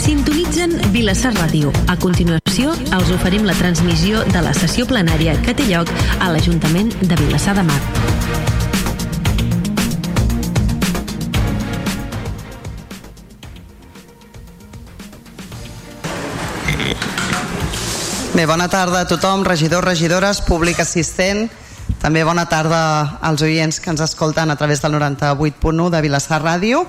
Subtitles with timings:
[0.00, 1.68] Sintonitzen Vilassar Ràdio.
[1.92, 6.88] A continuació, els oferim la transmissió de la sessió plenària que té lloc a l'Ajuntament
[7.04, 7.76] de Vilassar de Mar.
[18.32, 21.50] Bé, bona tarda a tothom, regidors, regidores, públic assistent.
[22.00, 26.86] També bona tarda als oients que ens escolten a través del 98.1 de Vilassar Ràdio.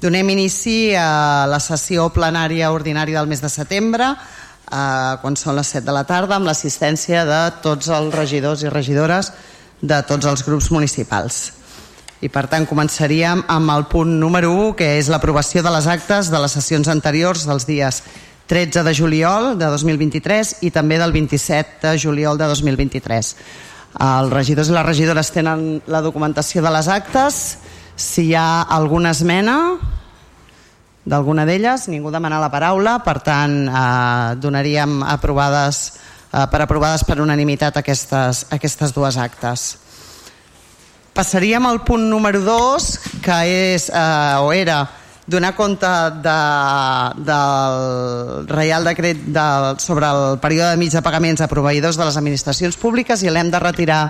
[0.00, 5.68] Donem inici a la sessió plenària ordinària del mes de setembre, eh, quan són les
[5.74, 9.28] 7 de la tarda, amb l'assistència de tots els regidors i regidores
[9.82, 11.52] de tots els grups municipals.
[12.24, 16.32] I per tant començaríem amb el punt número 1, que és l'aprovació de les actes
[16.32, 18.02] de les sessions anteriors dels dies
[18.48, 23.34] 13 de juliol de 2023 i també del 27 de juliol de 2023.
[24.00, 27.58] Els regidors i les regidores tenen la documentació de les actes.
[27.96, 29.56] Si hi ha alguna esmena
[31.04, 36.00] d'alguna d'elles, ningú demana la paraula, per tant eh, donaríem aprovades,
[36.32, 39.70] eh, per aprovades per unanimitat aquestes, aquestes dues actes.
[41.16, 42.90] Passaríem al punt número 2,
[43.24, 43.38] que
[43.74, 44.84] és, eh, o era,
[45.30, 46.38] donar compte de,
[47.24, 49.46] del Reial Decret de,
[49.78, 53.50] sobre el període de mig de pagaments a proveïdors de les administracions públiques i l'hem
[53.52, 54.02] de retirar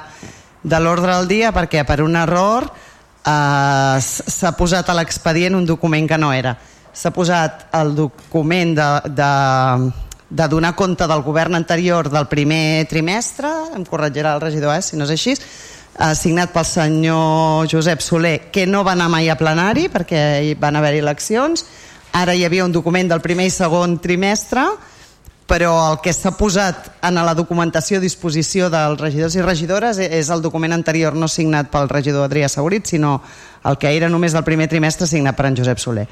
[0.63, 6.09] de l'ordre del dia perquè per un error eh, s'ha posat a l'expedient un document
[6.09, 6.57] que no era.
[6.93, 9.33] S'ha posat el document de, de,
[10.31, 14.99] de donar compte del govern anterior del primer trimestre, em corregirà el regidor eh, si
[14.99, 15.37] no és així,
[16.17, 20.79] signat pel senyor Josep Soler, que no va anar mai a plenari perquè hi van
[20.79, 21.67] haver eleccions.
[22.17, 24.65] Ara hi havia un document del primer i segon trimestre,
[25.51, 30.31] però el que s'ha posat en la documentació a disposició dels regidors i regidores és
[30.31, 33.21] el document anterior no signat pel regidor Adrià Saurit, sinó
[33.67, 36.07] el que era només del primer trimestre signat per en Josep Soler.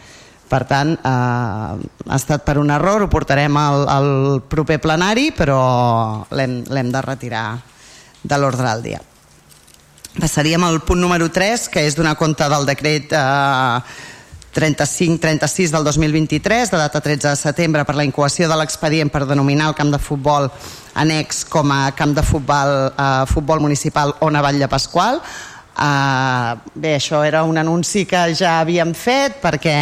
[0.48, 4.10] Per tant, eh, ha estat per un error, ho portarem al, al
[4.48, 7.46] proper plenari, però l'hem de retirar
[8.22, 9.02] de l'ordre del dia.
[10.18, 13.80] Passaríem al punt número 3, que és donar compte del decret eh,
[14.58, 19.68] 35-36 del 2023, de data 13 de setembre, per la incoació de l'expedient per denominar
[19.70, 20.48] el camp de futbol
[20.98, 25.20] annex com a camp de futbol, eh, futbol municipal Ona Vall Pasqual.
[25.78, 29.76] Eh, bé, això era un anunci que ja havíem fet perquè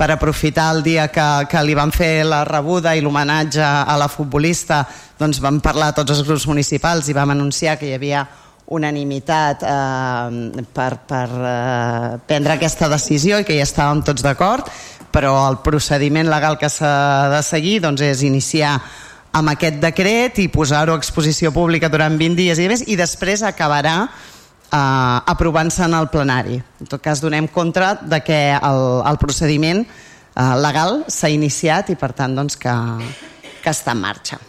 [0.00, 4.08] per aprofitar el dia que, que li van fer la rebuda i l'homenatge a la
[4.08, 4.78] futbolista
[5.18, 8.22] doncs vam parlar tots els grups municipals i vam anunciar que hi havia
[8.72, 14.72] unanimitat eh, per, per eh, prendre aquesta decisió i que hi estàvem tots d'acord,
[15.12, 18.78] però el procediment legal que s'ha de seguir doncs, és iniciar
[19.36, 23.44] amb aquest decret i posar-ho a exposició pública durant 20 dies i més i després
[23.44, 24.06] acabarà
[24.72, 26.60] eh, aprovant-se en el plenari.
[26.80, 31.98] En tot cas, donem compte de que el, el procediment eh, legal s'ha iniciat i
[31.98, 32.76] per tant doncs, que,
[33.62, 34.40] que està en marxa.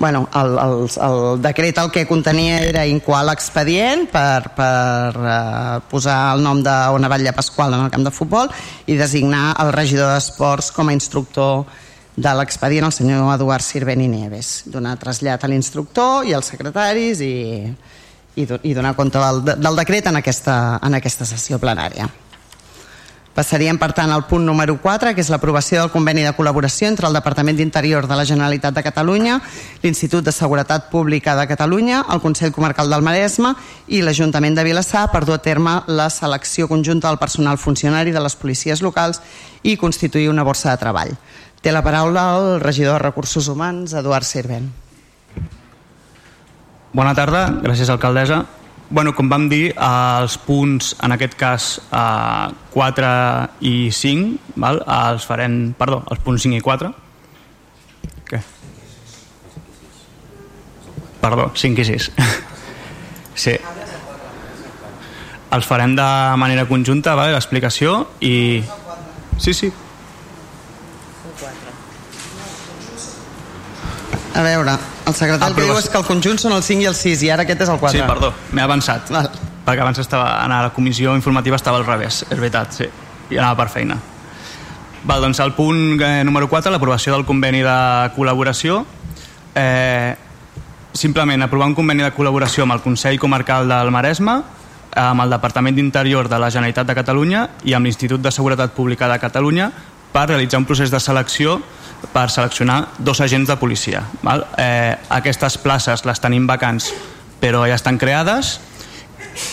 [0.00, 6.32] bueno, el, el, el decret el que contenia era incoar l'expedient per, per uh, posar
[6.32, 8.48] el nom d'Ona Batlle Pasqual en el camp de futbol
[8.88, 11.68] i designar el regidor d'Esports com a instructor
[12.20, 17.22] de l'expedient el senyor Eduard Sirvent i Nieves donar trasllat a l'instructor i als secretaris
[17.24, 17.34] i,
[18.36, 22.10] i, i donar compte del, del decret en aquesta, en aquesta sessió plenària.
[23.30, 27.06] Passaríem, per tant, al punt número 4, que és l'aprovació del conveni de col·laboració entre
[27.06, 29.36] el Departament d'Interior de la Generalitat de Catalunya,
[29.84, 33.54] l'Institut de Seguretat Pública de Catalunya, el Consell Comarcal del Maresme
[33.86, 38.20] i l'Ajuntament de Vilassar per dur a terme la selecció conjunta del personal funcionari de
[38.20, 39.22] les policies locals
[39.62, 41.14] i constituir una borsa de treball.
[41.60, 44.70] Té la paraula el regidor de Recursos Humans, Eduard Sirvent.
[46.96, 48.44] Bona tarda, gràcies alcaldessa
[48.90, 53.10] bueno, com vam dir, els punts, en aquest cas, eh, 4
[53.60, 54.82] i 5, val?
[54.82, 56.90] els farem, perdó, els punts 5 i 4.
[58.26, 58.40] Què?
[61.20, 62.10] Perdó, 5 i 6.
[63.44, 63.54] sí.
[65.50, 67.32] Els farem de manera conjunta, vale?
[67.32, 68.62] l'explicació, i...
[69.38, 69.70] Sí, sí.
[74.30, 74.76] A veure,
[75.06, 77.24] el secretari el que diu és que el conjunt són el 5 i el 6
[77.26, 77.98] i ara aquest és el 4.
[77.98, 79.10] Sí, perdó, m'he avançat.
[79.10, 79.28] Val.
[79.66, 82.88] Perquè abans estava, a la comissió informativa estava al revés, és veritat, sí.
[83.30, 83.98] I anava per feina.
[85.04, 87.76] Val, doncs el punt eh, número 4, l'aprovació del conveni de
[88.16, 88.84] col·laboració.
[89.54, 90.14] Eh,
[90.92, 94.40] simplement aprovar un conveni de col·laboració amb el Consell Comarcal del Maresme,
[95.00, 99.08] amb el Departament d'Interior de la Generalitat de Catalunya i amb l'Institut de Seguretat Pública
[99.08, 99.70] de Catalunya
[100.12, 101.60] per realitzar un procés de selecció
[102.12, 104.02] per seleccionar dos agents de policia.
[104.22, 104.46] Val?
[104.58, 106.90] Eh, aquestes places les tenim vacants
[107.40, 108.58] però ja estan creades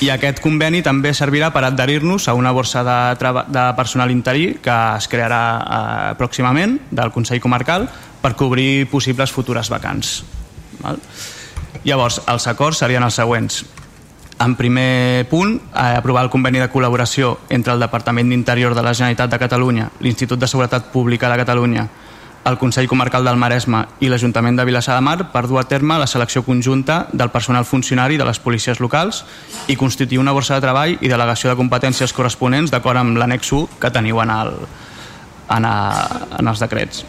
[0.03, 4.75] i aquest conveni també servirà per adherir-nos a una borsa de, de personal interí que
[4.97, 7.87] es crearà eh, pròximament del Consell Comarcal
[8.21, 10.21] per cobrir possibles futures vacants.
[10.81, 10.99] Val?
[11.85, 13.61] Llavors, els acords serien els següents.
[14.39, 18.93] En primer punt, eh, aprovar el conveni de col·laboració entre el Departament d'Interior de la
[18.93, 21.87] Generalitat de Catalunya, l'Institut de Seguretat Pública de Catalunya,
[22.47, 25.97] el Consell Comarcal del Maresme i l'Ajuntament de Vilassar de Mar per dur a terme
[25.99, 29.25] la selecció conjunta del personal funcionari de les policies locals
[29.67, 33.81] i constituir una borsa de treball i delegació de competències corresponents d'acord amb l'annex 1
[33.81, 34.53] que teniu en, el,
[35.57, 35.75] en, a,
[36.39, 37.03] en els decrets.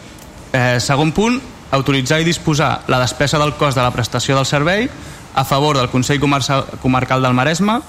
[0.51, 1.39] Eh, segon punt,
[1.71, 4.89] autoritzar i disposar la despesa del cost de la prestació del servei
[5.33, 7.79] a favor del Consell Comarcal del Maresme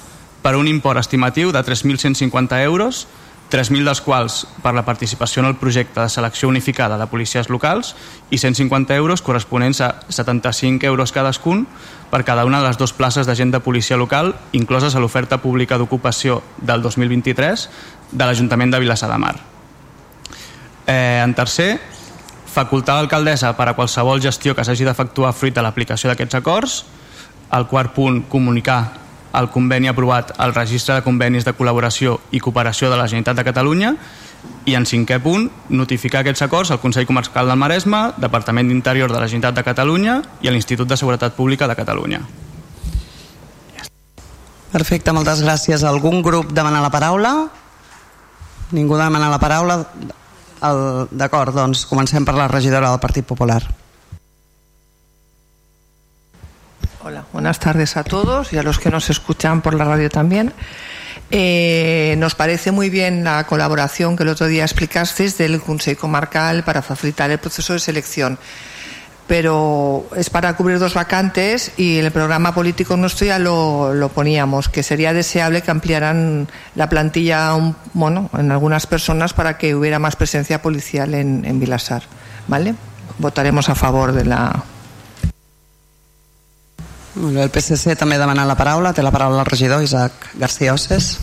[0.42, 3.06] per un import estimatiu de 3.150 euros
[3.50, 7.96] 3.000 dels quals per la participació en el projecte de selecció unificada de policies locals
[8.31, 11.66] i 150 euros corresponents a 75 euros cadascun
[12.10, 15.78] per cada una de les dues places d'agent de policia local incloses a l'oferta pública
[15.78, 17.69] d'ocupació del 2023
[18.12, 19.36] de l'Ajuntament de Vilassar de Mar.
[20.86, 21.81] Eh, en tercer,
[22.50, 26.81] facultar l'alcaldessa per a qualsevol gestió que s'hagi d'efectuar fruit de l'aplicació d'aquests acords.
[27.52, 29.00] El quart punt, comunicar
[29.35, 33.47] el conveni aprovat al registre de convenis de col·laboració i cooperació de la Generalitat de
[33.47, 33.94] Catalunya
[34.67, 39.19] i en cinquè punt, notificar aquests acords al Consell Comarcal del Maresme, Departament d'Interior de
[39.20, 42.20] la Generalitat de Catalunya i a l'Institut de Seguretat Pública de Catalunya.
[44.70, 45.82] Perfecte, moltes gràcies.
[45.82, 47.35] Algun grup demana la paraula?
[48.70, 49.81] Ningú demana la paraula?
[51.11, 53.62] D'acord, doncs comencem per la regidora del Partit Popular.
[57.02, 60.52] Hola, buenas tardes a todos y a los que nos escuchan por la radio también.
[61.31, 66.62] Eh, nos parece muy bien la colaboración que el otro día explicasteis del Consejo Comarcal
[66.62, 68.38] para facilitar el proceso de selección.
[69.26, 74.82] Pero es para cubrir dos vacantes y el programa político nuestro ya lo, poníamos, que
[74.82, 77.55] sería deseable que ampliaran la plantilla
[77.94, 82.03] bueno, en algunas personas para que hubiera más presencia policial en, en Vilasar.
[82.46, 82.75] ¿Vale?
[83.19, 84.64] Votaremos a favor de la,
[87.16, 88.92] el PSC també ha demanat la paraula.
[88.94, 91.16] Té la paraula el regidor Isaac García Osses.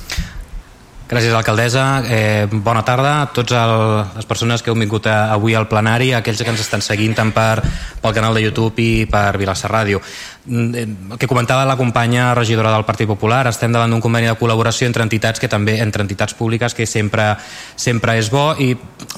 [1.08, 2.04] Gràcies, alcaldessa.
[2.04, 3.56] Eh, bona tarda a totes
[4.18, 7.32] les persones que heu vingut a, avui al plenari, aquells que ens estan seguint tant
[7.32, 7.62] per,
[8.04, 10.02] pel canal de YouTube i per Vilassar Ràdio.
[10.50, 14.36] Eh, el que comentava la companya regidora del Partit Popular, estem davant d'un conveni de
[14.40, 17.34] col·laboració entre entitats que també entre entitats públiques que sempre,
[17.76, 18.72] sempre és bo i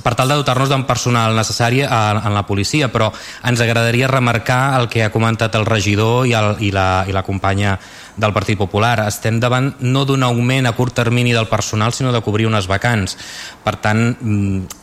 [0.04, 3.12] per tal de dotar-nos d'un personal necessari en la policia, però
[3.46, 7.24] ens agradaria remarcar el que ha comentat el regidor i, el, i, la, i la
[7.24, 7.78] companya
[8.18, 8.98] del Partit Popular.
[9.06, 13.18] Estem davant no d'un augment a curt termini del personal, sinó de cobrir unes vacants.
[13.64, 14.79] Per tant, mm,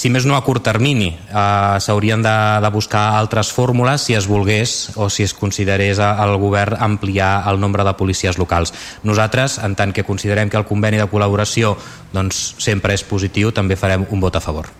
[0.00, 4.28] si més no a curt termini, eh, s'haurien de, de buscar altres fórmules si es
[4.30, 8.72] volgués o si es considerés al govern ampliar el nombre de policies locals.
[9.04, 11.74] Nosaltres, en tant que considerem que el conveni de col·laboració
[12.14, 14.72] doncs, sempre és positiu, també farem un vot a favor.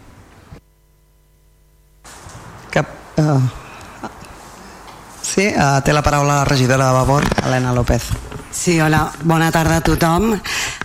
[2.73, 2.89] Cap,
[3.21, 3.41] uh,
[5.31, 8.09] Sí, uh, té la paraula la regidora de Vavor, Helena López.
[8.51, 10.33] Sí, hola, bona tarda a tothom.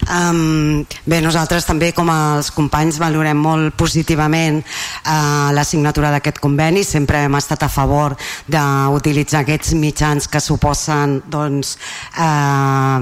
[0.05, 6.83] Um, bé, nosaltres també com els companys valorem molt positivament uh, la signatura d'aquest conveni,
[6.85, 8.13] sempre hem estat a favor
[8.45, 11.75] d'utilitzar aquests mitjans que suposen doncs,
[12.21, 13.01] uh,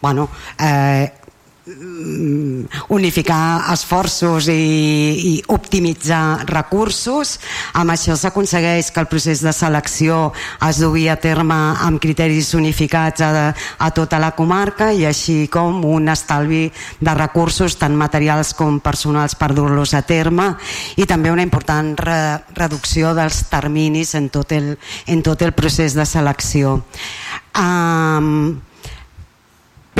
[0.00, 1.19] bueno, uh,
[2.88, 7.36] unificar esforços i, i optimitzar recursos.
[7.78, 10.30] Amb això s'aconsegueix que el procés de selecció
[10.66, 15.84] es dugui a terme amb criteris unificats a, a tota la comarca i així com
[15.86, 16.66] un estalvi
[17.00, 20.52] de recursos tant materials com personals per dur-los a terme
[20.96, 22.20] i també una important re,
[22.56, 24.74] reducció dels terminis en tot el,
[25.06, 26.80] en tot el procés de selecció.
[27.58, 28.60] Um,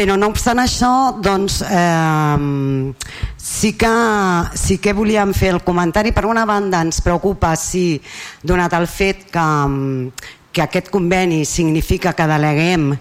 [0.00, 0.90] però no obstant això
[1.21, 2.92] doncs eh,
[3.37, 3.90] sí, que,
[4.57, 6.14] sí que volíem fer el comentari.
[6.16, 8.00] Per una banda ens preocupa si
[8.40, 9.45] donat el fet que,
[10.57, 12.95] que aquest conveni significa que deleguem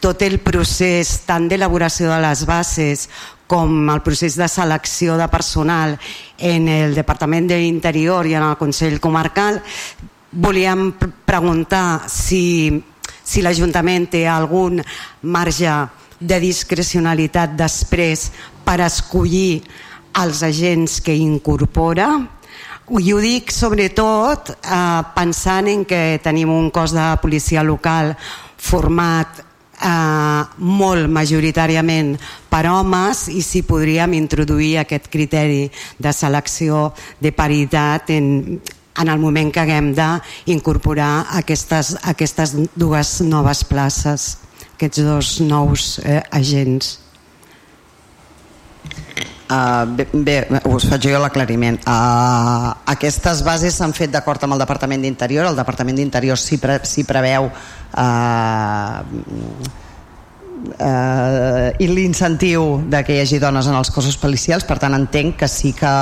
[0.00, 3.04] tot el procés tant d'elaboració de les bases
[3.46, 5.98] com el procés de selecció de personal
[6.40, 9.60] en el Departament d'Interior i en el Consell Comarcal
[10.32, 10.88] volíem
[11.28, 12.80] preguntar si,
[13.20, 14.80] si l'Ajuntament té algun
[15.20, 15.76] marge
[16.20, 18.30] de discrecionalitat després
[18.64, 19.62] per escollir
[20.16, 22.08] els agents que incorpora
[22.86, 28.12] i ho dic sobretot eh, pensant en que tenim un cos de policia local
[28.56, 29.40] format
[29.82, 32.14] eh, molt majoritàriament
[32.48, 35.66] per homes i si podríem introduir aquest criteri
[35.98, 38.60] de selecció de paritat en,
[38.96, 44.36] en el moment que haguem d'incorporar aquestes, aquestes dues noves places.
[44.76, 47.00] Aquests dos nous eh, agents?
[49.46, 50.34] Uh, bé, bé,
[50.74, 51.78] us faig jo l'aclariment.
[51.86, 55.46] Uh, aquestes bases s'han fet d'acord amb el Departament d'Interior.
[55.46, 59.00] El Departament d'Interior s'hi pre, preveu uh,
[60.74, 65.38] uh, i l'incentiu de que hi hagi dones en els cossos policials, per tant entenc
[65.44, 65.94] que sí que,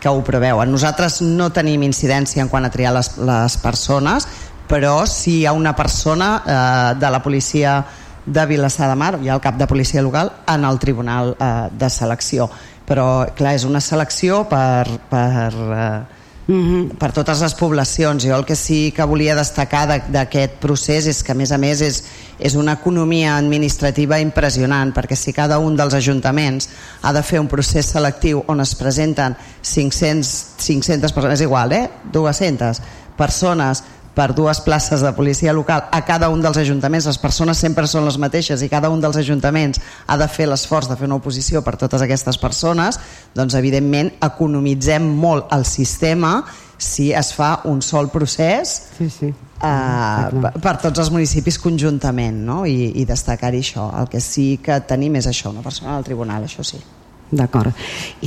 [0.00, 0.72] que ho preveuen.
[0.72, 4.26] Nosaltres no tenim incidència en quant a triar les, les persones,
[4.72, 7.84] però si hi ha una persona uh, de la policia
[8.24, 11.68] de Vilassar de Mar, hi ha el cap de policia local, en el tribunal eh,
[11.76, 12.46] de selecció.
[12.86, 16.00] Però, clar, és una selecció per, per, eh,
[16.46, 16.96] mm -hmm.
[16.96, 18.24] per totes les poblacions.
[18.24, 21.80] Jo el que sí que volia destacar d'aquest procés és que, a més a més,
[21.80, 22.04] és,
[22.38, 26.68] és una economia administrativa impressionant, perquè si cada un dels ajuntaments
[27.02, 31.90] ha de fer un procés selectiu on es presenten 500, 500 persones, és igual, eh?
[32.12, 32.80] 200
[33.16, 33.82] persones
[34.14, 35.86] per dues places de policia local.
[35.90, 39.16] A cada un dels ajuntaments, les persones sempre són les mateixes i cada un dels
[39.16, 43.00] ajuntaments ha de fer l'esforç de fer una oposició per totes aquestes persones,
[43.34, 46.42] doncs evidentment economitzem molt el sistema
[46.82, 49.28] si es fa un sol procés sí, sí.
[49.62, 52.64] Uh, per tots els municipis conjuntament no?
[52.66, 53.86] i, i destacar-hi això.
[54.00, 56.82] El que sí que tenim és això una persona al tribunal, això sí
[57.32, 57.72] D'acord.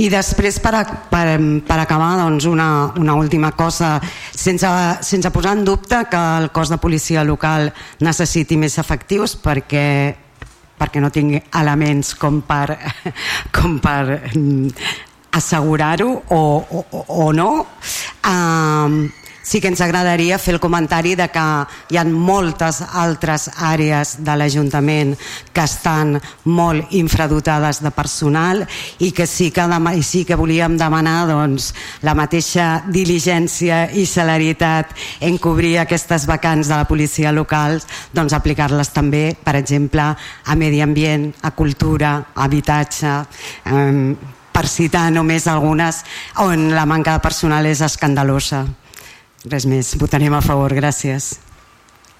[0.01, 0.81] I després, per, a,
[1.12, 4.00] per, per acabar, doncs, una, una última cosa,
[4.33, 4.67] sense,
[5.05, 7.69] sense posar en dubte que el cos de policia local
[8.01, 9.85] necessiti més efectius perquè
[10.75, 12.75] perquè no tingui elements com per,
[13.55, 14.74] com per mm,
[15.38, 17.51] assegurar-ho o, o, o no.
[18.25, 19.05] Um,
[19.45, 21.45] sí que ens agradaria fer el comentari de que
[21.93, 25.13] hi ha moltes altres àrees de l'Ajuntament
[25.53, 26.15] que estan
[26.49, 28.63] molt infradotades de personal
[29.05, 34.95] i que sí que, i sí que volíem demanar doncs, la mateixa diligència i celeritat
[35.21, 37.77] en cobrir aquestes vacants de la policia local,
[38.13, 43.13] doncs aplicar-les també, per exemple, a medi ambient, a cultura, a habitatge,
[43.65, 44.15] eh,
[44.55, 46.01] per citar només algunes
[46.39, 48.63] on la manca de personal és escandalosa.
[49.45, 51.35] Res més, votarem a favor, gràcies.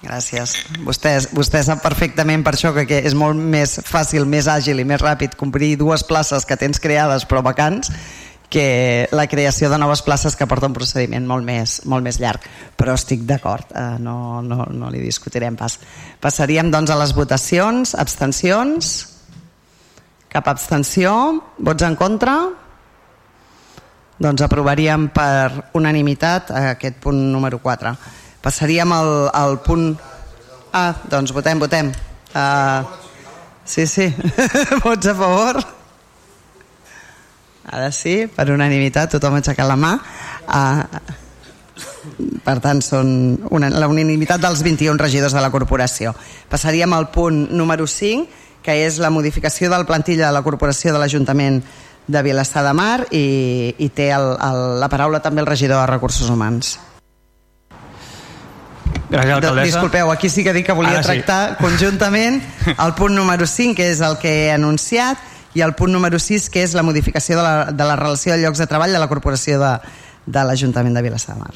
[0.04, 0.52] Gràcies.
[0.86, 5.02] Vostè, vostè sap perfectament per això que, és molt més fàcil, més àgil i més
[5.02, 7.90] ràpid complir dues places que tens creades però vacants
[8.52, 12.44] que la creació de noves places que porta un procediment molt més, molt més llarg.
[12.78, 15.80] Però estic d'acord, eh, no, no, no li discutirem pas.
[16.22, 17.96] Passaríem doncs a les votacions.
[17.98, 18.92] Abstencions?
[20.30, 21.10] Cap abstenció?
[21.58, 22.36] Vots en contra?
[24.16, 27.92] Doncs aprovaríem per unanimitat aquest punt número 4.
[28.40, 29.90] Passaríem al, al punt...
[30.72, 31.90] Ah, doncs votem, votem.
[32.32, 32.80] Uh,
[33.64, 34.08] sí, sí.
[34.84, 35.60] Vots a favor?
[37.66, 39.92] Ara sí, per unanimitat, tothom ha aixecat la mà.
[40.48, 41.24] Uh,
[42.46, 43.08] per tant, són
[43.52, 46.14] una, la unanimitat dels 21 regidors de la corporació.
[46.48, 51.02] Passaríem al punt número 5, que és la modificació del plantilla de la corporació de
[51.02, 51.60] l'Ajuntament
[52.06, 56.30] Vilassar de Mar i, i té el, el, la paraula també el regidor de Recursos
[56.30, 56.76] Humans.
[59.10, 59.66] Gràcies, alcaldessa.
[59.66, 61.56] Disculpeu, aquí sí que dic que volia Ara tractar sí.
[61.64, 62.40] conjuntament
[62.74, 65.22] el punt número 5, que és el que he anunciat,
[65.56, 68.42] i el punt número 6, que és la modificació de la, de la relació de
[68.42, 69.72] llocs de treball de la corporació de,
[70.26, 71.54] de l'Ajuntament de Vilassar de Mar.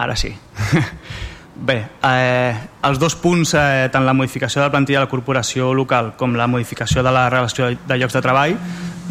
[0.00, 0.32] Ara sí.
[1.60, 2.56] Bé, eh,
[2.88, 6.32] els dos punts, eh, tant la modificació de la plantilla de la corporació local com
[6.34, 8.56] la modificació de la relació de llocs de treball,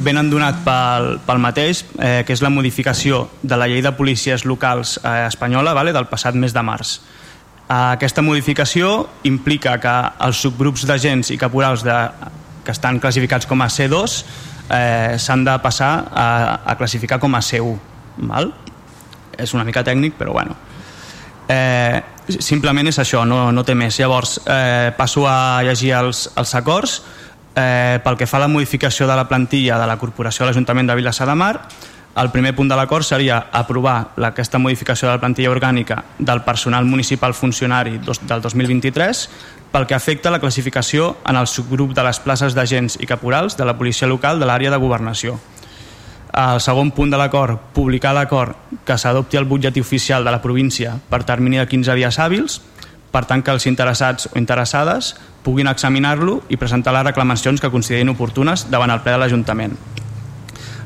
[0.02, 4.48] venen donat pel, pel mateix, eh, que és la modificació de la llei de policies
[4.50, 6.98] locals eh, espanyola vale, del passat mes de març.
[7.70, 11.98] Eh, aquesta modificació implica que els subgrups d'agents i caporals de,
[12.66, 14.24] que estan classificats com a C2
[14.74, 16.30] eh, s'han de passar a,
[16.66, 17.78] a classificar com a C1.
[18.26, 18.56] Val?
[19.38, 20.58] És una mica tècnic, però bueno.
[21.50, 22.02] Eh,
[22.38, 23.98] simplement és això, no, no té més.
[24.00, 27.02] Llavors, eh, passo a llegir els, els acords
[27.60, 30.88] Eh, pel que fa a la modificació de la plantilla de la Corporació de l'Ajuntament
[30.88, 31.56] de Vilassar de Mar,
[32.20, 36.86] el primer punt de l'acord seria aprovar aquesta modificació de la plantilla orgànica del personal
[36.86, 39.24] municipal funcionari del 2023
[39.74, 43.66] pel que afecta la classificació en el subgrup de les places d'agents i caporals de
[43.66, 45.40] la policia local de l'àrea de governació.
[46.40, 48.56] El segon punt de l'acord, publicar l'acord
[48.88, 52.62] que s'adopti el butlletí oficial de la província per termini de 15 dies hàbils,
[53.12, 58.14] per tant que els interessats o interessades puguin examinar-lo i presentar les reclamacions que considerin
[58.14, 59.76] oportunes davant el ple de l'Ajuntament.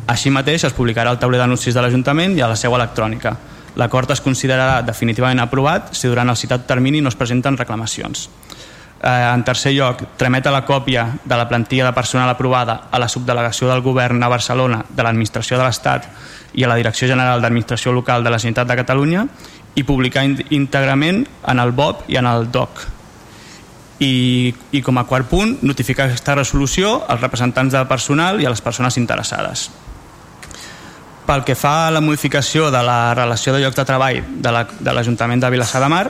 [0.10, 3.36] Així mateix es publicarà el tauler d'anuncis de l'Ajuntament i a la seu electrònica.
[3.78, 8.26] L'acord es considerarà definitivament aprovat si durant el citat termini no es presenten reclamacions.
[9.04, 13.00] Eh, en tercer lloc, tramet a la còpia de la plantilla de personal aprovada a
[13.00, 16.08] la subdelegació del Govern a Barcelona de l'Administració de l'Estat
[16.54, 19.26] i a la Direcció General d'Administració Local de la Generalitat de Catalunya
[19.76, 22.86] i publicar íntegrament en el BOP i en el DOC
[24.00, 28.56] I, I com a quart punt, notificar aquesta resolució als representants del personal i a
[28.56, 29.68] les persones interessades.
[31.28, 35.42] Pel que fa a la modificació de la relació de lloc de treball de l'Ajuntament
[35.42, 36.08] la, de, de Vilassar de Mar,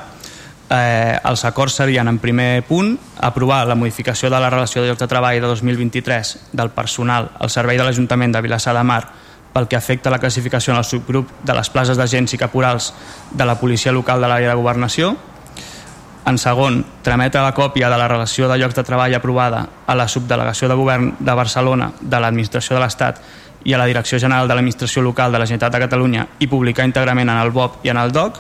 [0.73, 4.99] eh, els acords serien, en primer punt, aprovar la modificació de la relació de lloc
[4.99, 9.03] de treball de 2023 del personal al servei de l'Ajuntament de Vilassar de Mar
[9.53, 12.89] pel que afecta la classificació en el subgrup de les places d'agents i caporals
[13.31, 15.13] de la policia local de l'àrea de governació.
[16.25, 20.07] En segon, trametre la còpia de la relació de llocs de treball aprovada a la
[20.07, 23.21] subdelegació de govern de Barcelona de l'Administració de l'Estat
[23.63, 26.87] i a la Direcció General de l'Administració Local de la Generalitat de Catalunya i publicar
[26.87, 28.39] íntegrament en el BOP i en el DOC.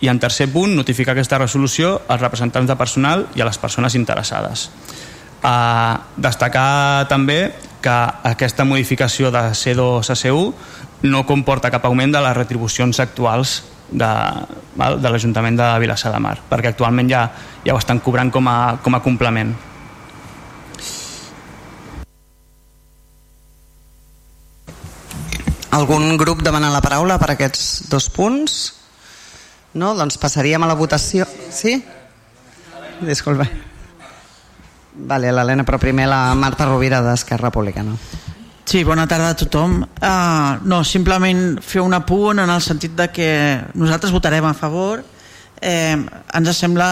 [0.00, 3.96] I en tercer punt, notificar aquesta resolució als representants de personal i a les persones
[3.98, 4.68] interessades.
[5.42, 7.96] A destacar també que
[8.30, 14.10] aquesta modificació de C2 a C1 no comporta cap augment de les retribucions actuals de,
[14.76, 17.24] de l'Ajuntament de Vilassar de Mar, perquè actualment ja,
[17.64, 19.54] ja ho estan cobrant com a, com a complement.
[25.78, 28.77] Algun grup demana la paraula per aquests dos punts?
[29.78, 29.94] No?
[29.94, 31.26] Doncs passaríem a la votació.
[31.54, 31.78] Sí?
[33.00, 33.46] Disculpa.
[34.98, 37.94] Vale, l'Helena, però primer la Marta Rovira d'Esquerra Republicana.
[38.68, 39.78] Sí, bona tarda a tothom.
[40.02, 43.30] Uh, no, simplement fer un apunt en el sentit de que
[43.78, 45.04] nosaltres votarem a favor.
[45.62, 46.88] Eh, ens sembla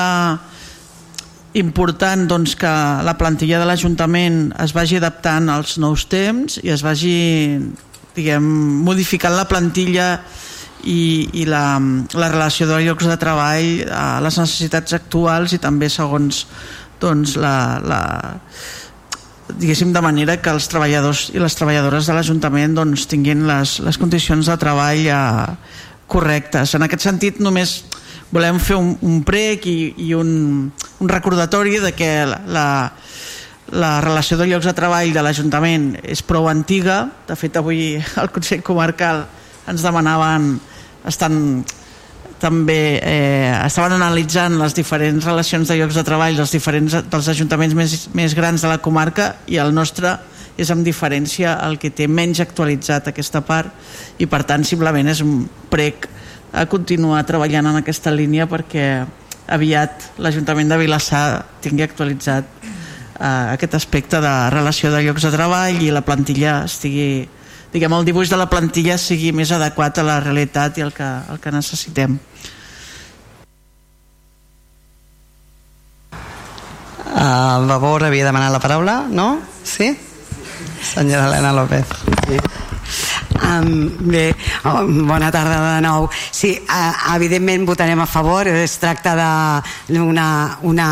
[1.56, 2.70] important doncs, que
[3.04, 7.60] la plantilla de l'Ajuntament es vagi adaptant als nous temps i es vagi
[8.16, 8.44] diguem,
[8.84, 10.08] modificant la plantilla
[10.84, 11.78] i, i la,
[12.14, 16.44] la relació de llocs de treball a les necessitats actuals i també segons
[17.00, 18.00] doncs la, la,
[19.54, 23.98] diguéssim de manera que els treballadors i les treballadores de l'Ajuntament doncs, tinguin les, les
[24.00, 25.20] condicions de treball eh,
[26.10, 26.74] correctes.
[26.74, 27.78] En aquest sentit només
[28.32, 29.78] volem fer un, un prec i,
[30.08, 30.30] i un,
[30.72, 32.68] un recordatori de que la, la,
[33.72, 37.04] la relació de llocs de treball de l'Ajuntament és prou antiga.
[37.28, 39.24] De fet, avui el Consell Comarcal
[39.70, 40.54] ens demanaven,
[41.06, 41.64] estan
[42.40, 47.76] també eh, estaven analitzant les diferents relacions de llocs de treball dels diferents dels ajuntaments
[47.76, 50.12] més, més grans de la comarca i el nostre
[50.56, 55.22] és amb diferència el que té menys actualitzat aquesta part i per tant simplement és
[55.24, 56.08] un prec
[56.56, 58.86] a continuar treballant en aquesta línia perquè
[59.52, 61.24] aviat l'Ajuntament de Vilassar
[61.64, 67.26] tingui actualitzat eh, aquest aspecte de relació de llocs de treball i la plantilla estigui
[67.76, 71.06] diguem, el dibuix de la plantilla sigui més adequat a la realitat i el que,
[71.32, 72.18] el que necessitem.
[77.16, 79.38] Uh, el Vavor havia demanat la paraula, no?
[79.64, 79.92] Sí?
[80.82, 81.86] Senyora Helena López.
[82.26, 82.40] Sí.
[83.46, 84.34] Um, bé,
[84.64, 86.08] oh, bona tarda de nou.
[86.12, 88.48] Sí, uh, evidentment votarem a favor.
[88.48, 89.14] Es tracta
[89.88, 90.26] d'una
[90.62, 90.90] una,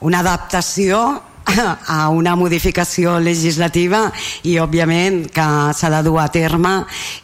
[0.00, 1.06] una adaptació
[1.96, 4.06] a una modificació legislativa
[4.44, 6.74] i òbviament que s'ha de dur a terme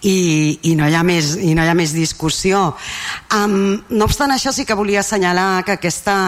[0.00, 2.70] i, i, no, hi ha més, i no hi ha més discussió.
[3.34, 6.18] Um, no obstant això sí que volia assenyalar que aquesta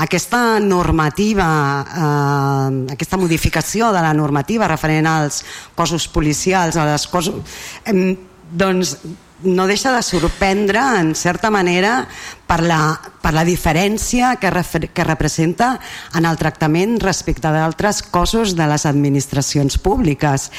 [0.00, 1.46] aquesta normativa,
[1.84, 5.42] eh, aquesta modificació de la normativa referent als
[5.76, 7.42] cossos policials, a les cossos,
[7.84, 8.16] eh,
[8.50, 8.96] doncs
[9.42, 12.06] no deixa de sorprendre en certa manera
[12.46, 15.74] per la, per la diferència que, refer, que representa
[16.18, 20.50] en el tractament respecte d'altres cossos de les administracions públiques.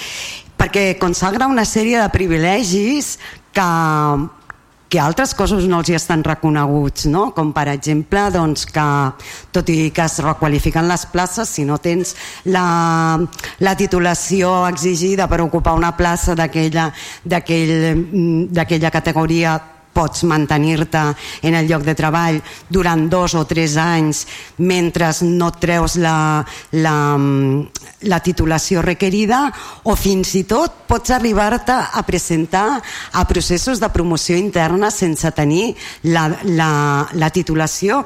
[0.58, 3.18] Perquè consagra una sèrie de privilegis
[3.54, 3.70] que
[4.92, 7.30] que altres coses no els hi estan reconeguts, no?
[7.36, 8.84] com per exemple doncs, que
[9.56, 12.12] tot i que es requalifiquen les places, si no tens
[12.52, 13.18] la,
[13.64, 16.92] la titulació exigida per ocupar una plaça d'aquella
[18.92, 19.56] categoria
[19.94, 21.02] pots mantenir-te
[21.48, 24.26] en el lloc de treball durant dos o tres anys
[24.58, 26.96] mentre no treus la, la,
[28.08, 29.44] la titulació requerida
[29.84, 35.74] o fins i tot pots arribar-te a presentar a processos de promoció interna sense tenir
[36.04, 36.72] la, la,
[37.14, 38.06] la titulació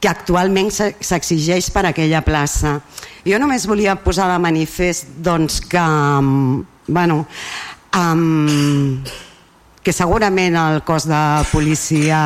[0.00, 2.78] que actualment s'exigeix per aquella plaça.
[3.26, 5.82] Jo només volia posar de manifest doncs, que,
[6.88, 7.18] bueno,
[7.98, 9.02] um,
[9.82, 12.20] que segurament el cos de policia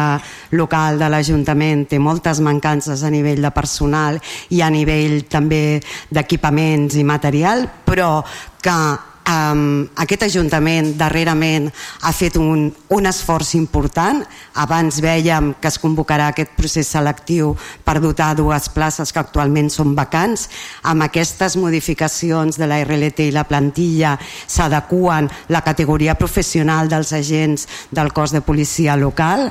[0.59, 4.19] local de l'Ajuntament té moltes mancances a nivell de personal
[4.51, 8.25] i a nivell també d'equipaments i material, però
[8.63, 8.79] que
[9.25, 11.71] Um, aquest Ajuntament darrerament
[12.05, 14.21] ha fet un, un esforç important.
[14.61, 17.55] Abans veiem que es convocarà aquest procés selectiu
[17.87, 20.51] per dotar dues places que actualment són vacants.
[20.85, 27.65] Amb aquestes modificacions de la RLT i la plantilla s'adequen la categoria professional dels agents
[27.97, 29.49] del cos de policia local.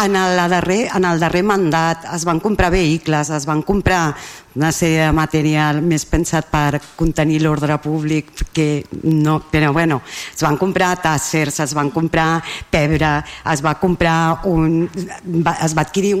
[0.00, 4.14] En el darrer, en el darrer mandat es van comprar vehicles, es van comprar
[4.54, 10.00] una sèrie de material més pensat per contenir l'ordre públic que no, però bueno,
[10.34, 13.20] es van comprar tàssers, es van comprar pebre,
[13.52, 16.16] es va comprar un, es va adquirir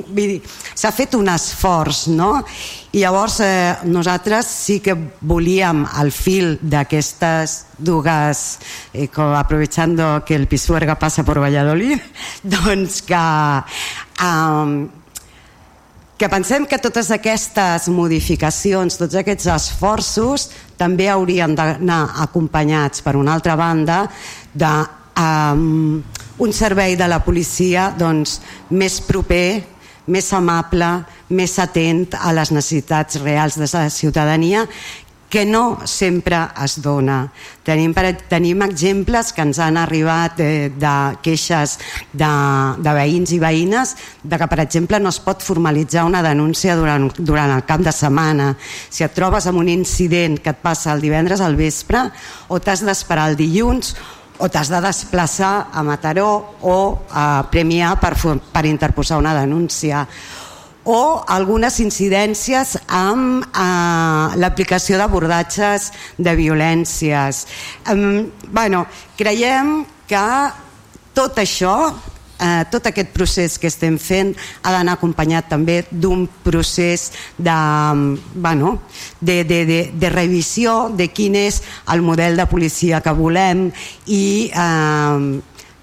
[0.74, 2.30] s'ha fet un esforç no?
[2.92, 8.44] i llavors eh, nosaltres sí que volíem al fil d'aquestes dues
[8.92, 11.98] eh, aprovechando que el Pisuerga passa per Valladolid
[12.42, 14.99] doncs que eh,
[16.20, 23.32] que pensem que totes aquestes modificacions, tots aquests esforços també haurien d'anar acompanyats per una
[23.32, 24.02] altra banda
[24.52, 24.72] de
[25.16, 26.02] um,
[26.44, 28.36] un servei de la policia doncs,
[28.68, 29.62] més proper,
[30.12, 30.90] més amable,
[31.32, 34.66] més atent a les necessitats reals de la ciutadania
[35.30, 37.30] que no sempre es dona.
[37.64, 41.76] Tenim, per, tenim exemples que ens han arribat de, de queixes
[42.12, 42.30] de,
[42.82, 43.94] de veïns i veïnes
[44.26, 47.94] de que, per exemple, no es pot formalitzar una denúncia durant, durant el cap de
[47.94, 48.52] setmana.
[48.90, 52.08] Si et trobes amb un incident que et passa el divendres al vespre
[52.50, 53.94] o t'has d'esperar el dilluns
[54.40, 56.76] o t'has de desplaçar a Mataró o
[57.12, 60.06] a Premià per, per interposar una denúncia
[60.84, 67.44] o algunes incidències amb eh, l'aplicació d'abordatges de violències.
[67.84, 68.86] Eh, bueno,
[69.18, 70.24] creiem que
[71.14, 71.76] tot això
[72.40, 77.58] eh, tot aquest procés que estem fent ha d'anar acompanyat també d'un procés de,
[78.34, 78.78] bueno,
[79.20, 81.60] de, de, de, de revisió de quin és
[81.92, 83.68] el model de policia que volem
[84.06, 85.40] i, eh,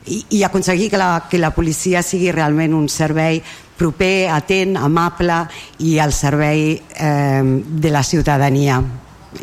[0.07, 3.41] i, i aconseguir que la, que la policia sigui realment un servei
[3.77, 5.43] proper, atent, amable
[5.85, 8.81] i al servei eh, de la ciutadania.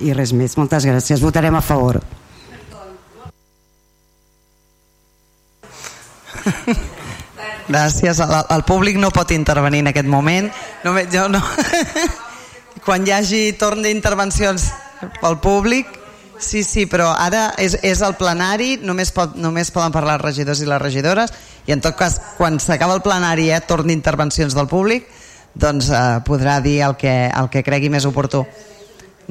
[0.02, 0.56] I res més.
[0.58, 1.22] Moltes gràcies.
[1.22, 2.00] Votarem a favor.
[7.68, 8.20] Gràcies.
[8.20, 10.50] El, el públic no pot intervenir en aquest moment.
[10.84, 11.40] Només, jo no.
[12.84, 14.66] Quan hi hagi torn d'intervencions
[15.20, 15.86] pel públic,
[16.44, 20.60] Sí, sí, però ara és, és el plenari, només, pot, només poden parlar els regidors
[20.60, 21.32] i les regidores,
[21.64, 25.08] i en tot cas, quan s'acaba el plenari, eh, torn d'intervencions del públic,
[25.54, 28.44] doncs eh, podrà dir el que, el que cregui més oportú.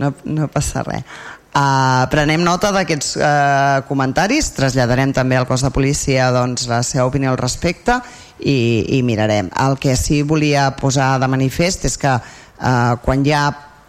[0.02, 1.06] No, no passa res.
[1.54, 7.06] Uh, prenem nota d'aquests uh, comentaris, traslladarem també al cos de policia doncs, la seva
[7.06, 8.00] opinió al respecte
[8.40, 8.56] i,
[8.98, 9.52] i mirarem.
[9.62, 13.44] El que sí volia posar de manifest és que uh, quan hi ha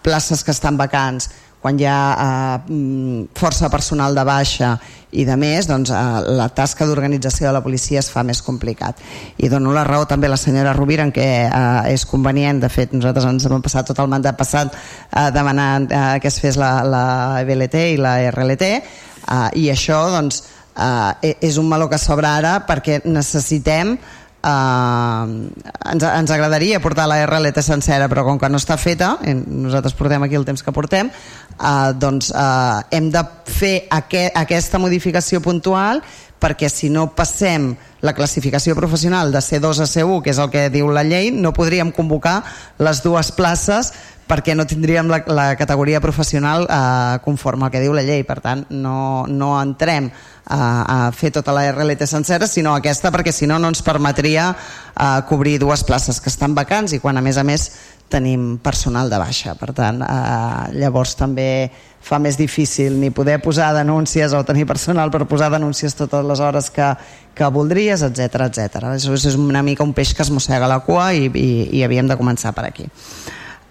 [0.05, 1.31] places que estan vacants
[1.65, 4.75] quan hi ha eh, mm, força personal de baixa
[5.17, 9.01] i de més, doncs, eh, la tasca d'organització de la policia es fa més complicat.
[9.41, 12.69] I dono la raó també a la senyora Rovira en què eh, és convenient, de
[12.69, 16.61] fet nosaltres ens hem passat tot el mandat passat eh, demanant eh, que es fes
[16.61, 17.07] la, la
[17.49, 20.43] BLT i la RLT eh, i això doncs,
[20.77, 23.97] eh, és un meló que s'obre ara perquè necessitem
[24.45, 25.49] Uh,
[25.89, 30.27] ens, ens agradaria portar la RLT sencera però com que no està feta nosaltres portem
[30.27, 36.03] aquí el temps que portem uh, doncs uh, hem de fer aqu aquesta modificació puntual
[36.45, 37.71] perquè si no passem
[38.05, 41.55] la classificació professional de C2 a C1 que és el que diu la llei no
[41.57, 42.43] podríem convocar
[42.85, 43.95] les dues places
[44.29, 48.41] perquè no tindríem la, la categoria professional eh, conforme al que diu la llei per
[48.45, 50.11] tant no, no entrem
[50.45, 50.61] a,
[51.09, 55.21] a fer tota la RLT sencera, sinó aquesta perquè si no no ens permetria uh,
[55.29, 57.71] cobrir dues places que estan vacants i quan a més a més
[58.09, 59.55] tenim personal de baixa.
[59.59, 61.71] Per tant, eh, llavors també
[62.05, 66.41] fa més difícil ni poder posar denúncies o tenir personal per posar denúncies totes les
[66.41, 66.91] hores que,
[67.35, 68.85] que voldries, etc etc.
[68.93, 72.11] Això és una mica un peix que es mossega la cua i, i, i havíem
[72.11, 72.87] de començar per aquí.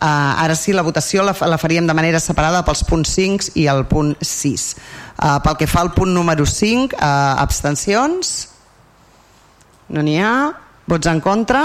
[0.03, 3.69] Uh, ara sí, la votació la, la faríem de manera separada pels punts 5 i
[3.71, 4.65] el punt 6.
[5.15, 8.33] Uh, pel que fa al punt número 5, uh, abstencions?
[9.95, 10.33] No n'hi ha.
[10.91, 11.63] Vots en contra?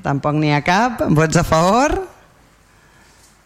[0.00, 1.04] Tampoc n'hi ha cap.
[1.12, 1.98] Vots a favor?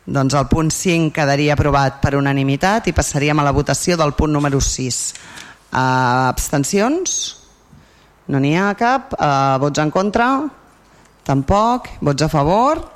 [0.07, 4.31] Doncs el punt 5 quedaria aprovat per unanimitat i passaríem a la votació del punt
[4.31, 5.03] número 6.
[5.75, 7.19] Uh, abstencions?
[8.31, 9.19] No n'hi ha cap.
[9.19, 10.35] Uh, vots en contra?
[11.27, 11.97] Tampoc.
[11.99, 12.94] Vots a favor?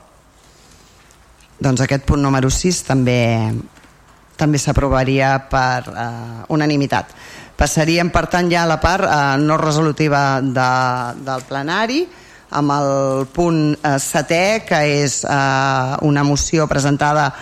[1.58, 3.18] Doncs aquest punt número 6 també
[4.38, 6.06] també s'aprovaria per eh,
[6.54, 7.10] unanimitat.
[7.58, 10.70] Passaríem, per tant, ja a la part eh, no resolutiva de,
[11.26, 12.04] del plenari,
[12.54, 17.32] amb el punt eh, setè, que és eh, una moció presentada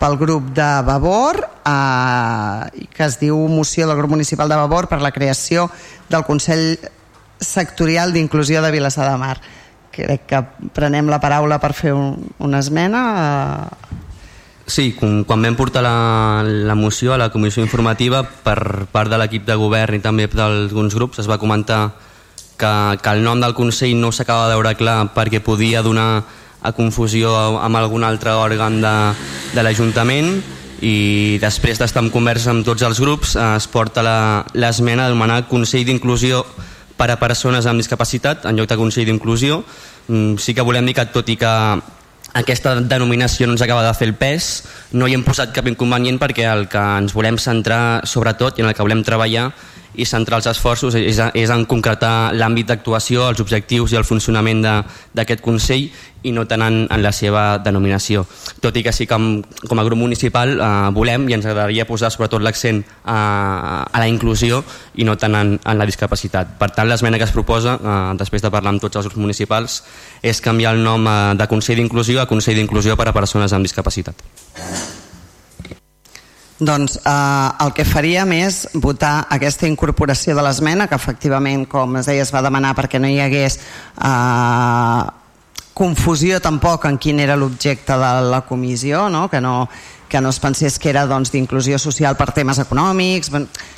[0.00, 5.00] pel grup de Vavor eh, que es diu moció del grup municipal de Vavor per
[5.00, 5.70] la creació
[6.08, 6.76] del Consell
[7.40, 9.36] Sectorial d'Inclusió de Vilassar de Mar
[9.96, 10.42] crec que
[10.76, 14.02] prenem la paraula per fer un, una esmena eh...
[14.66, 19.44] Sí, quan vam portar la, la moció a la comissió informativa per part de l'equip
[19.46, 21.92] de govern i també d'alguns grups es va comentar
[22.58, 26.24] que, que el nom del Consell no s'acaba de veure clar perquè podia donar
[26.66, 27.30] a confusió
[27.62, 28.94] amb algun altre òrgan de,
[29.54, 30.34] de l'Ajuntament
[30.82, 34.02] i després d'estar en conversa amb tots els grups es porta
[34.52, 36.42] l'esmena d'anomenar Consell d'Inclusió
[36.96, 39.62] per a persones amb discapacitat en lloc de Consell d'Inclusió
[40.08, 41.52] mm, sí que volem dir que tot i que
[42.36, 44.50] aquesta denominació no ens acaba de fer el pes
[44.92, 48.70] no hi hem posat cap inconvenient perquè el que ens volem centrar sobretot i en
[48.70, 49.50] el que volem treballar
[49.96, 54.62] i centrar els esforços és, és en concretar l'àmbit d'actuació, els objectius i el funcionament
[55.16, 55.88] d'aquest Consell
[56.26, 58.24] i no tant en, en la seva denominació.
[58.62, 61.86] Tot i que sí que com, com a grup municipal eh, volem i ens agradaria
[61.88, 63.18] posar sobretot l'accent a,
[63.86, 64.62] a la inclusió
[64.98, 66.56] i no tant en, en la discapacitat.
[66.58, 69.80] Per tant, l'esmena que es proposa, eh, després de parlar amb tots els grups municipals,
[70.22, 73.66] és canviar el nom eh, de Consell d'Inclusió a Consell d'Inclusió per a persones amb
[73.68, 75.05] discapacitat.
[76.58, 82.08] Doncs eh, el que faríem és votar aquesta incorporació de l'esmena, que efectivament, com es
[82.08, 85.02] deia, es va demanar perquè no hi hagués eh,
[85.76, 89.26] confusió tampoc en quin era l'objecte de la comissió, no?
[89.28, 89.68] Que, no,
[90.08, 93.28] que no es pensés que era doncs, d'inclusió social per temes econòmics.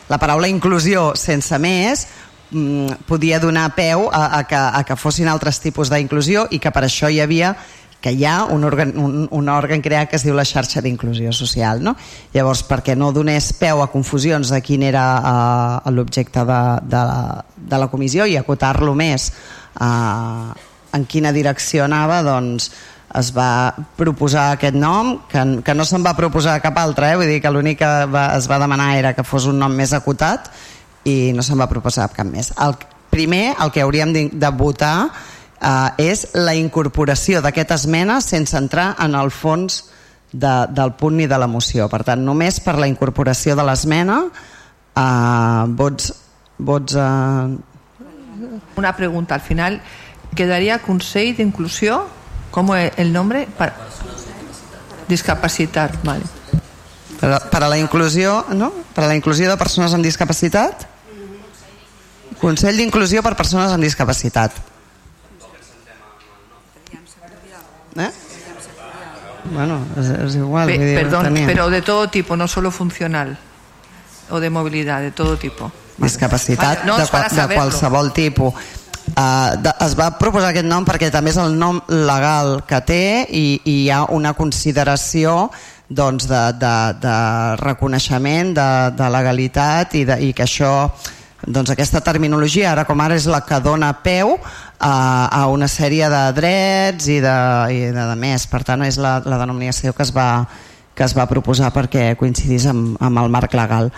[0.07, 2.07] La paraula inclusió sense més
[2.53, 6.71] mm, podia donar peu a, a, que, a que fossin altres tipus d'inclusió i que
[6.71, 7.57] per això hi havia
[8.01, 11.33] que hi ha un òrgan, un, un òrgan creat que es diu la xarxa d'inclusió
[11.35, 11.83] social.
[11.83, 11.97] No?
[12.35, 17.45] Llavors, perquè no donés peu a confusions de quin era uh, l'objecte de, de, la,
[17.59, 19.33] de la comissió i acotar-lo més
[19.83, 20.55] uh,
[20.95, 22.71] en quina direcció anava, doncs
[23.19, 27.17] es va proposar aquest nom, que, que no se'n va proposar cap altre, eh?
[27.17, 29.95] vull dir que l'únic que va, es va demanar era que fos un nom més
[29.97, 30.51] acotat
[31.09, 32.53] i no se'n va proposar cap més.
[32.61, 32.77] El
[33.09, 35.09] primer, el que hauríem de votar
[35.61, 39.85] eh, és la incorporació d'aquesta esmena sense entrar en el fons
[40.33, 41.89] de, del punt ni de la moció.
[41.89, 46.13] Per tant, només per la incorporació de l'esmena eh, vots...
[46.59, 47.57] vots eh...
[48.79, 49.81] Una pregunta, al final,
[50.35, 52.07] ¿quedaría Consell d'Inclusió?
[52.51, 53.49] ¿Cómo es el nombre?
[53.59, 53.75] Para...
[55.09, 56.25] Discapacitat, vale.
[57.19, 58.71] Per a, per a la inclusió, no?
[58.95, 60.85] Per a la inclusió de persones amb discapacitat?
[62.39, 64.55] Consell d'Inclusió per persones amb discapacitat.
[67.99, 68.11] ¿Eh?
[69.53, 70.67] Bueno, es, es igual.
[70.67, 73.39] Pe perdón, pero de todo tipo, no solo funcional
[74.31, 75.71] o de movilidad, de todo tipo.
[75.97, 78.55] Discapacitat vale, no, de, de qualsevol tipus.
[79.09, 83.05] Uh, de, es va proposar aquest nom perquè també és el nom legal que té
[83.33, 85.49] i, i hi ha una consideració
[85.89, 87.15] doncs, de, de, de
[87.63, 90.91] reconeixement, de, de legalitat i, de, i que això
[91.47, 94.37] doncs aquesta terminologia ara com ara és la que dona peu
[94.79, 97.37] a, a una sèrie de drets i de,
[97.75, 98.47] i de, de més.
[98.51, 100.47] Per tant és la, la denominació que es va,
[100.95, 103.91] que es va proposar perquè coincidís amb, amb el marc legal.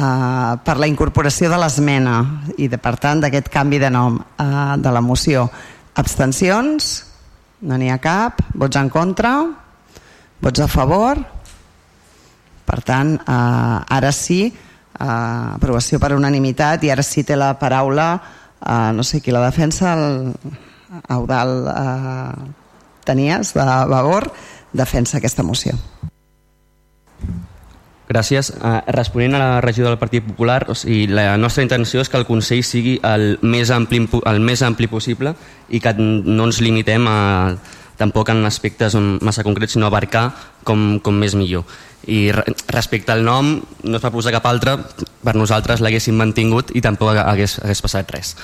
[0.00, 2.16] Uh, per la incorporació de l'esmena
[2.56, 5.48] i de, per tant d'aquest canvi de nom uh, de la moció.
[6.00, 6.90] Abstencions?
[7.60, 8.40] No n'hi ha cap.
[8.56, 9.34] Vots en contra?
[10.40, 11.20] Vots a favor?
[12.64, 14.44] Per tant uh, ara sí
[15.00, 18.12] eh, aprovació per unanimitat i ara sí té la paraula
[18.66, 20.32] eh, no sé qui la defensa el
[21.08, 22.50] Eudal eh,
[23.04, 24.30] Tenies de Vavor
[24.72, 25.78] defensa aquesta moció
[28.10, 28.48] Gràcies.
[28.58, 32.18] Uh, responent a la regió del Partit Popular, o sigui, la nostra intenció és que
[32.18, 35.36] el Consell sigui el més ampli, el més ampli possible
[35.70, 37.20] i que no ens limitem a,
[38.00, 40.30] tampoc en aspectes massa concrets, sinó abarcar
[40.64, 41.68] com, com més millor.
[42.08, 44.78] I respecte al nom no es va posar cap altre
[45.20, 48.34] per nosaltres l'haguéssim mantingut i tampoc hagués, hagués passat res.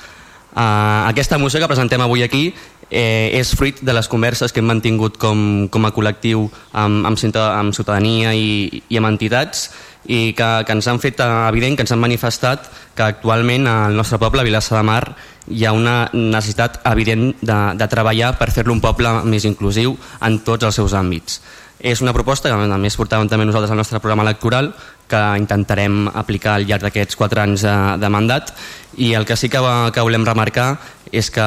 [0.57, 2.47] Uh, aquesta moció que presentem avui aquí
[2.89, 7.19] eh, és fruit de les converses que hem mantingut com, com a col·lectiu amb, amb,
[7.43, 9.67] amb ciutadania i, i amb entitats
[10.07, 14.19] i que, que ens han fet evident, que ens han manifestat que actualment al nostre
[14.21, 15.03] poble, Vilassa de Mar,
[15.47, 20.39] hi ha una necessitat evident de, de treballar per fer-lo un poble més inclusiu en
[20.47, 21.41] tots els seus àmbits.
[21.77, 24.71] És una proposta que a més portàvem també nosaltres al nostre programa electoral
[25.07, 28.49] que intentarem aplicar al llarg d'aquests quatre anys de, de mandat
[28.97, 29.61] i el que sí que,
[29.93, 30.71] que volem remarcar
[31.11, 31.43] és que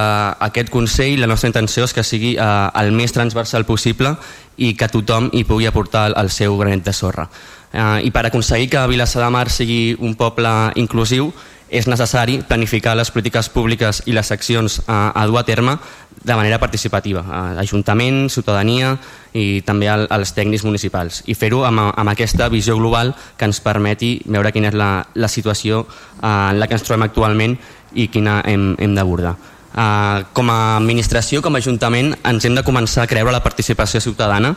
[0.46, 2.44] aquest Consell, la nostra intenció és que sigui eh,
[2.80, 4.14] el més transversal possible
[4.56, 7.26] i que tothom hi pugui aportar el seu granet de sorra.
[7.72, 11.30] Eh, I per aconseguir que Vilassar de Mar sigui un poble inclusiu
[11.70, 15.76] és necessari planificar les polítiques públiques i les accions a, a dur a terme
[16.20, 18.96] de manera participativa, a Ajuntament, ciutadania
[19.32, 23.62] i també al, als tècnics municipals i fer-ho amb, amb aquesta visió global que ens
[23.62, 27.56] permeti veure quina és la, la situació eh, en la que ens trobem actualment
[27.94, 29.36] i quina hem, hem d'abordar.
[29.70, 34.00] Uh, com a administració, com a Ajuntament, ens hem de començar a creure la participació
[34.02, 34.56] ciutadana,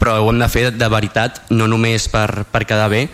[0.00, 3.08] però ho hem de fer de veritat, no només per, per quedar bé,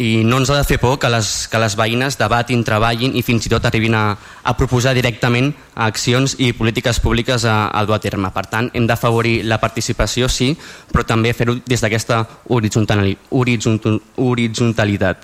[0.00, 3.22] i no ens ha de fer por que les, que les veïnes debatin, treballin i
[3.22, 7.94] fins i tot arribin a, a proposar directament accions i polítiques públiques a, a dur
[7.96, 8.30] a terme.
[8.32, 10.56] Per tant, hem d'afavorir la participació, sí,
[10.92, 15.16] però també fer-ho des d'aquesta horitzontalitat.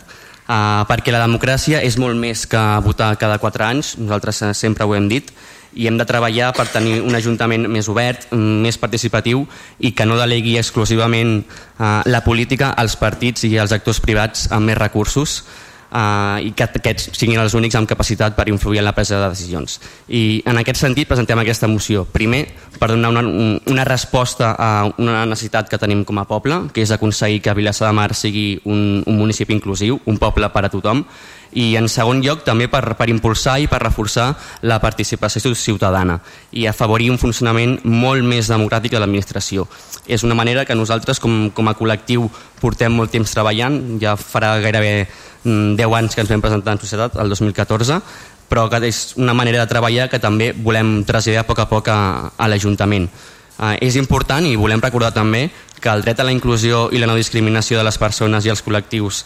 [0.49, 4.94] Uh, perquè la democràcia és molt més que votar cada quatre anys, nosaltres sempre ho
[4.97, 5.33] hem dit,
[5.74, 9.44] i hem de treballar per tenir un ajuntament més obert, més participatiu
[9.78, 14.70] i que no delegui exclusivament eh, la política als partits i als actors privats amb
[14.70, 15.42] més recursos
[15.92, 19.31] eh, i que aquests siguin els únics amb capacitat per influir en la presa de
[19.31, 19.79] decisions.
[20.09, 22.05] I en aquest sentit presentem aquesta moció.
[22.05, 22.44] Primer,
[22.79, 23.24] per donar una,
[23.66, 27.88] una resposta a una necessitat que tenim com a poble, que és aconseguir que Vilassar
[27.88, 31.05] de Mar sigui un, un municipi inclusiu, un poble per a tothom,
[31.53, 34.35] i en segon lloc també per, per impulsar i per reforçar
[34.68, 36.18] la participació ciutadana
[36.53, 39.66] i afavorir un funcionament molt més democràtic de l'administració.
[40.07, 42.29] És una manera que nosaltres com, com a col·lectiu
[42.61, 45.09] portem molt temps treballant, ja farà gairebé
[45.44, 48.01] 10 mm, anys que ens vam presentar en societat, el 2014,
[48.48, 51.90] però que és una manera de treballar que també volem traslladar a poc a poc
[51.92, 51.98] a,
[52.37, 53.09] a l'Ajuntament.
[53.59, 55.48] Eh, és important i volem recordar també
[55.79, 58.64] que el dret a la inclusió i la no discriminació de les persones i els
[58.64, 59.24] col·lectius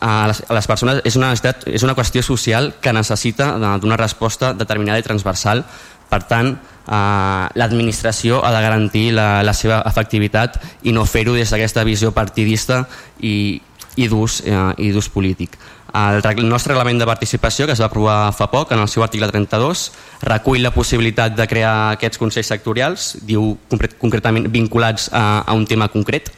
[0.00, 4.52] a les, a les persones és una, és una qüestió social que necessita d'una resposta
[4.54, 5.64] determinada i transversal.
[6.10, 11.50] Per tant, eh, l'administració ha de garantir la, la seva efectivitat i no fer-ho des
[11.50, 12.84] d'aquesta visió partidista
[13.20, 13.60] i,
[13.96, 15.58] i d'ús eh, polític.
[15.94, 19.28] El, nostre reglament de participació, que es va aprovar fa poc, en el seu article
[19.30, 19.84] 32,
[20.26, 25.86] recull la possibilitat de crear aquests consells sectorials, diu concretament vinculats a, a un tema
[25.92, 26.32] concret,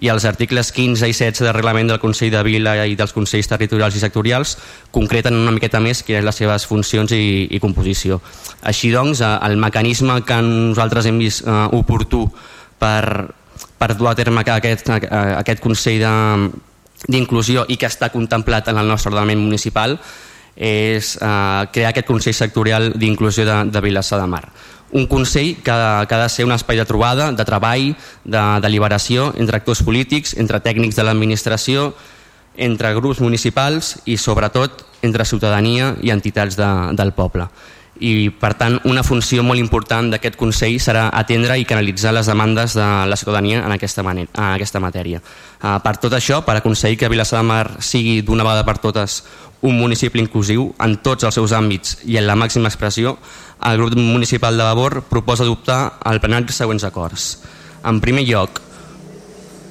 [0.00, 3.48] i els articles 15 i 16 del reglament del Consell de Vila i dels Consells
[3.48, 4.56] Territorials i Sectorials
[4.92, 8.20] concreten una miqueta més quines les seves funcions i, i composició.
[8.66, 12.26] Així doncs, eh, el mecanisme que nosaltres hem vist eh, oportú
[12.82, 13.30] per,
[13.78, 16.04] per dur a terme aquest, aquest Consell
[17.06, 19.98] d'inclusió i que està contemplat en el nostre ordenament municipal
[20.56, 24.46] és eh, crear aquest Consell Sectorial d'Inclusió de, de Vilassar de Mar
[24.92, 25.72] un Consell que,
[26.08, 30.36] que ha de ser un espai de trobada, de treball, de deliberació entre actors polítics,
[30.38, 31.90] entre tècnics de l'administració,
[32.56, 37.48] entre grups municipals i sobretot entre ciutadania i entitats de, del poble.
[38.00, 42.74] I per tant una funció molt important d'aquest Consell serà atendre i canalitzar les demandes
[42.76, 45.22] de la ciutadania en aquesta, manera, en aquesta matèria.
[45.62, 49.22] Uh, per tot això, per aconseguir que Vilassar de Mar sigui d'una vegada per totes
[49.66, 53.16] un municipi inclusiu en tots els seus àmbits i en la màxima expressió,
[53.64, 57.30] el grup municipal de Vavor proposa adoptar al plenari els següents acords.
[57.86, 58.60] En primer lloc,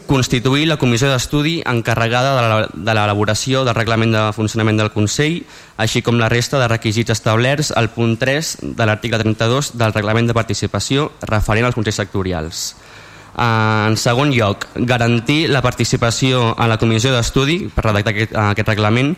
[0.07, 2.33] constituir la comissió d'estudi encarregada
[2.73, 5.41] de l'elaboració del reglament de funcionament del Consell,
[5.77, 10.29] així com la resta de requisits establerts al punt 3 de l'article 32 del reglament
[10.29, 12.67] de participació referent als Consells sectorials.
[13.35, 19.15] En segon lloc, garantir la participació a la comissió d'estudi per redactar aquest, aquest reglament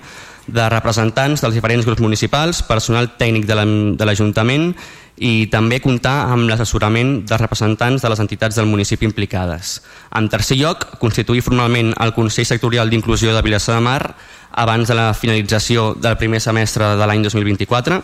[0.48, 4.72] de representants dels diferents grups municipals, personal tècnic de l'Ajuntament
[5.18, 9.82] i també comptar amb l'assessorament dels representants de les entitats del municipi implicades.
[10.16, 14.02] En tercer lloc, constituir formalment el Consell Sectorial d'Inclusió de Vilassar de Mar
[14.58, 18.00] abans de la finalització del primer semestre de l'any 2024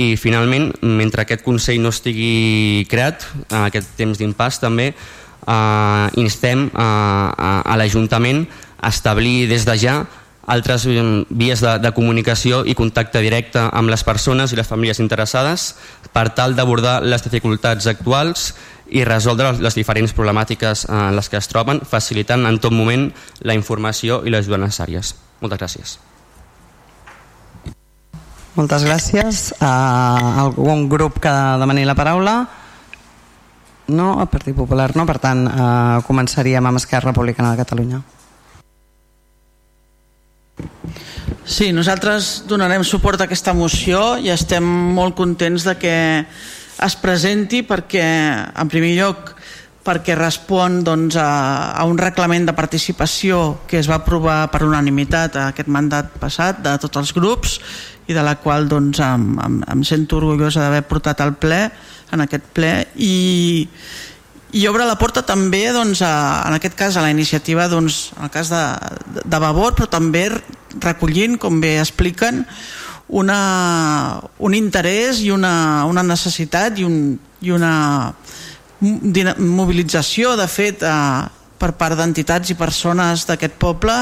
[0.00, 6.66] i finalment, mentre aquest Consell no estigui creat, en aquest temps d'impàs també, eh, instem
[6.66, 8.44] eh, a, a l'Ajuntament
[8.80, 10.02] a establir des de ja
[10.46, 15.74] altres vies de, de comunicació i contacte directe amb les persones i les famílies interessades
[16.12, 18.52] per tal d'abordar les dificultats actuals
[18.92, 23.08] i resoldre les diferents problemàtiques en les que es troben, facilitant en tot moment
[23.40, 25.14] la informació i les ajudes necessàries.
[25.40, 25.96] Moltes gràcies.
[28.54, 29.40] Moltes gràcies.
[29.58, 32.36] Uh, algun grup que demani la paraula?
[33.88, 38.00] No, el Partit Popular no, per tant uh, començaríem amb Esquerra Republicana de Catalunya.
[41.44, 47.62] Sí, nosaltres donarem suport a aquesta moció i estem molt contents de que es presenti
[47.66, 48.04] perquè,
[48.56, 49.34] en primer lloc,
[49.84, 55.36] perquè respon doncs, a, a un reglament de participació que es va aprovar per unanimitat
[55.36, 57.58] a aquest mandat passat de tots els grups
[58.08, 61.60] i de la qual doncs, em, em, em sento orgullosa d'haver portat al ple
[62.12, 63.68] en aquest ple i,
[64.54, 68.28] i obre la porta també doncs, a, en aquest cas a la iniciativa doncs, en
[68.28, 68.62] el cas de,
[69.24, 70.28] de Vavor però també
[70.82, 72.44] recollint com bé expliquen
[73.08, 73.38] una,
[74.38, 77.74] un interès i una, una necessitat i, un, i una
[78.84, 81.26] mobilització, de fet, eh,
[81.58, 83.94] per part d'entitats i persones d'aquest poble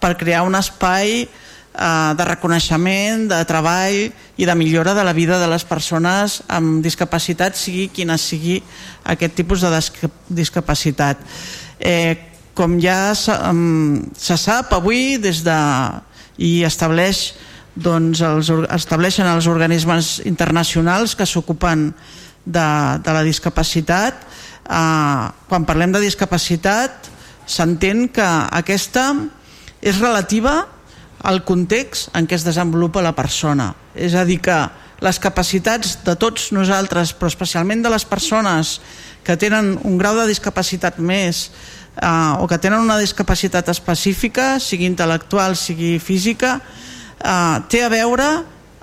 [0.00, 1.28] per crear un espai eh,
[1.70, 7.54] de reconeixement, de treball i de millora de la vida de les persones amb discapacitat,
[7.56, 8.58] sigui quina sigui
[9.04, 9.70] aquest tipus de
[10.28, 11.22] discapacitat.
[11.78, 15.58] Eh, com ja se, um, se sap avui des de
[16.40, 17.30] i estableix
[17.80, 21.90] doncs els, estableixen els organismes internacionals que s'ocupen
[22.44, 22.66] de,
[23.04, 24.26] de la discapacitat
[24.66, 27.08] eh, quan parlem de discapacitat
[27.46, 28.26] s'entén que
[28.60, 29.12] aquesta
[29.80, 30.64] és relativa
[31.22, 33.74] al context en què es desenvolupa la persona.
[33.94, 34.58] És a dir que
[35.00, 38.78] les capacitats de tots nosaltres però especialment de les persones
[39.24, 41.48] que tenen un grau de discapacitat més
[41.96, 48.28] eh, o que tenen una discapacitat específica sigui intel·lectual, sigui física eh, té a veure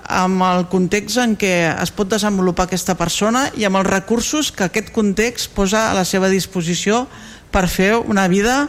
[0.08, 4.66] amb el context en què es pot desenvolupar aquesta persona i amb els recursos que
[4.66, 7.04] aquest context posa a la seva disposició
[7.52, 8.66] per fer una vida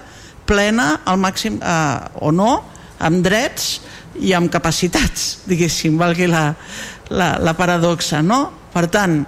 [0.49, 2.59] plena al màxim eh, o no,
[3.00, 3.80] amb drets
[4.20, 6.54] i amb capacitats, diguéssim, valgui la,
[7.10, 8.45] la, la paradoxa, no?
[8.74, 9.22] Per tant,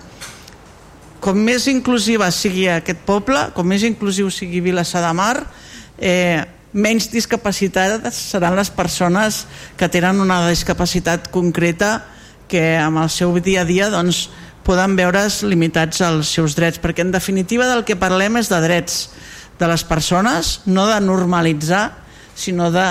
[1.21, 5.35] com més inclusiva sigui aquest poble, com més inclusiu sigui Vilassar de Mar,
[6.01, 6.41] eh,
[6.73, 9.45] menys discapacitades seran les persones
[9.77, 11.99] que tenen una discapacitat concreta
[12.51, 14.29] que amb el seu dia a dia doncs,
[14.65, 18.97] poden veure's limitats als seus drets, perquè en definitiva del que parlem és de drets
[19.59, 21.85] de les persones, no de normalitzar,
[22.35, 22.85] sinó de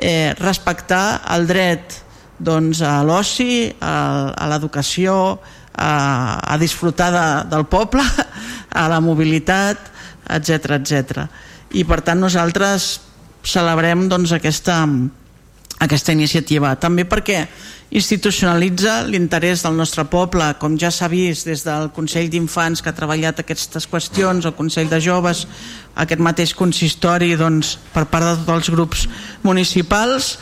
[0.00, 2.00] eh, respectar el dret
[2.40, 5.38] doncs, a l'oci, a, a l'educació,
[5.76, 5.92] a,
[6.40, 8.04] a disfrutar de, del poble,
[8.80, 9.90] a la mobilitat,
[10.30, 11.24] etc etc.
[11.76, 12.96] I per tant nosaltres
[13.46, 14.82] celebrem doncs, aquesta,
[15.80, 16.74] aquesta iniciativa.
[16.80, 17.44] També perquè
[17.90, 22.96] institucionalitza l'interès del nostre poble, com ja s'ha vist des del Consell d'Infants que ha
[22.96, 25.46] treballat aquestes qüestions, el Consell de Joves,
[25.98, 29.06] aquest mateix consistori doncs, per part de tots els grups
[29.42, 30.36] municipals,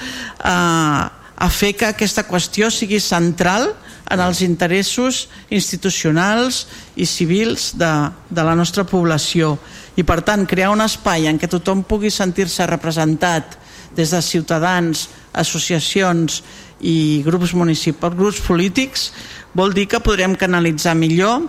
[0.44, 3.70] eh, a fer que aquesta qüestió sigui central
[4.10, 7.92] en els interessos institucionals i civils de,
[8.28, 9.56] de la nostra població.
[9.96, 13.56] I per tant crear un espai en què tothom pugui sentir-se representat
[13.96, 16.42] des de ciutadans, associacions
[16.80, 19.10] i grups municipals, grups polítics,
[19.54, 21.48] vol dir que podrem canalitzar millor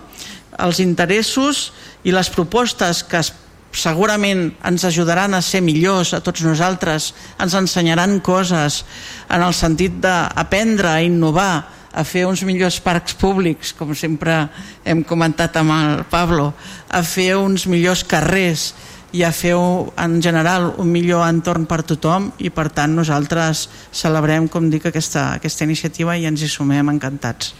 [0.60, 1.70] els interessos
[2.04, 3.22] i les propostes que
[3.70, 8.82] segurament ens ajudaran a ser millors a tots nosaltres, ens ensenyaran coses
[9.30, 14.44] en el sentit d'aprendre a innovar, a fer uns millors parcs públics, com sempre
[14.86, 16.52] hem comentat amb el Pablo,
[16.86, 18.70] a fer uns millors carrers
[19.12, 24.46] i a fer en general un millor entorn per tothom i per tant nosaltres celebrem,
[24.48, 27.54] com dic, aquesta, aquesta iniciativa i ens hi sumem encantats.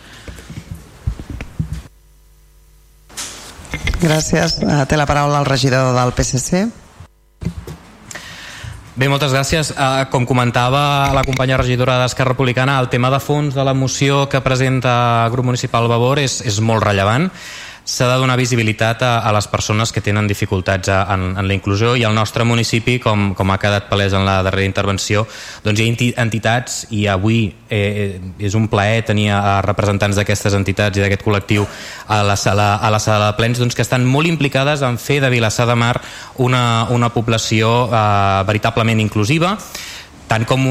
[4.01, 4.61] Gràcies.
[4.65, 6.69] Eh, té la paraula el regidor del PSC.
[9.01, 9.71] Bé, moltes gràcies.
[9.73, 14.27] Uh, com comentava la companya regidora d'Esquerra Republicana, el tema de fons de la moció
[14.29, 17.31] que presenta el grup municipal Vavor és, és molt rellevant
[17.91, 21.57] s'ha de donar visibilitat a, a les persones que tenen dificultats a, en, en la
[21.57, 25.27] inclusió i al nostre municipi, com, com ha quedat palès en la darrera intervenció,
[25.65, 30.99] doncs hi ha entitats i avui eh, és un plaer tenir a representants d'aquestes entitats
[31.01, 31.67] i d'aquest col·lectiu
[32.07, 35.19] a la sala, a la sala de plens doncs, que estan molt implicades en fer
[35.25, 35.97] de Vilassar de Mar
[36.39, 38.05] una, una població eh,
[38.47, 39.57] veritablement inclusiva
[40.31, 40.63] tant com,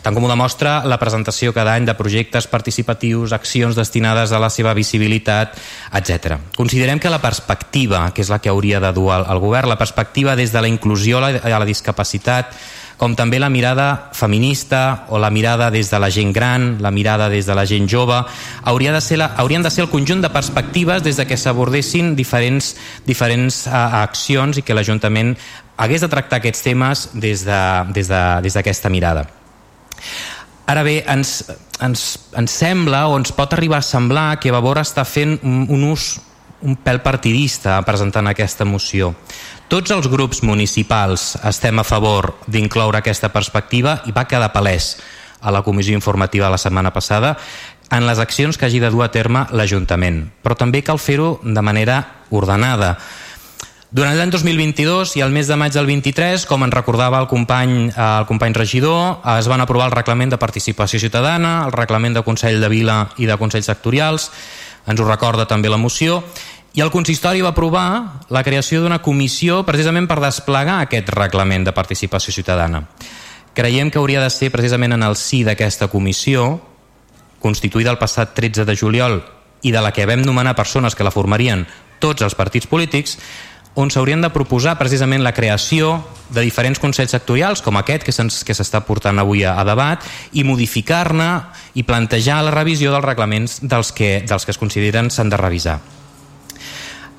[0.00, 4.48] tant com ho demostra la presentació cada any de projectes participatius, accions destinades a la
[4.48, 5.58] seva visibilitat,
[5.92, 6.38] etc.
[6.56, 9.80] Considerem que la perspectiva, que és la que hauria de dur el, el govern, la
[9.80, 12.56] perspectiva des de la inclusió a la, a la discapacitat,
[13.02, 17.28] com també la mirada feminista o la mirada des de la gent gran, la mirada
[17.28, 18.20] des de la gent jove,
[18.62, 22.14] hauria de ser la, haurien de ser el conjunt de perspectives des de què s'abordessin
[22.14, 25.34] diferents, diferents uh, accions i que l'Ajuntament
[25.82, 29.26] hagués de tractar aquests temes des d'aquesta de, des de, mirada.
[30.66, 31.42] Ara bé, ens,
[31.82, 32.04] ens,
[32.38, 36.14] ens sembla o ens pot arribar a semblar que Vavor està fent un, un ús
[36.62, 39.12] un pèl partidista presentant aquesta moció.
[39.72, 44.96] Tots els grups municipals estem a favor d'incloure aquesta perspectiva i va quedar palès
[45.42, 47.36] a la comissió informativa la setmana passada
[47.90, 50.24] en les accions que hagi de dur a terme l'Ajuntament.
[50.42, 51.98] Però també cal fer-ho de manera
[52.30, 52.94] ordenada.
[53.92, 57.90] Durant l'any 2022 i el mes de maig del 23, com ens recordava el company,
[57.90, 62.22] eh, el company regidor, es van aprovar el reglament de participació ciutadana, el reglament de
[62.24, 64.30] Consell de Vila i de Consells Sectorials,
[64.88, 66.22] ens ho recorda també la moció,
[66.72, 71.76] i el consistori va aprovar la creació d'una comissió precisament per desplegar aquest reglament de
[71.76, 72.86] participació ciutadana.
[73.52, 76.62] Creiem que hauria de ser precisament en el sí d'aquesta comissió
[77.44, 79.20] constituïda el passat 13 de juliol
[79.60, 81.66] i de la que vam nomenar persones que la formarien
[82.02, 83.18] tots els partits polítics,
[83.74, 85.96] on s'haurien de proposar precisament la creació
[86.32, 91.30] de diferents consells sectorials com aquest que s'està portant avui a, a debat i modificar-ne
[91.74, 95.80] i plantejar la revisió dels reglaments dels que, dels que es consideren s'han de revisar.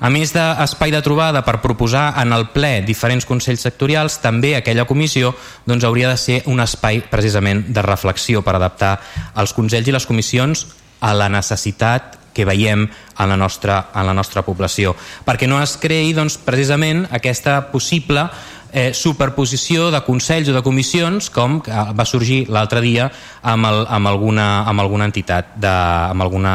[0.04, 4.84] A més d'espai de trobada per proposar en el ple diferents consells sectorials, també aquella
[4.84, 5.32] comissió
[5.64, 8.98] doncs, hauria de ser un espai precisament de reflexió per adaptar
[9.40, 10.66] els consells i les comissions
[11.00, 15.78] a la necessitat que veiem en la nostra, en la nostra població, perquè no es
[15.80, 18.26] creï doncs, precisament aquesta possible
[18.74, 23.06] eh, superposició de consells o de comissions com va sorgir l'altre dia
[23.40, 25.70] amb, el, amb, alguna, amb alguna entitat, de,
[26.10, 26.54] amb alguna,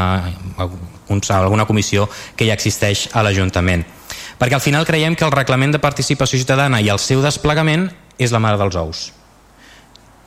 [1.07, 3.87] alguna comissió que ja existeix a l'Ajuntament.
[4.39, 8.35] Perquè al final creiem que el reglament de participació ciutadana i el seu desplegament és
[8.35, 9.07] la mare dels ous.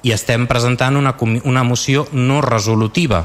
[0.03, 3.23] I estem presentant una, una moció no resolutiva,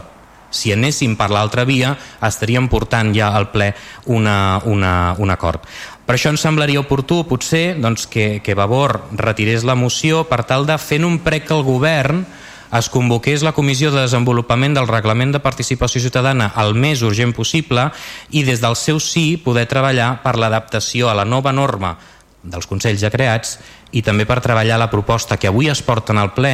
[0.58, 1.94] si anéssim per l'altra via
[2.26, 3.74] estaríem portant ja al ple
[4.06, 5.64] una, una, un acord.
[6.08, 10.66] Per això ens semblaria oportú potser doncs, que, que Vavor retirés la moció per tal
[10.66, 12.26] de fent un prec al govern
[12.74, 17.90] es convoqués la Comissió de Desenvolupament del Reglament de Participació Ciutadana el més urgent possible
[18.32, 21.96] i des del seu sí poder treballar per l'adaptació a la nova norma
[22.44, 23.58] dels Consells ja creats
[23.96, 26.54] i també per treballar la proposta que avui es porta en el ple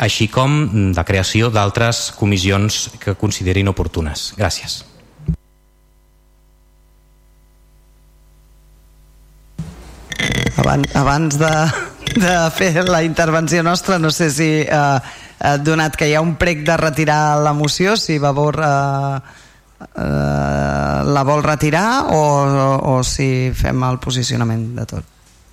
[0.00, 4.30] així com de creació d'altres comissions que considerin oportunes.
[4.38, 4.80] Gràcies.
[10.60, 11.52] Abans, abans de,
[12.20, 14.98] de fer la intervenció nostra, no sé si, eh,
[15.40, 19.20] eh, donat que hi ha un prec de retirar la moció, si Vavor eh,
[19.84, 25.09] eh, la vol retirar o, o, o si fem el posicionament de tot.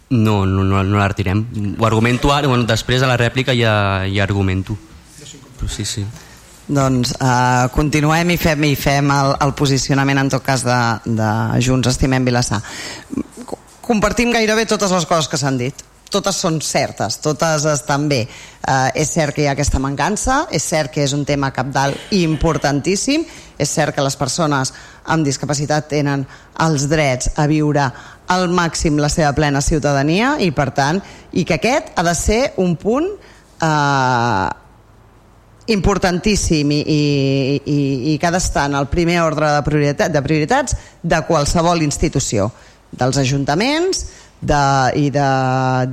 [0.09, 1.43] No, no, no, no la retirem.
[1.79, 4.77] Ho argumento ara, bueno, després de la rèplica ja, ja argumento.
[5.57, 6.05] Però sí, sí.
[6.67, 10.79] Doncs uh, continuem i fem, i fem el, el posicionament en tot cas de,
[11.15, 11.29] de
[11.63, 12.59] Junts Estimem Vilassar.
[13.87, 18.21] Compartim gairebé totes les coses que s'han dit totes són certes, totes estan bé.
[18.67, 22.13] Uh, és cert que hi ha aquesta mancança, és cert que és un tema capdalt
[22.15, 23.25] i importantíssim,
[23.57, 24.73] és cert que les persones
[25.07, 26.25] amb discapacitat tenen
[26.63, 27.89] els drets a viure
[28.27, 31.01] al màxim la seva plena ciutadania i per tant,
[31.31, 34.49] i que aquest ha de ser un punt eh,
[35.67, 37.01] importantíssim i, i,
[37.65, 37.79] i,
[38.13, 42.51] i que ha d'estar en el primer ordre de, prioritat, de prioritats de qualsevol institució,
[42.91, 44.05] dels ajuntaments
[44.39, 44.61] de,
[44.95, 45.27] i de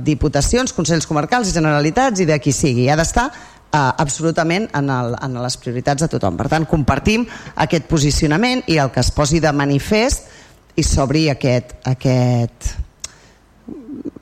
[0.05, 2.87] diputacions, consells comarcals i generalitats i de qui sigui.
[2.87, 6.39] Ha d'estar eh, absolutament en, el, en les prioritats de tothom.
[6.39, 10.31] Per tant, compartim aquest posicionament i el que es posi de manifest
[10.75, 12.73] i s'obri aquest, aquest...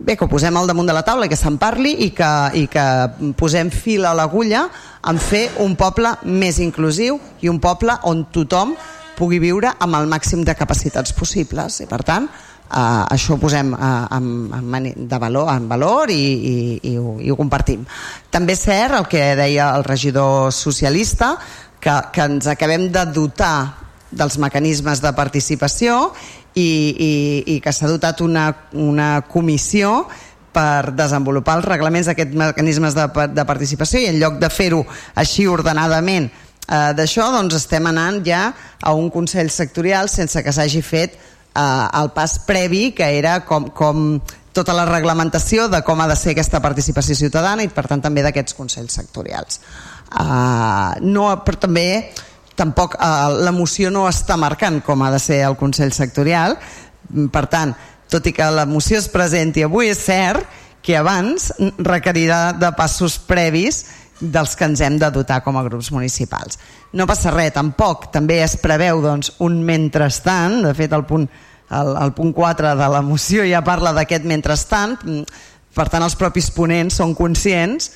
[0.04, 2.32] Bé, que ho posem al damunt de la taula i que se'n parli i que,
[2.60, 2.84] i que
[3.40, 4.66] posem fil a l'agulla
[5.10, 8.76] en fer un poble més inclusiu i un poble on tothom
[9.16, 11.80] pugui viure amb el màxim de capacitats possibles.
[11.84, 14.28] I per tant, eh, això ho posem eh, en,
[14.60, 16.56] en, de valor, en valor i, i,
[16.92, 17.86] i, ho, i ho compartim.
[18.32, 21.38] També és cert el que deia el regidor socialista,
[21.84, 23.56] que, que ens acabem de dotar
[24.14, 26.14] dels mecanismes de participació
[26.56, 27.12] i, i,
[27.56, 30.04] i que s'ha dotat una, una comissió
[30.54, 34.84] per desenvolupar els reglaments d'aquests mecanismes de, de participació i en lloc de fer-ho
[35.18, 38.46] així ordenadament eh, d'això, doncs estem anant ja
[38.82, 43.72] a un Consell sectorial sense que s'hagi fet eh, el pas previ que era com,
[43.74, 44.22] com
[44.54, 48.22] tota la reglamentació de com ha de ser aquesta participació ciutadana i per tant també
[48.22, 49.60] d'aquests Consells sectorials.
[50.14, 51.88] Eh, no, però també
[52.56, 53.08] tampoc eh,
[53.44, 56.58] la moció no està marcant com ha de ser el Consell Sectorial
[57.34, 57.74] per tant,
[58.10, 63.18] tot i que la moció es presenti avui és cert que abans requerirà de passos
[63.18, 63.86] previs
[64.20, 66.60] dels que ens hem de dotar com a grups municipals.
[66.94, 68.10] No passa res, tampoc.
[68.14, 71.26] També es preveu doncs, un mentrestant, de fet el punt,
[71.74, 74.98] el, el punt 4 de la moció ja parla d'aquest mentrestant,
[75.74, 77.90] per tant els propis ponents són conscients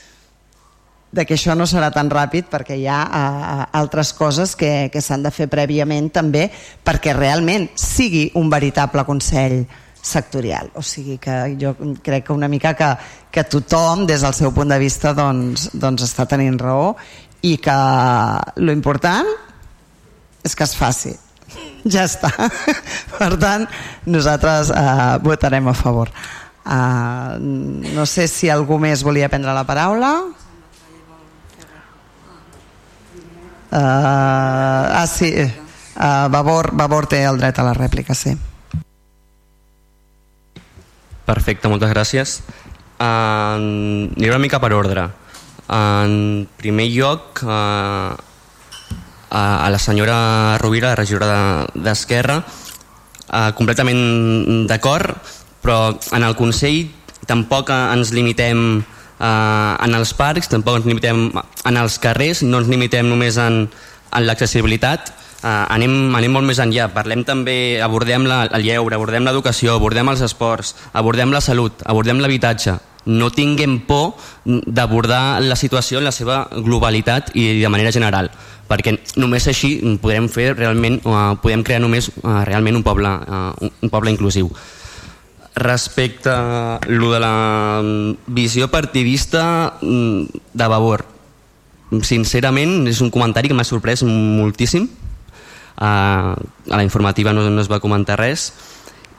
[1.12, 5.02] de que això no serà tan ràpid perquè hi ha uh, altres coses que, que
[5.02, 6.48] s'han de fer prèviament també
[6.84, 9.62] perquè realment sigui un veritable Consell
[10.08, 10.72] sectorial.
[10.76, 12.90] O sigui que jo crec que una mica que,
[13.32, 16.94] que tothom des del seu punt de vista doncs, doncs està tenint raó
[17.44, 17.78] i que
[18.64, 19.28] lo important
[20.44, 21.14] és que es faci.
[21.88, 22.32] Ja està.
[23.20, 23.68] Per tant,
[24.08, 26.12] nosaltres uh, votarem a favor.
[26.68, 30.12] Uh, no sé si algú més volia prendre la paraula.
[33.72, 35.32] Uh, ah, sí.
[35.98, 38.36] Uh, Vavor, Vavor té el dret a la rèplica, sí.
[41.28, 42.38] Perfecte, moltes gràcies.
[42.98, 43.58] Uh,
[44.16, 45.10] aniré una mica per ordre.
[45.68, 48.16] En primer lloc, uh,
[49.30, 52.42] a, a la senyora Rovira, la regidora d'Esquerra,
[53.28, 55.18] eh, completament d'acord,
[55.62, 56.88] però en el Consell
[57.28, 58.84] tampoc ens limitem
[59.20, 63.64] eh, en els parcs, tampoc ens limitem en els carrers, no ens limitem només en,
[63.68, 65.14] en l'accessibilitat,
[65.44, 66.90] eh, anem, anem molt més enllà.
[66.96, 72.22] Parlem també, abordem la, el lleure, abordem l'educació, abordem els esports, abordem la salut, abordem
[72.24, 72.78] l'habitatge.
[73.08, 78.28] No tinguem por d'abordar la situació en la seva globalitat i de manera general
[78.68, 81.00] perquè només així podrem fer realment,
[81.42, 84.52] podem crear només uh, realment un poble, uh, un poble inclusiu.
[85.58, 91.06] Respecte a lo de la mm, visió partidista mm, de Vavor,
[92.06, 94.88] sincerament és un comentari que m'ha sorprès moltíssim.
[95.78, 96.34] Uh,
[96.74, 98.48] a la informativa no, no es va comentar res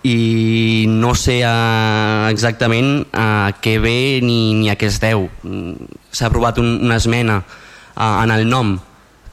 [0.02, 5.28] i no sé uh, exactament a uh, què ve ni, ni a què es deu.
[5.42, 7.42] Mm, s'ha aprovat un, una esmena
[7.98, 8.76] en el nom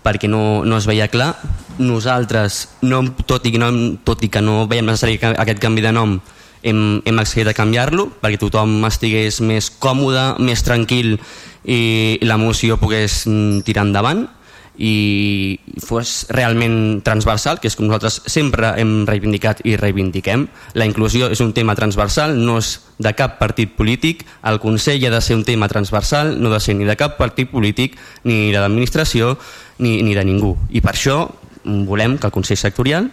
[0.06, 1.34] perquè no, no es veia clar.
[1.82, 3.72] Nosaltres, no, tot, i no,
[4.06, 6.20] tot i que no veiem necessari aquest canvi de nom,
[6.66, 11.16] hem, hem accedit a canviar-lo perquè tothom estigués més còmode, més tranquil
[11.66, 14.26] i la moció pogués mm, tirar endavant
[14.76, 20.49] i fos realment transversal, que és com nosaltres sempre hem reivindicat i reivindiquem.
[20.76, 25.13] La inclusió és un tema transversal, no és de cap partit polític, el Consell ha
[25.13, 28.51] de ser un tema transversal, no ha de ser ni de cap partit polític, ni
[28.51, 29.38] de l'administració,
[29.80, 30.55] ni, ni de ningú.
[30.72, 31.22] I per això
[31.63, 33.09] volem que el Consell Sectorial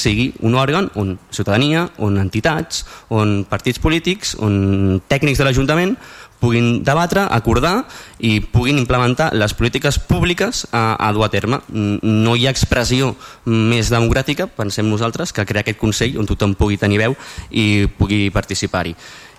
[0.00, 5.96] sigui un òrgan on ciutadania, on entitats, on partits polítics, on tècnics de l'Ajuntament
[6.40, 7.86] puguin debatre, acordar
[8.20, 11.60] i puguin implementar les polítiques públiques a, a dur a terme.
[11.72, 13.14] No hi ha expressió
[13.46, 17.16] més democràtica, pensem nosaltres, que crear aquest Consell on tothom pugui tenir veu
[17.50, 18.94] i pugui participar-hi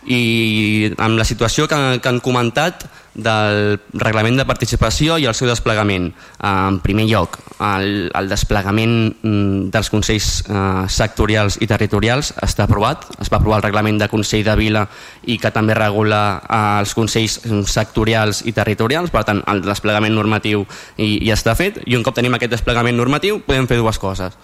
[0.07, 2.85] i amb la situació que, que han comentat
[3.17, 6.11] del reglament de participació i el seu desplegament.
[6.45, 13.07] En primer lloc, el, el desplegament mm, dels consells eh, sectorials i territorials està aprovat.
[13.17, 14.85] Es va aprovar el reglament de Consell de Vila
[15.25, 20.67] i que també regula eh, els consells sectorials i territorials, per tant, el desplegament normatiu
[20.95, 21.81] i, ja està fet.
[21.89, 24.37] I un cop tenim aquest desplegament normatiu, podem fer dues coses.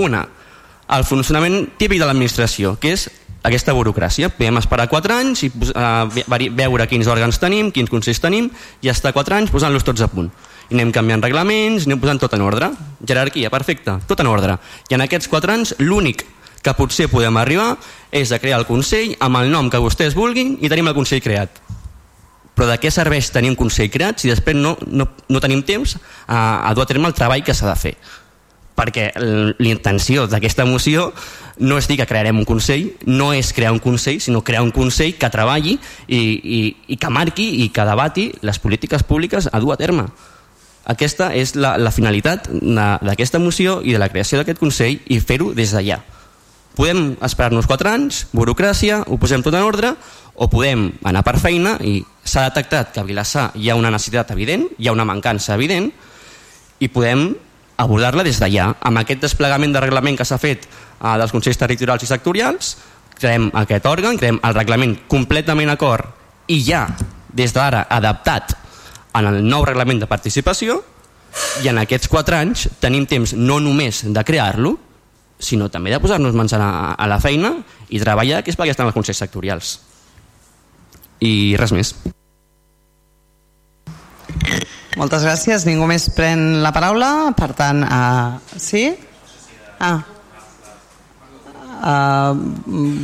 [0.00, 0.24] Una,
[0.96, 3.06] el funcionament típic de l'administració, que és
[3.44, 4.30] aquesta burocràcia.
[4.32, 6.08] Podem esperar 4 anys i uh,
[6.56, 8.48] veure quins òrgans tenim, quins consells tenim,
[8.82, 10.30] i estar 4 anys posant-los tots a punt.
[10.70, 12.70] I anem canviant reglaments, anem posant tot en ordre.
[13.04, 14.56] Jerarquia, perfecte, tot en ordre.
[14.88, 16.24] I en aquests 4 anys l'únic
[16.64, 17.74] que potser podem arribar
[18.08, 21.20] és a crear el Consell amb el nom que vostès vulguin i tenim el Consell
[21.20, 21.60] creat.
[22.54, 25.98] Però de què serveix tenir un Consell creat si després no, no, no tenim temps
[26.24, 27.98] a, a dur a terme el treball que s'ha de fer?
[28.74, 29.12] perquè
[29.62, 31.12] l'intenció d'aquesta moció
[31.58, 34.72] no és dir que crearem un Consell, no és crear un Consell, sinó crear un
[34.74, 35.76] Consell que treballi
[36.06, 40.08] i, i, i que marqui i que debati les polítiques públiques a dur a terme.
[40.84, 45.52] Aquesta és la, la finalitat d'aquesta moció i de la creació d'aquest Consell i fer-ho
[45.56, 46.02] des d'allà.
[46.74, 49.94] Podem esperar-nos 4 anys, burocràcia, ho posem tot en ordre,
[50.34, 54.32] o podem anar per feina i s'ha detectat que a Vilassar hi ha una necessitat
[54.34, 55.92] evident, hi ha una mancança evident,
[56.82, 57.28] i podem
[57.78, 58.72] abordar-la des d'allà.
[58.82, 60.66] Amb aquest desplegament de reglament que s'ha fet
[61.00, 62.74] eh, dels Consells Territorials i Sectorials,
[63.18, 66.86] creem aquest òrgan, creem el reglament completament acord i ja,
[67.34, 68.56] des d'ara, adaptat
[69.14, 70.80] en el nou reglament de participació
[71.62, 74.76] i en aquests quatre anys tenim temps no només de crear-lo,
[75.38, 77.56] sinó també de posar-nos mans a la, a la feina
[77.90, 79.78] i treballar, que és perquè estan els Consells Sectorials.
[81.24, 81.94] I res més.
[84.98, 85.66] Moltes gràcies.
[85.66, 87.10] Ningú més pren la paraula.
[87.38, 88.86] Per tant, uh, sí?
[89.82, 90.13] Ah.
[91.84, 92.32] Uh,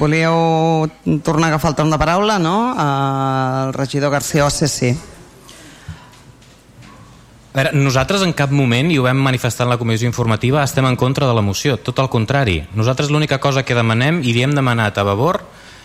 [0.01, 0.89] volíeu
[1.21, 2.73] tornar a agafar el torn de paraula, no?
[2.73, 4.95] Uh, el regidor García Osse, sí.
[7.53, 10.89] A veure, nosaltres en cap moment, i ho vam manifestar en la comissió informativa, estem
[10.89, 12.63] en contra de la moció, tot el contrari.
[12.73, 15.43] Nosaltres l'única cosa que demanem, i li hem demanat a Vavor,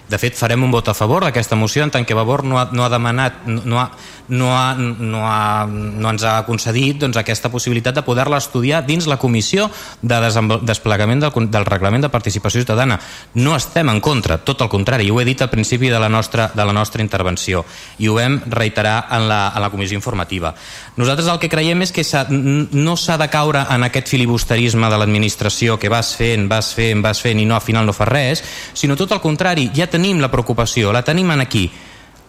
[0.09, 2.67] de fet, farem un vot a favor d'aquesta moció en tant que Vavor no ha,
[2.71, 3.89] no ha demanat, no ha,
[4.27, 9.07] no, ha, no, ha, no ens ha concedit doncs, aquesta possibilitat de poder-la estudiar dins
[9.09, 9.69] la comissió
[10.01, 10.19] de
[10.65, 12.99] desplegament del, del reglament de participació ciutadana.
[13.33, 16.51] No estem en contra, tot el contrari, ho he dit al principi de la nostra,
[16.53, 17.65] de la nostra intervenció
[17.97, 20.53] i ho vam reiterar en la, en la comissió informativa.
[20.95, 25.79] Nosaltres el que creiem és que no s'ha de caure en aquest filibusterisme de l'administració
[25.81, 28.43] que vas fent, vas fent, vas fent i no al final no fa res,
[28.73, 31.65] sinó tot el contrari, ja tenim la preocupació, la tenim en aquí.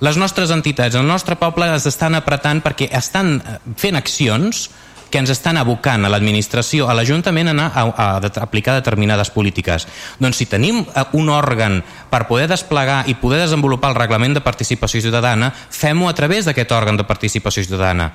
[0.04, 4.68] Les nostres entitats, el nostre poble es estan apretant perquè estan eh, fent accions
[5.10, 8.06] que ens estan abocant a l'administració, a l'Ajuntament a, a, a,
[8.42, 9.86] aplicar determinades polítiques.
[10.20, 14.44] Doncs si tenim eh, un òrgan per poder desplegar i poder desenvolupar el reglament de
[14.44, 18.12] participació ciutadana, fem-ho a través d'aquest òrgan de participació ciutadana.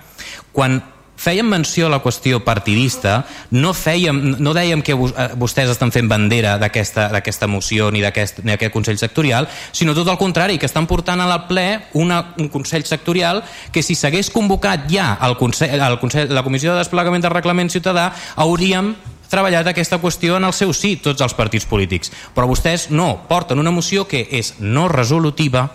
[0.51, 0.81] Quan
[1.21, 3.21] fèiem menció a la qüestió partidista,
[3.53, 8.41] no, fèiem, no dèiem que eh, vostès estan fent bandera d'aquesta moció ni d'aquest
[8.73, 12.87] Consell Sectorial, sinó tot el contrari, que estan portant a la ple una, un Consell
[12.89, 17.35] Sectorial que si s'hagués convocat ja el Consell, el Consell, la Comissió de Desplegament del
[17.35, 18.09] Reglament Ciutadà
[18.41, 18.95] hauríem
[19.31, 22.11] treballat aquesta qüestió en el seu sí, tots els partits polítics.
[22.35, 25.69] Però vostès no, porten una moció que és no resolutiva,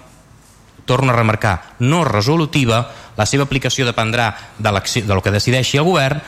[0.86, 5.84] torno a remarcar, no resolutiva, la seva aplicació dependrà de, de lo que decideixi el
[5.84, 6.22] govern,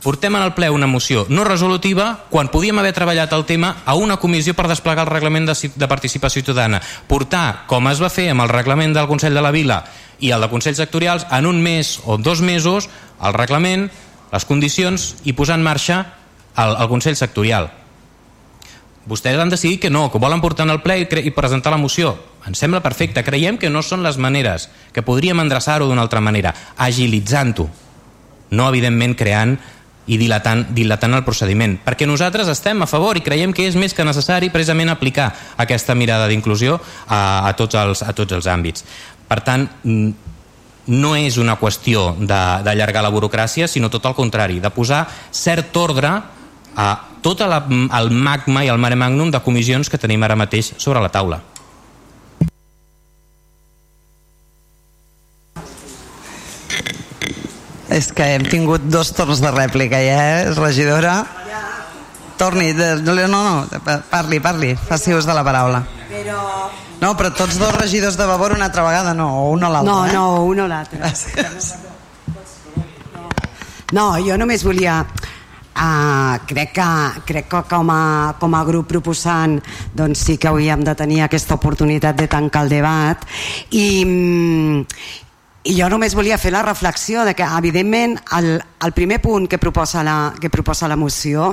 [0.00, 3.94] portem en el ple una moció no resolutiva quan podíem haver treballat el tema a
[3.94, 6.80] una comissió per desplegar el reglament de, de participació ciutadana.
[7.06, 9.82] Portar, com es va fer amb el reglament del Consell de la Vila
[10.20, 12.88] i el de Consells Sectorials, en un mes o dos mesos,
[13.20, 13.90] el reglament,
[14.32, 16.00] les condicions i posar en marxa
[16.56, 17.70] el, el Consell Sectorial.
[19.10, 21.80] Vostès han decidit que no, que volen portar en el ple i, i presentar la
[21.82, 22.14] moció.
[22.46, 23.24] Ens sembla perfecte.
[23.26, 27.66] Creiem que no són les maneres, que podríem endreçar-ho d'una altra manera, agilitzant-ho,
[28.54, 29.56] no evidentment creant
[30.10, 31.76] i dilatant, dilatant el procediment.
[31.82, 35.98] Perquè nosaltres estem a favor i creiem que és més que necessari precisament aplicar aquesta
[35.98, 38.86] mirada d'inclusió a, a, tots els, a tots els àmbits.
[39.30, 39.68] Per tant,
[40.90, 46.14] no és una qüestió d'allargar la burocràcia, sinó tot el contrari, de posar cert ordre
[46.78, 46.90] a
[47.22, 47.60] tot la,
[47.98, 51.40] el magma i el mare magnum de comissions que tenim ara mateix sobre la taula.
[57.90, 61.24] És que hem tingut dos torns de rèplica ja, eh, regidora?
[62.38, 63.42] Torni, no, no,
[64.08, 65.82] parli, parli, faci ús de la paraula.
[66.08, 66.38] Però
[67.00, 69.90] no, però tots dos regidors de Vavor una altra vegada, no, o un o l'altre.
[69.90, 70.12] No, eh?
[70.12, 71.00] no, un o l'altre.
[73.90, 75.00] No, jo només volia...
[75.70, 76.86] Uh, crec que,
[77.24, 79.54] crec que com, a, com a grup proposant
[79.96, 83.22] doncs sí que hauríem de tenir aquesta oportunitat de tancar el debat.
[83.70, 84.84] I, mm,
[85.62, 89.58] i jo només volia fer la reflexió de que, evidentment, el, el primer punt que
[89.60, 91.50] proposa, la, que proposa la moció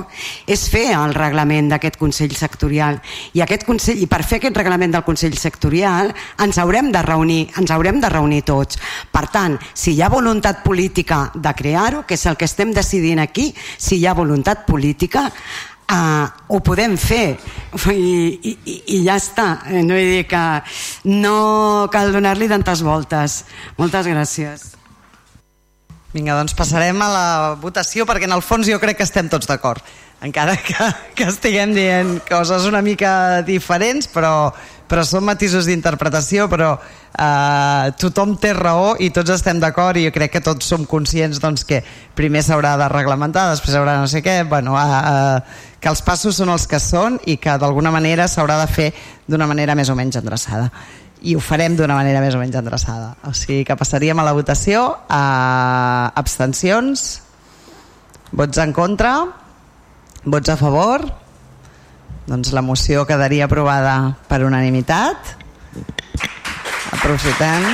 [0.48, 3.02] és fer el reglament d'aquest Consell Sectorial.
[3.36, 7.42] I, aquest consell, I per fer aquest reglament del Consell Sectorial ens haurem de reunir,
[7.60, 8.80] ens haurem de reunir tots.
[9.12, 13.20] Per tant, si hi ha voluntat política de crear-ho, que és el que estem decidint
[13.20, 15.28] aquí, si hi ha voluntat política,
[15.88, 17.38] Uh, ho podem fer.
[17.88, 18.00] I,
[18.44, 19.46] i, i ja està.
[19.72, 20.42] No, vull dir que
[21.08, 23.42] no cal donar-li tantes voltes.
[23.80, 24.74] Moltes gràcies.
[26.12, 27.28] Vinga, doncs passarem a la
[27.60, 29.84] votació perquè en el fons jo crec que estem tots d'acord.
[30.24, 34.50] Encara que, que estiguem dient coses una mica diferents però
[34.88, 40.12] però són matisos d'interpretació, però eh, tothom té raó i tots estem d'acord i jo
[40.14, 41.82] crec que tots som conscients doncs, que
[42.16, 46.38] primer s'haurà de reglamentar, després haurà no sé què, bueno, eh, eh, que els passos
[46.40, 48.88] són els que són i que d'alguna manera s'haurà de fer
[49.26, 50.70] d'una manera més o menys endreçada
[51.22, 53.14] i ho farem d'una manera més o menys endreçada.
[53.26, 54.84] O sigui que passaríem a la votació.
[55.08, 57.22] A abstencions?
[58.30, 59.14] Vots en contra?
[60.24, 61.06] Vots a favor?
[62.28, 65.34] Doncs la moció quedaria aprovada per unanimitat.
[66.92, 67.72] Aprofitem.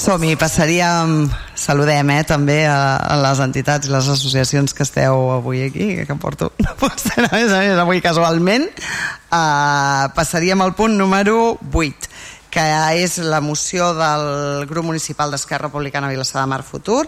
[0.00, 1.26] Som-hi, passaríem
[1.58, 6.16] saludem eh, també a, a les entitats i les associacions que esteu avui aquí que
[6.16, 12.08] porto no a més a més avui casualment uh, passaríem al punt número 8
[12.50, 12.64] que
[13.02, 17.04] és la moció del grup municipal d'Esquerra Republicana Vilassar de Mar Futur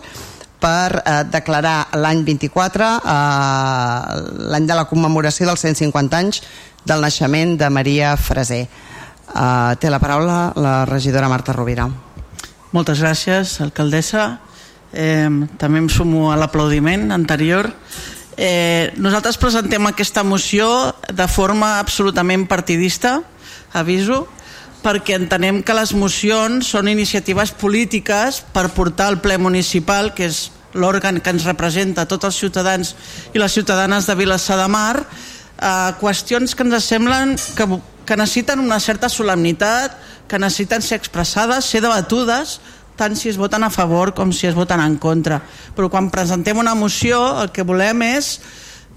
[0.62, 4.20] per eh, declarar l'any 24 eh,
[4.52, 6.44] l'any de la commemoració dels 150 anys
[6.86, 8.62] del naixement de Maria Freser.
[8.62, 11.90] Eh, té la paraula la regidora Marta Rovira.
[12.72, 14.38] Moltes gràcies, alcaldessa.
[14.92, 15.28] Eh,
[15.60, 17.68] també em sumo a l'aplaudiment anterior.
[18.36, 20.68] Eh, nosaltres presentem aquesta moció
[21.12, 23.18] de forma absolutament partidista,
[23.76, 24.24] aviso,
[24.82, 30.48] perquè entenem que les mocions són iniciatives polítiques per portar al ple municipal, que és
[30.72, 32.94] l'òrgan que ens representa tots els ciutadans
[33.36, 35.04] i les ciutadanes de Vilassar de Mar,
[35.58, 37.66] a qüestions que ens semblen que,
[38.06, 39.96] que necessiten una certa solemnitat,
[40.28, 42.60] que necessiten ser expressades, ser debatudes,
[42.96, 45.40] tant si es voten a favor com si es voten en contra.
[45.76, 48.36] Però quan presentem una moció el que volem és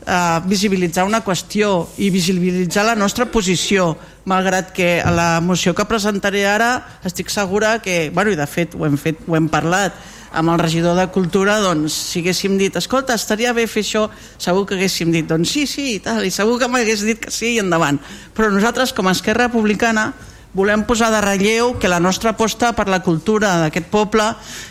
[0.05, 3.95] eh, visibilitzar una qüestió i visibilitzar la nostra posició,
[4.25, 8.85] malgrat que la moció que presentaré ara estic segura que, bueno, i de fet ho
[8.85, 9.95] hem, fet, ho hem parlat
[10.36, 14.05] amb el regidor de Cultura, doncs, si haguéssim dit, escolta, estaria bé fer això,
[14.41, 17.31] segur que haguéssim dit, doncs sí, sí, i tal, i segur que m'hagués dit que
[17.31, 18.01] sí i endavant.
[18.36, 20.09] Però nosaltres, com a Esquerra Republicana,
[20.55, 24.23] volem posar de relleu que la nostra aposta per la cultura d'aquest poble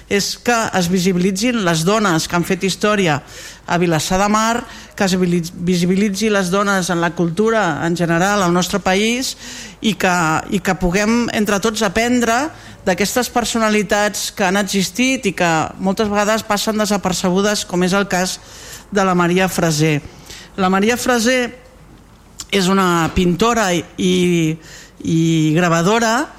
[0.08, 3.18] és que es visibilitzin les dones que han fet història
[3.66, 4.64] a Vilassar de Mar,
[4.96, 9.36] que es visibilitzi les dones en la cultura en general al nostre país
[9.84, 10.14] i que,
[10.56, 12.46] i que puguem entre tots aprendre
[12.84, 15.50] d'aquestes personalitats que han existit i que
[15.84, 18.38] moltes vegades passen desapercebudes com és el cas
[18.90, 20.00] de la Maria Freser.
[20.56, 21.52] La Maria Freser
[22.54, 24.14] és una pintora i, i
[25.54, 26.30] gravadora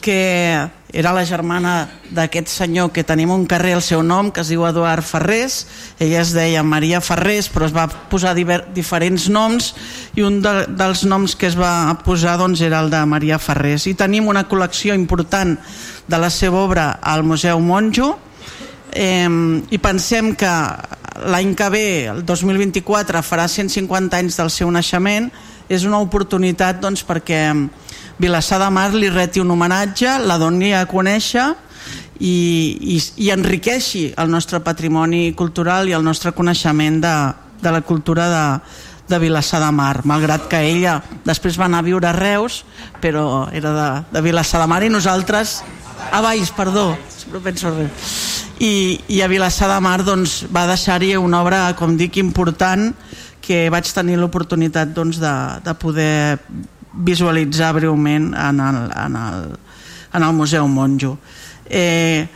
[0.00, 4.50] que era la germana d'aquest senyor que tenim un carrer al seu nom que es
[4.52, 5.64] diu Eduard Ferrés
[5.98, 9.72] ella es deia Maria Ferrés però es va posar diver, diferents noms
[10.14, 13.88] i un de, dels noms que es va posar doncs, era el de Maria Ferrés
[13.90, 15.56] i tenim una col·lecció important
[16.06, 18.14] de la seva obra al Museu Monjo.
[18.94, 19.26] Eh,
[19.70, 20.52] i pensem que
[21.26, 25.30] l'any que ve, el 2024 farà 150 anys del seu naixement
[25.68, 27.52] és una oportunitat doncs, perquè
[28.18, 31.48] Vilassar de Mar li reti un homenatge, la doni a conèixer
[32.20, 32.34] i,
[32.94, 37.14] i, i enriqueixi el nostre patrimoni cultural i el nostre coneixement de,
[37.62, 38.44] de la cultura de,
[39.08, 42.62] de Vilassar de Mar, malgrat que ella després va anar a viure a Reus,
[43.02, 45.62] però era de, de Vilassar de Mar i nosaltres
[46.10, 48.14] a Valls, perdó, sempre penso res.
[48.62, 52.92] I, i a Vilassar de Mar doncs, va deixar-hi una obra, com dic, important
[53.44, 55.34] que vaig tenir l'oportunitat doncs, de,
[55.64, 56.38] de poder
[56.94, 59.44] visualitzar breument en el, en el,
[60.14, 61.18] en el Museu Monjo.
[61.66, 62.26] Eh,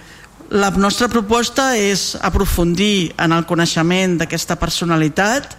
[0.50, 5.56] la nostra proposta és aprofundir en el coneixement d'aquesta personalitat.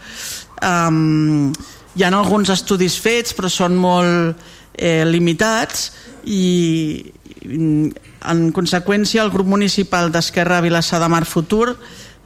[0.65, 1.51] Um,
[1.95, 4.41] hi ha alguns estudis fets, però són molt
[4.73, 5.91] eh, limitats
[6.25, 11.77] i en conseqüència el grup municipal d'Esquerra Vilassar de Mar Futur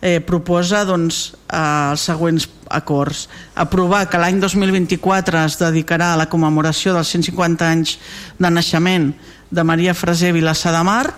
[0.03, 1.57] eh, proposa doncs, eh,
[1.95, 3.29] els següents acords.
[3.55, 7.97] Aprovar que l'any 2024 es dedicarà a la commemoració dels 150 anys
[8.37, 9.13] de naixement
[9.49, 11.13] de Maria Freser Vilassar de Mar,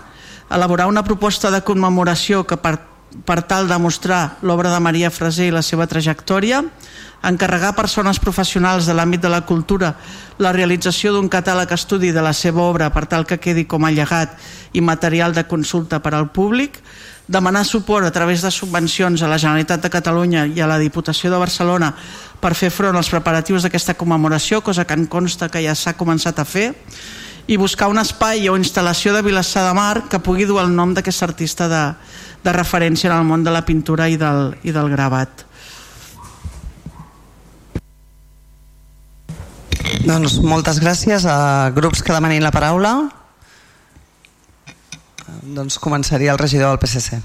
[0.54, 2.78] elaborar una proposta de commemoració que per,
[3.26, 6.62] per tal de mostrar l'obra de Maria Freser i la seva trajectòria,
[7.26, 9.96] encarregar persones professionals de l'àmbit de la cultura
[10.38, 13.90] la realització d'un catàleg estudi de la seva obra per tal que quedi com a
[13.90, 14.36] llegat
[14.76, 16.78] i material de consulta per al públic,
[17.26, 21.30] demanar suport a través de subvencions a la Generalitat de Catalunya i a la Diputació
[21.30, 21.92] de Barcelona
[22.40, 26.38] per fer front als preparatius d'aquesta commemoració, cosa que en consta que ja s'ha començat
[26.38, 26.72] a fer,
[27.46, 30.94] i buscar un espai o instal·lació de Vilassar de Mar que pugui dur el nom
[30.94, 31.82] d'aquest artista de,
[32.42, 35.46] de referència en el món de la pintura i del, i del gravat.
[40.06, 42.92] Doncs moltes gràcies a grups que demanin la paraula.
[45.42, 47.22] Doncs començaria el regidor del PSC.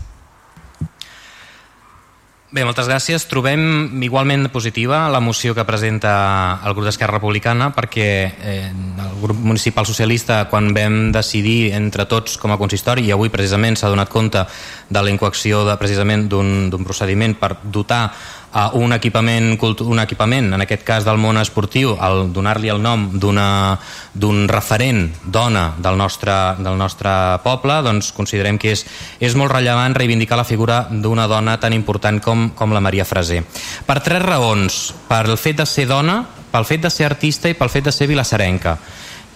[2.51, 3.23] Bé, moltes gràcies.
[3.31, 9.39] Trobem igualment positiva la moció que presenta el grup d'Esquerra Republicana perquè eh, el grup
[9.39, 14.11] municipal socialista quan vam decidir entre tots com a consistori i avui precisament s'ha donat
[14.11, 14.43] compte
[14.89, 18.09] de la incoacció de, precisament d'un procediment per dotar
[18.51, 23.07] a un equipament, un equipament, en aquest cas del món esportiu, el donar-li el nom
[23.15, 27.13] d'un referent dona del nostre, del nostre
[27.45, 28.83] poble, doncs considerem que és,
[29.19, 33.43] és molt rellevant reivindicar la figura d'una dona tan important com, com la Maria Freser.
[33.87, 36.21] Per tres raons, per el fet de ser dona,
[36.51, 38.77] pel fet de ser artista i pel fet de ser vilassarenca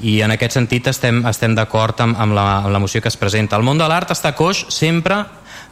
[0.03, 3.15] i en aquest sentit estem, estem d'acord amb, amb, la, amb la moció que es
[3.15, 3.55] presenta.
[3.55, 5.23] El món de l'art està coix sempre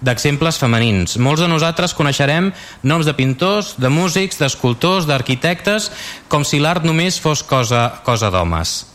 [0.04, 1.18] d'exemples femenins.
[1.18, 2.52] Molts de nosaltres coneixerem
[2.84, 5.90] noms de pintors, de músics, d'escultors, d'arquitectes,
[6.28, 8.94] com si l'art només fos cosa, cosa d'homes.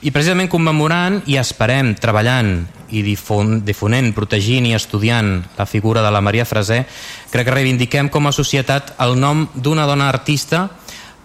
[0.00, 2.62] I precisament commemorant i esperem, treballant
[2.96, 6.86] i difon, difonent, protegint i estudiant la figura de la Maria Freser,
[7.30, 10.68] crec que reivindiquem com a societat el nom d'una dona artista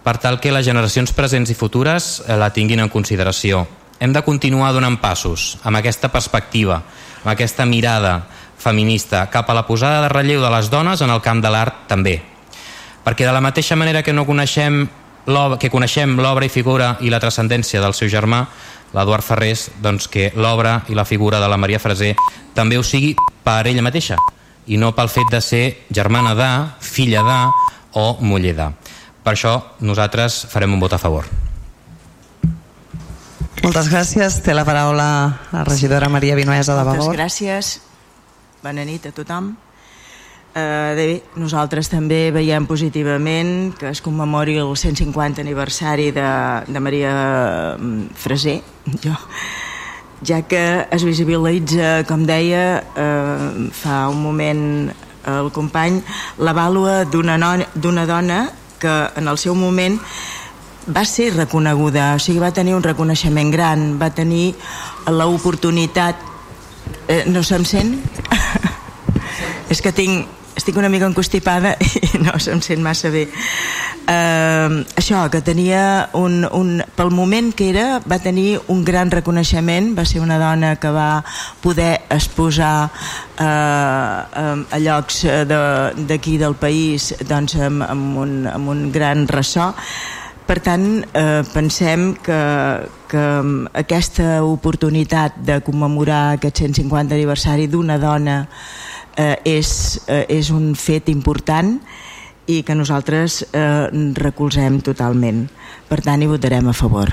[0.04, 3.64] per tal que les generacions presents i futures eh, la tinguin en consideració.
[3.98, 6.82] Hem de continuar donant passos amb aquesta perspectiva,
[7.24, 8.20] amb aquesta mirada
[8.66, 11.86] feminista cap a la posada de relleu de les dones en el camp de l'art
[11.90, 12.18] també.
[13.06, 14.86] Perquè de la mateixa manera que no coneixem
[15.58, 18.44] que coneixem l'obra i figura i la transcendència del seu germà,
[18.94, 22.14] l'Eduard Ferrés, doncs que l'obra i la figura de la Maria Freser
[22.54, 24.18] també ho sigui per ella mateixa
[24.66, 26.50] i no pel fet de ser germana de,
[26.80, 27.40] filla de
[27.98, 28.70] o muller de.
[29.22, 31.26] Per això nosaltres farem un vot a favor.
[33.64, 34.40] Moltes gràcies.
[34.46, 35.08] Té la paraula
[35.50, 37.02] la regidora Maria Vinuesa de Vavor.
[37.02, 37.70] Moltes gràcies.
[38.66, 39.52] Bona nit a tothom.
[40.58, 46.26] Eh, nosaltres també veiem positivament que es commemori el 150 aniversari de,
[46.66, 47.12] de Maria
[47.78, 48.56] mm, Freser,
[49.04, 49.14] jo,
[50.26, 54.64] ja que es visibilitza, com deia eh, fa un moment
[55.30, 56.02] el company,
[56.42, 57.38] la vàlua d'una
[58.10, 58.40] dona
[58.82, 60.00] que en el seu moment
[60.90, 64.56] va ser reconeguda, o sigui, va tenir un reconeixement gran, va tenir
[65.06, 66.32] l'oportunitat...
[67.08, 67.94] Eh, no se'm sent?
[69.72, 70.26] És que tinc,
[70.56, 73.26] estic una mica encostipada i no se'm sent massa bé.
[74.06, 76.76] Uh, això, que tenia un, un...
[76.94, 81.24] Pel moment que era, va tenir un gran reconeixement, va ser una dona que va
[81.62, 88.86] poder exposar uh, a llocs d'aquí de, del país doncs, amb, amb, un, amb un
[88.94, 89.72] gran ressò
[90.46, 92.40] per tant, eh, pensem que,
[93.10, 93.24] que
[93.74, 98.44] aquesta oportunitat de commemorar aquest 150 aniversari d'una dona
[99.16, 99.70] eh, és,
[100.06, 101.74] eh, és un fet important
[102.46, 105.48] i que nosaltres eh, recolzem totalment.
[105.90, 107.10] Per tant, hi votarem a favor.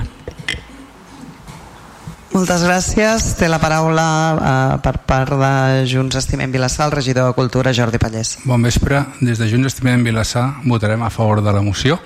[2.34, 3.34] Moltes gràcies.
[3.38, 5.54] Té la paraula eh, per part de
[5.90, 8.40] Junts Estimem Vilassar, el regidor de Cultura, Jordi Pallés.
[8.46, 9.06] Bon vespre.
[9.22, 11.98] Des de Junts Estimem Vilassar votarem a favor de la moció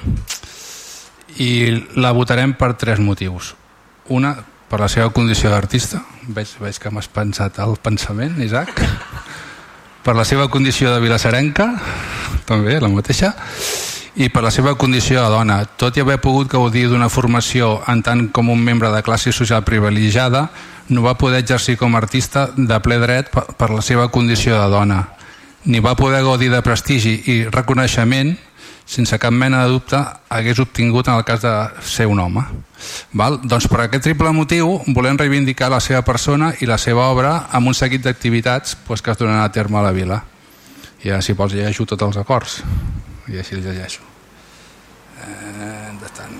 [1.37, 1.49] i
[1.95, 3.53] la votarem per tres motius.
[4.09, 4.33] Una,
[4.67, 8.81] per la seva condició d'artista, veig, veig que m'has pensat el pensament, Isaac,
[10.03, 11.69] per la seva condició de vilassarenca,
[12.47, 13.33] també, la mateixa,
[14.17, 15.59] i per la seva condició de dona.
[15.77, 19.63] Tot i haver pogut gaudir d'una formació en tant com un membre de classe social
[19.67, 20.47] privilegiada,
[20.89, 24.69] no va poder exercir com a artista de ple dret per la seva condició de
[24.71, 25.01] dona,
[25.65, 28.37] ni va poder gaudir de prestigi i reconeixement
[28.87, 29.99] sense cap mena de dubte
[30.31, 32.43] hagués obtingut en el cas de ser un home.
[33.11, 33.41] Val?
[33.43, 37.67] Doncs per aquest triple motiu volem reivindicar la seva persona i la seva obra amb
[37.67, 40.21] un seguit d'activitats pues, que es donen a terme a la vila.
[41.03, 42.61] I ara, si vols, llegeixo tots els acords.
[43.27, 44.07] I així els llegeixo.
[45.19, 46.39] Eh, on estan?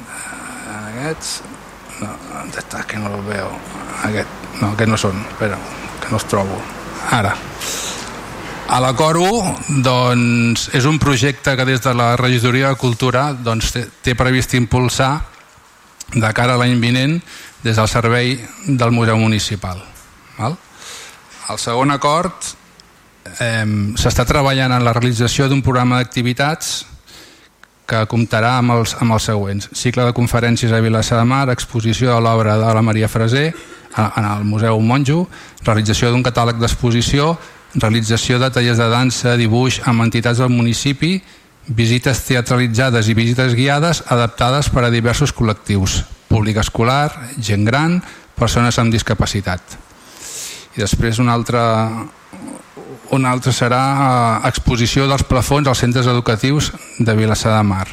[0.77, 1.41] Aquests...
[1.97, 2.51] No, on?
[2.87, 3.53] Que no els veu.
[4.07, 4.49] Aquest.
[4.61, 5.21] No, aquests no són.
[5.33, 5.59] Espera,
[6.01, 6.61] que no els trobo.
[7.11, 7.35] Ara.
[8.67, 9.29] A la Coru
[9.79, 14.57] doncs, és un projecte que des de la Regidoria de Cultura doncs, té, té previst
[14.59, 15.21] impulsar
[16.11, 17.15] de cara a l'any vinent
[17.63, 18.35] des del servei
[18.67, 19.79] del Museu Municipal.
[20.35, 20.59] Val?
[21.47, 22.51] El segon acord
[23.39, 23.63] eh,
[23.95, 26.75] s'està treballant en la realització d'un programa d'activitats
[27.87, 29.71] que comptarà amb els, amb els següents.
[29.71, 33.53] Cicle de conferències a Vilassar de Mar, exposició de l'obra de la Maria Freser
[33.95, 35.23] en el Museu Monjo,
[35.63, 37.37] realització d'un catàleg d'exposició,
[37.75, 41.17] realització de tallers de dansa, dibuix amb entitats del municipi,
[41.67, 47.99] visites teatralitzades i visites guiades adaptades per a diversos col·lectius, públic escolar, gent gran,
[48.37, 49.77] persones amb discapacitat.
[50.77, 51.59] I després un altre,
[53.11, 57.87] un altre serà eh, exposició dels plafons als centres educatius de Vilassar de Mar.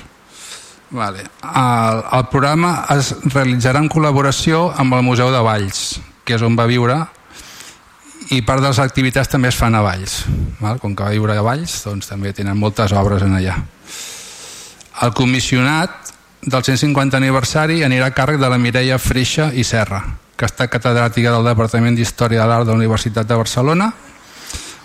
[0.94, 1.24] Vale.
[1.42, 6.54] El, el programa es realitzarà en col·laboració amb el Museu de Valls, que és on
[6.54, 7.00] va viure
[8.32, 10.22] i part de les activitats també es fan a Valls
[10.60, 10.78] val?
[10.80, 13.58] com que va viure a Valls doncs també tenen moltes obres en allà
[15.04, 16.12] el comissionat
[16.44, 20.02] del 150 aniversari anirà a càrrec de la Mireia Freixa i Serra
[20.36, 23.90] que està catedràtica del Departament d'Història de l'Art de la Universitat de Barcelona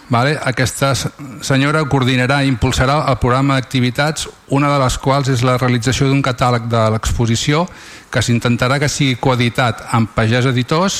[0.10, 0.36] vale?
[0.52, 6.10] aquesta senyora coordinarà i impulsarà el programa d'activitats una de les quals és la realització
[6.10, 7.68] d'un catàleg de l'exposició
[8.12, 11.00] que s'intentarà que sigui coeditat amb Pagès Editors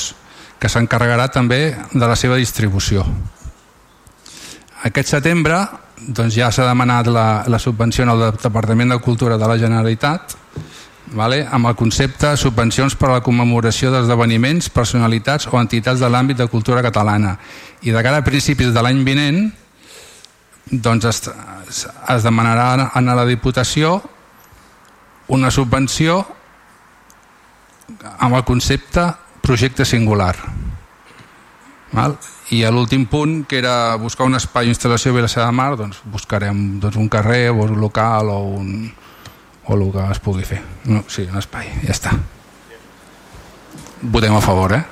[0.60, 3.04] que s'encarregarà també de la seva distribució.
[4.84, 5.62] Aquest setembre
[6.00, 10.36] doncs ja s'ha demanat la, la subvenció al Departament de Cultura de la Generalitat
[11.12, 11.46] vale?
[11.50, 16.48] amb el concepte subvencions per a la commemoració d'esdeveniments, personalitats o entitats de l'àmbit de
[16.48, 17.36] cultura catalana.
[17.82, 19.42] I de cara a principis de l'any vinent
[20.70, 21.22] doncs es,
[22.14, 24.00] es demanarà a la Diputació
[25.28, 26.24] una subvenció
[28.18, 29.08] amb el concepte
[29.42, 30.36] projecte singular.
[31.92, 32.16] Val?
[32.50, 36.80] I l'últim punt, que era buscar un espai d'instal·lació a Vilassar de Mar, doncs buscarem
[36.82, 38.90] doncs, un carrer o un local o, un,
[39.66, 40.58] o el que es pugui fer.
[40.90, 42.16] No, sí, un espai, ja està.
[44.02, 44.82] Votem a favor, eh?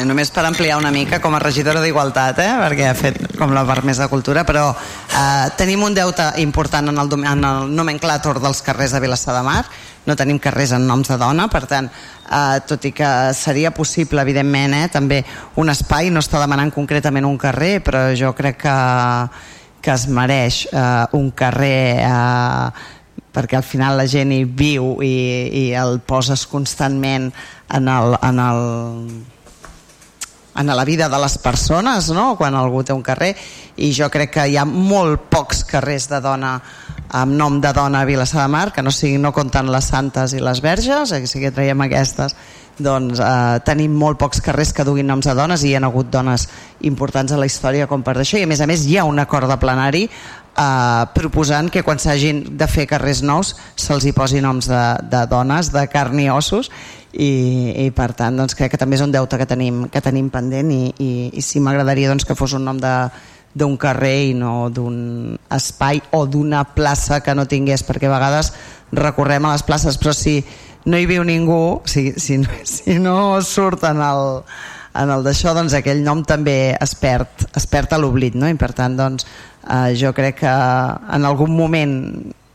[0.00, 2.52] Només per ampliar una mica com a regidora d'Igualtat, eh?
[2.62, 6.88] perquè ha fet com la part més de cultura, però eh, tenim un deute important
[6.88, 9.66] en el, en el nomenclàtor dels carrers de Vilassar de Mar,
[10.06, 11.88] no tenim carrers en noms de dona, per tant,
[12.26, 15.22] eh, tot i que seria possible, evidentment, eh, també
[15.56, 18.78] un espai, no està demanant concretament un carrer, però jo crec que,
[19.82, 22.88] que es mereix eh, un carrer eh,
[23.32, 25.12] perquè al final la gent hi viu i,
[25.48, 27.30] i el poses constantment
[27.72, 28.60] en el, en el,
[30.60, 32.36] en la vida de les persones no?
[32.36, 33.32] quan algú té un carrer
[33.80, 36.58] i jo crec que hi ha molt pocs carrers de dona
[37.12, 40.32] amb nom de dona a Vilassar de Mar, que no, sigui, no compten les santes
[40.32, 42.34] i les verges, eh, sí que traiem aquestes,
[42.80, 46.08] doncs eh, tenim molt pocs carrers que duguin noms de dones i hi ha hagut
[46.10, 46.48] dones
[46.88, 49.20] importants a la història com per això i a més a més hi ha un
[49.20, 54.40] acord de plenari eh, proposant que quan s'hagin de fer carrers nous se'ls hi posi
[54.40, 54.82] noms de,
[55.12, 56.72] de dones, de carn i ossos
[57.12, 60.32] i, i per tant doncs, crec que també és un deute que tenim, que tenim
[60.32, 62.96] pendent i, i, i sí m'agradaria doncs, que fos un nom de,
[63.54, 68.52] d'un carrer i no d'un espai o d'una plaça que no tingués, perquè a vegades
[68.92, 70.40] recorrem a les places, però si
[70.84, 74.42] no hi viu ningú, si, si, si no surt en el,
[74.98, 78.48] en el d'això, doncs aquell nom també es perd, es perd a l'oblit, no?
[78.48, 79.26] i per tant doncs,
[79.68, 81.98] eh, jo crec que en algun moment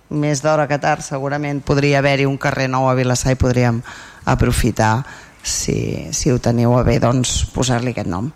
[0.07, 3.81] més d'hora que tard segurament podria haver-hi un carrer nou a Vilassar i podríem
[4.27, 5.01] aprofitar
[5.43, 8.31] si, si ho teniu a bé doncs, posar-li aquest nom.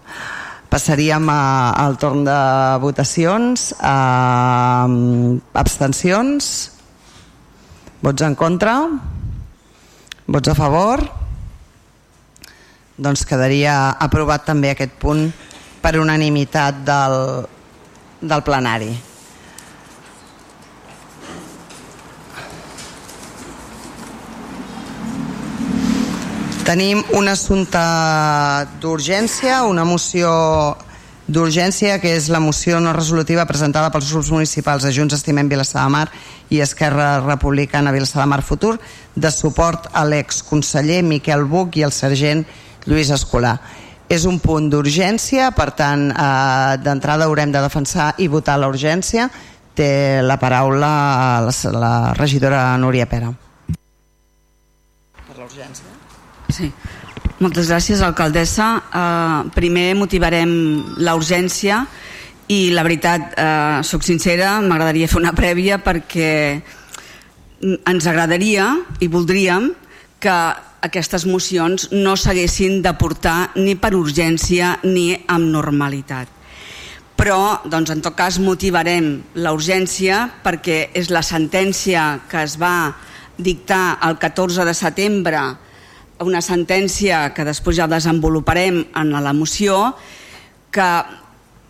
[0.71, 2.37] Passaríem a, al torn de
[2.79, 3.73] votacions.
[3.83, 4.87] A,
[5.59, 6.47] abstencions?
[7.99, 8.77] Vots en contra?
[10.31, 11.03] Vots a favor?
[12.95, 15.27] Doncs quedaria aprovat també aquest punt
[15.83, 17.15] per unanimitat del,
[18.23, 18.93] del plenari.
[26.61, 27.81] Tenim un assumpte
[28.83, 30.29] d'urgència, una moció
[31.25, 35.87] d'urgència, que és la moció no resolutiva presentada pels grups municipals de Junts Estimem Vilassar
[35.87, 36.07] de Mar
[36.53, 38.75] i Esquerra Republicana Vilassar de Mar Futur,
[39.15, 42.45] de suport a l'exconseller Miquel Buc i al sergent
[42.85, 43.57] Lluís Escolar.
[44.11, 49.29] És un punt d'urgència, per tant, eh, d'entrada haurem de defensar i votar la urgència.
[49.73, 50.91] Té la paraula
[51.47, 53.31] la, la regidora Núria Pera.
[55.25, 55.90] Per l'urgència.
[56.51, 56.71] Sí.
[57.41, 58.67] Moltes gràcies, alcaldessa.
[58.91, 60.51] Uh, primer motivarem
[61.01, 61.81] la urgència
[62.51, 66.33] i la veritat, uh, sóc sincera, m'agradaria fer una prèvia perquè
[67.61, 68.67] ens agradaria
[68.99, 69.71] i voldríem
[70.21, 70.35] que
[70.85, 76.29] aquestes mocions no s'haguessin de portar ni per urgència ni amb normalitat.
[77.17, 82.93] Però, doncs, en tot cas, motivarem la urgència perquè és la sentència que es va
[83.37, 85.43] dictar el 14 de setembre
[86.21, 89.95] una sentència que després ja desenvoluparem en la moció
[90.71, 90.91] que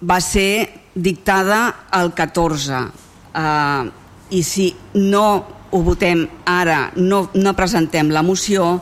[0.02, 2.82] va ser dictada el 14
[3.36, 3.90] eh,
[4.32, 5.26] i si no
[5.72, 8.82] ho votem ara, no, no presentem la moció,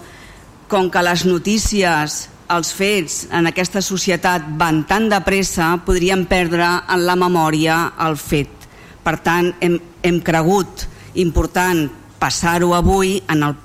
[0.70, 2.18] com que les notícies,
[2.50, 8.18] els fets en aquesta societat van tan de pressa, podríem perdre en la memòria el
[8.18, 8.66] fet.
[9.06, 10.88] Per tant, hem, hem cregut
[11.22, 11.86] important
[12.20, 13.56] passar-ho avui en el,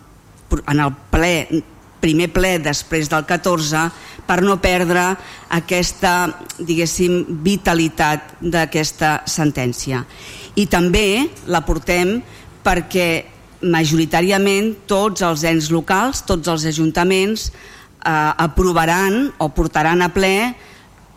[0.69, 1.65] en el ple
[2.05, 3.89] primer ple després del 14
[4.29, 5.11] per no perdre
[5.57, 6.15] aquesta,
[6.61, 10.05] diguéssim, vitalitat d'aquesta sentència.
[10.61, 12.19] I també la portem
[12.65, 13.09] perquè
[13.65, 20.37] majoritàriament tots els ens locals, tots els ajuntaments eh, aprovaran o portaran a ple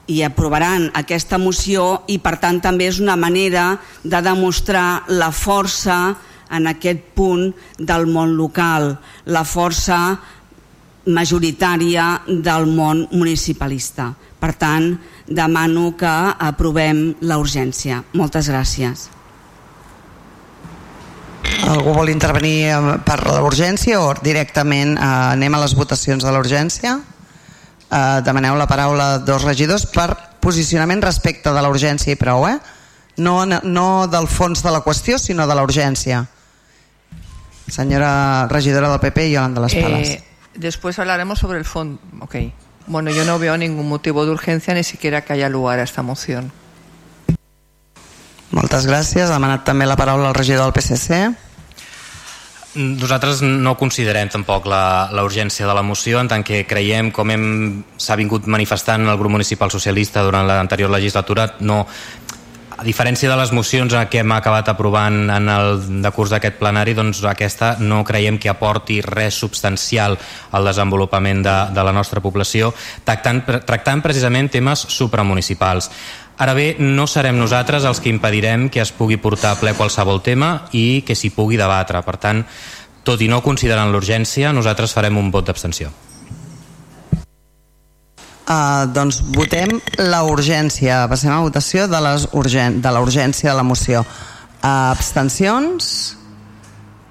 [0.08, 3.74] i aprovaran aquesta moció i per tant també és una manera
[4.04, 6.16] de demostrar la força
[6.48, 8.94] en aquest punt del món local,
[9.28, 10.00] la força
[11.08, 14.12] majoritària del món municipalista.
[14.38, 14.92] Per tant,
[15.26, 18.04] demano que aprovem la urgència.
[18.14, 19.08] Moltes gràcies.
[21.68, 22.76] Algú vol intervenir
[23.08, 26.98] per la urgència o directament eh, anem a les votacions de la urgència?
[27.88, 30.12] Eh, demaneu la paraula dos regidors per
[30.44, 32.58] posicionament respecte de la urgència i prou, eh?
[33.18, 36.22] No, no del fons de la qüestió, sinó de la urgència.
[37.68, 40.12] Senyora regidora del PP, Yolanda Les Palas.
[40.14, 40.24] Eh,
[40.58, 42.00] Después hablaremos sobre el fondo.
[42.20, 42.36] Ok.
[42.88, 46.02] Bueno, yo no veo ningún motivo de urgencia ni siquiera que haya lugar a esta
[46.02, 46.52] moción.
[48.52, 49.28] Moltes gràcies.
[49.28, 51.20] Ha demanat també la paraula al regidor del PSC.
[52.78, 57.32] Nosaltres no considerem tampoc la, la urgència de la moció en tant que creiem, com
[57.98, 61.84] s'ha vingut manifestant el grup municipal socialista durant l'anterior legislatura, no,
[62.78, 67.24] a diferència de les mocions que hem acabat aprovant en el decurs d'aquest plenari, doncs
[67.26, 70.18] aquesta no creiem que aporti res substancial
[70.52, 72.72] al desenvolupament de, de la nostra població,
[73.04, 75.90] tractant, tractant precisament temes supramunicipals.
[76.38, 80.22] Ara bé, no serem nosaltres els que impedirem que es pugui portar a ple qualsevol
[80.22, 82.04] tema i que s'hi pugui debatre.
[82.06, 82.44] Per tant,
[83.02, 85.90] tot i no considerant l'urgència, nosaltres farem un vot d'abstenció.
[88.48, 91.02] Uh, doncs votem la urgència.
[91.12, 94.06] Passem a votació de, les urgen de la urgència de la moció.
[94.62, 95.90] Uh, abstencions?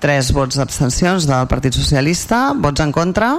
[0.01, 2.55] Tres vots d'abstencions del Partit Socialista.
[2.57, 3.35] Vots en contra?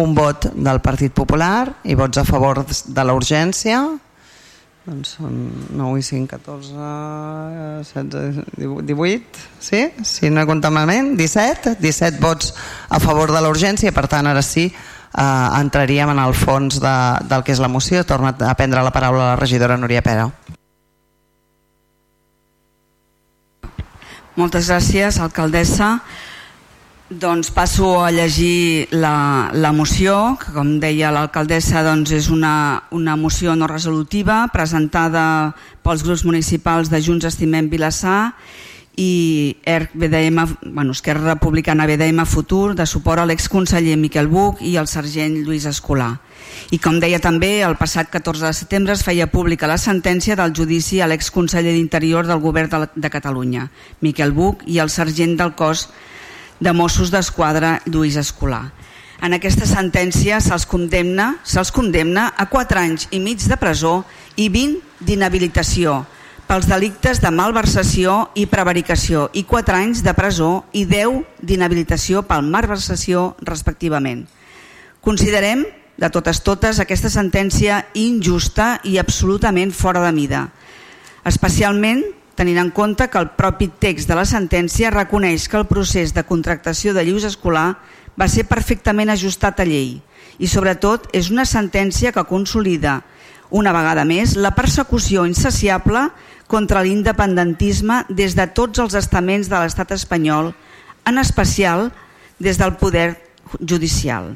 [0.00, 3.84] Un vot del Partit Popular i vots a favor de la urgència.
[4.84, 5.36] doncs són
[5.76, 6.88] 9 i 5, 14,
[7.92, 8.42] 16,
[8.88, 9.84] 18, sí?
[10.04, 12.52] Si no he comptat malament, 17, 17 vots
[12.88, 14.70] a favor de la urgència, per tant, ara sí,
[15.16, 16.96] eh, entraríem en el fons de,
[17.30, 18.04] del que és la moció.
[18.04, 20.28] Torna a prendre la paraula la regidora Núria Pera.
[24.34, 26.00] Moltes gràcies, alcaldessa.
[27.14, 33.14] Doncs passo a llegir la, la moció, que com deia l'alcaldessa doncs és una, una
[33.14, 35.52] moció no resolutiva presentada
[35.84, 38.32] pels grups municipals de Junts Estimem Vilassar
[38.96, 44.76] i ERC BDM, bueno, Esquerra Republicana BDM Futur de suport a l'exconseller Miquel Buch i
[44.76, 46.20] al sergent Lluís Escolar.
[46.70, 50.54] I com deia també, el passat 14 de setembre es feia pública la sentència del
[50.54, 53.68] judici a l'exconseller d'Interior del govern de, de Catalunya,
[54.00, 55.88] Miquel Buch, i el sergent del cos
[56.60, 58.70] de Mossos d'Esquadra Lluís Escolar.
[59.24, 64.02] En aquesta sentència se'ls condemna, se'ls condemna a 4 anys i mig de presó
[64.36, 66.04] i 20 d'inhabilitació
[66.48, 72.44] pels delictes de malversació i prevaricació i 4 anys de presó i 10 d'inhabilitació pel
[72.46, 74.26] malversació respectivament.
[75.04, 75.64] Considerem
[75.96, 80.48] de totes totes aquesta sentència injusta i absolutament fora de mida,
[81.24, 82.02] especialment
[82.34, 86.26] tenint en compte que el propi text de la sentència reconeix que el procés de
[86.26, 87.76] contractació de llius escolar
[88.18, 90.00] va ser perfectament ajustat a llei
[90.38, 93.00] i sobretot és una sentència que consolida
[93.54, 96.08] una vegada més la persecució insaciable
[96.50, 100.50] contra l'independentisme des de tots els estaments de l'estat espanyol,
[101.06, 101.92] en especial
[102.42, 103.14] des del poder
[103.60, 104.34] judicial.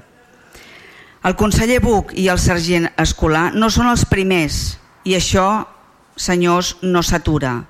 [1.26, 5.66] El conseller Buch i el sergent Escolar no són els primers i això,
[6.14, 7.64] senyors, no s'atura.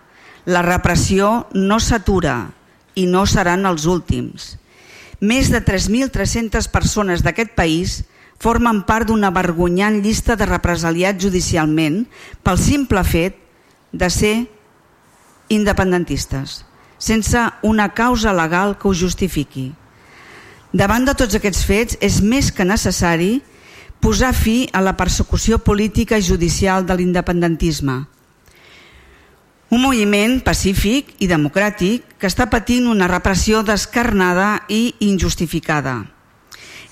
[0.45, 2.51] La repressió no s'atura
[2.95, 4.59] i no seran els últims.
[5.20, 8.03] Més de 3.300 persones d'aquest país
[8.39, 12.05] formen part d'una vergonyant llista de represaliats judicialment
[12.43, 13.39] pel simple fet
[13.93, 14.35] de ser
[15.48, 16.62] independentistes,
[16.98, 19.73] sense una causa legal que ho justifiqui.
[20.73, 23.39] Davant de tots aquests fets és més que necessari
[24.01, 28.05] posar fi a la persecució política i judicial de l'independentisme
[29.69, 36.01] un moviment pacífic i democràtic que està patint una repressió descarnada i injustificada.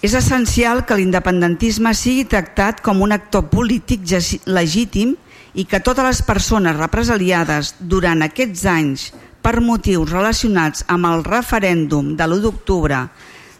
[0.05, 4.05] És essencial que l'independentisme sigui tractat com un actor polític
[4.44, 5.14] legítim
[5.56, 9.06] i que totes les persones represaliades durant aquests anys
[9.40, 13.06] per motius relacionats amb el referèndum de l'1 d'octubre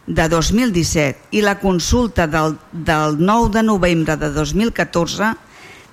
[0.05, 5.33] de 2017 i la consulta del, del 9 de novembre de 2014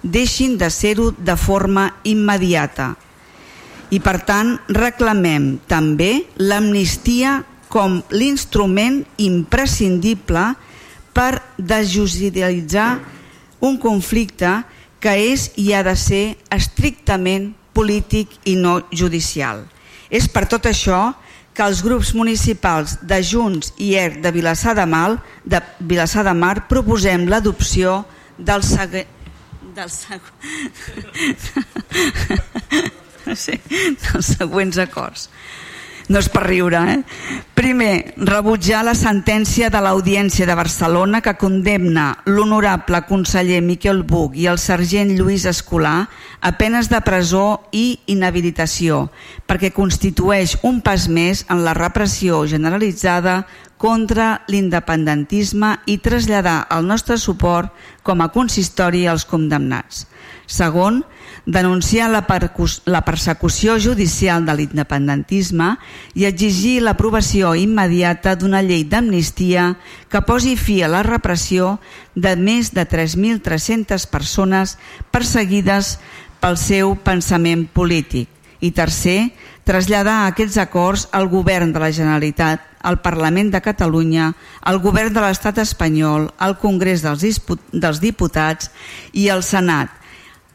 [0.04, 2.92] deixin de ser-ho de forma immediata.
[3.90, 7.40] I per tant reclamem també l'amnistia
[7.74, 10.46] com l'instrument imprescindible
[11.14, 12.88] per desjudicialitzar
[13.66, 14.60] un conflicte
[15.02, 16.24] que és i ha de ser
[16.54, 19.64] estrictament polític i no judicial.
[20.06, 21.10] És per tot això
[21.54, 26.34] que els grups municipals de Junts i ERC de Vilassar de, Mal, de Vilassar de
[26.34, 28.04] Mar proposem l'adopció
[28.38, 29.10] del següent
[29.74, 30.30] del següent
[33.44, 33.58] sí,
[34.04, 35.28] dels següents acords.
[36.12, 36.98] No és per riure, eh?
[37.56, 44.44] Primer, rebutjar la sentència de l'Audiència de Barcelona que condemna l'honorable conseller Miquel Buch i
[44.50, 46.10] el sergent Lluís Escolar
[46.44, 49.06] a penes de presó i inhabilitació
[49.48, 53.46] perquè constitueix un pas més en la repressió generalitzada
[53.80, 57.72] contra l'independentisme i traslladar el nostre suport
[58.04, 60.04] com a consistori als condemnats.
[60.44, 61.00] Segon,
[61.46, 62.24] denunciar la,
[62.86, 65.74] la persecució judicial de l'independentisme
[66.16, 69.74] i exigir l'aprovació immediata d'una llei d'amnistia
[70.08, 71.78] que posi fi a la repressió
[72.14, 74.78] de més de 3.300 persones
[75.12, 75.98] perseguides
[76.40, 78.30] pel seu pensament polític.
[78.64, 79.34] I tercer,
[79.68, 84.30] traslladar aquests acords al govern de la Generalitat, al Parlament de Catalunya,
[84.60, 88.70] al govern de l'Estat espanyol, al Congrés dels Diputats
[89.12, 90.03] i al Senat,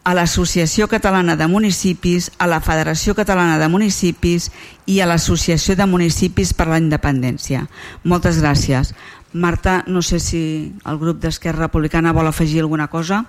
[0.04, 4.50] a l'Associació Catalana de Municipis, a la Federació Catalana de Municipis
[4.88, 7.66] i a l'Associació de Municipis per la Independència.
[8.04, 8.94] Moltes gràcies.
[9.34, 10.42] Marta, no sé si
[10.86, 13.26] el grup d'Esquerra Republicana vol afegir alguna cosa.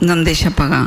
[0.00, 0.86] No em deixa pagar.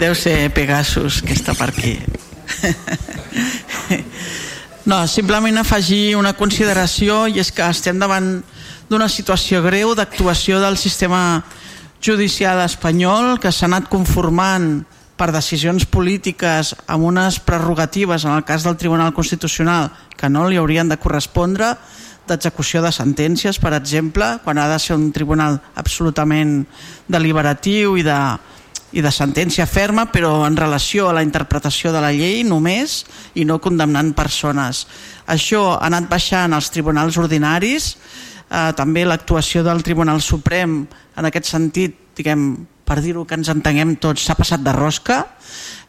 [0.00, 1.98] Deu ser Pegasus, que està per aquí.
[4.84, 8.42] No, simplement afegir una consideració i és que estem davant
[8.90, 11.42] d'una situació greu d'actuació del sistema
[12.04, 14.84] judicial espanyol que s'ha anat conformant
[15.16, 19.88] per decisions polítiques amb unes prerrogatives en el cas del Tribunal Constitucional
[20.18, 21.76] que no li haurien de correspondre
[22.28, 26.62] d'execució de sentències, per exemple, quan ha de ser un tribunal absolutament
[27.08, 28.16] deliberatiu i de,
[28.94, 33.02] i de sentència ferma, però en relació a la interpretació de la llei només
[33.34, 34.84] i no condemnant persones.
[35.26, 37.94] Això ha anat baixant als tribunals ordinaris,
[38.50, 40.84] eh, també l'actuació del Tribunal Suprem
[41.16, 45.24] en aquest sentit, diguem, per dir-ho que ens entenguem tots, s'ha passat de rosca,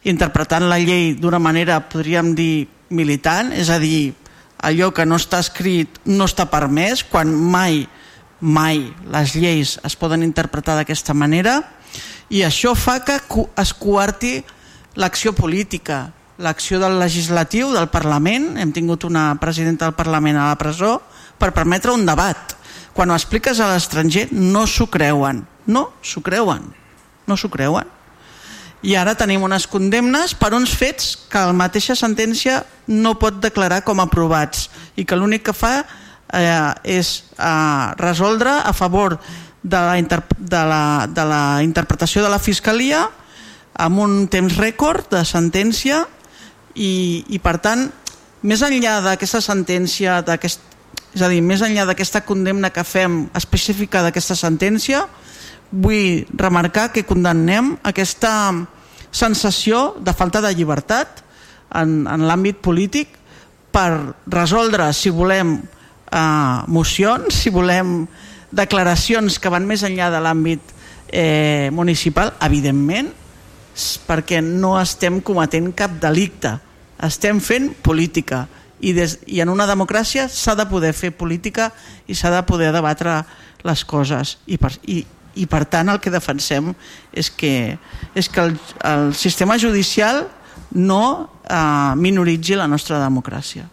[0.02, 4.14] interpretant la llei d'una manera, podríem dir, militant, és a dir,
[4.62, 7.84] allò que no està escrit no està permès, quan mai,
[8.40, 11.60] mai les lleis es poden interpretar d'aquesta manera,
[12.28, 13.20] i això fa que
[13.56, 14.40] es coarti
[14.98, 20.58] l'acció política, l'acció del legislatiu, del Parlament, hem tingut una presidenta del Parlament a la
[20.58, 21.00] presó
[21.38, 22.56] per permetre un debat.
[22.96, 26.64] Quan ho expliques a l'estranger no s'ho creuen, no s'ho creuen,
[27.26, 27.92] no s'ho creuen.
[28.86, 33.82] I ara tenim unes condemnes per uns fets que la mateixa sentència no pot declarar
[33.84, 35.80] com aprovats i que l'únic que fa
[36.32, 42.38] eh, és eh, resoldre a favor de la, de, la, de la interpretació de la
[42.42, 43.06] Fiscalia
[43.76, 46.04] amb un temps rècord de sentència
[46.74, 47.86] i, i per tant
[48.46, 50.62] més enllà d'aquesta sentència aquest,
[51.16, 55.06] és a dir, més enllà d'aquesta condemna que fem específica d'aquesta sentència
[55.70, 58.32] vull remarcar que condemnem aquesta
[59.10, 61.22] sensació de falta de llibertat
[61.74, 63.16] en, en l'àmbit polític
[63.74, 68.04] per resoldre si volem eh, mocions, si volem
[68.56, 70.74] declaracions que van més enllà de l'àmbit
[71.08, 73.12] eh, municipal, evidentment,
[74.08, 76.56] perquè no estem cometent cap delicte,
[77.04, 78.46] estem fent política.
[78.80, 81.70] I, des, i en una democràcia s'ha de poder fer política
[82.08, 83.22] i s'ha de poder debatre
[83.64, 84.36] les coses.
[84.46, 84.98] I per, i,
[85.36, 86.74] i per tant el que defensem
[87.12, 87.78] és que,
[88.14, 90.26] és que el, el sistema judicial
[90.76, 91.02] no
[91.48, 93.68] eh, minoritzi la nostra democràcia.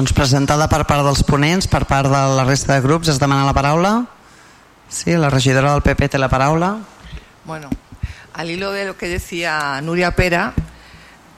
[0.00, 3.44] Doncs presentada per part dels ponents, per part de la resta de grups, es demana
[3.44, 4.06] la paraula.
[4.88, 6.78] Sí, la regidora del PP té la paraula.
[7.44, 7.68] Bueno,
[8.32, 10.54] al hilo de lo que decía Nuria Pera,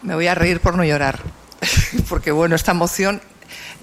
[0.02, 1.18] me voy a reír por no llorar.
[2.08, 3.20] Porque bueno, esta moción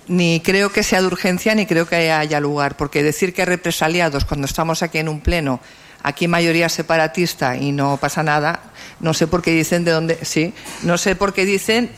[0.07, 4.23] ni creo que sea de urgencia ni creo que haya lugar, porque decir que represaliados
[4.23, 5.59] cuando estamos aquí en un pleno,
[6.03, 8.61] aquí mayoría separatista y no pasa nada,
[9.01, 10.53] no sé por qué dicen de dónde, sí,
[10.83, 11.91] no sé por qué dicen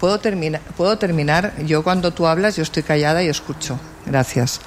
[0.00, 0.62] ¿Puedo terminar?
[0.78, 1.52] ¿Puedo terminar?
[1.66, 3.78] Yo cuando tú hablas, yo estoy callada y escucho.
[4.06, 4.60] Gracias.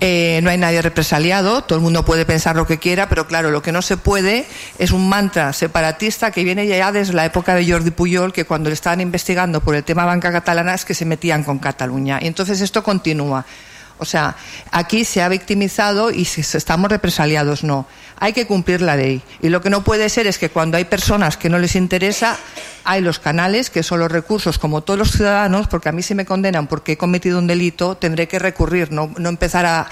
[0.00, 3.50] Eh, no hay nadie represaliado, todo el mundo puede pensar lo que quiera, pero claro,
[3.50, 4.46] lo que no se puede
[4.78, 8.68] es un mantra separatista que viene ya desde la época de Jordi Puyol, que cuando
[8.68, 12.18] le estaban investigando por el tema banca catalana es que se metían con Cataluña.
[12.20, 13.46] Y entonces esto continúa.
[13.98, 14.34] O sea,
[14.72, 17.86] aquí se ha victimizado y estamos represaliados, no.
[18.20, 19.22] Hay que cumplir la ley.
[19.40, 22.38] Y lo que no puede ser es que cuando hay personas que no les interesa,
[22.84, 26.14] hay los canales, que son los recursos, como todos los ciudadanos, porque a mí si
[26.14, 29.88] me condenan porque he cometido un delito, tendré que recurrir, no, empezar a,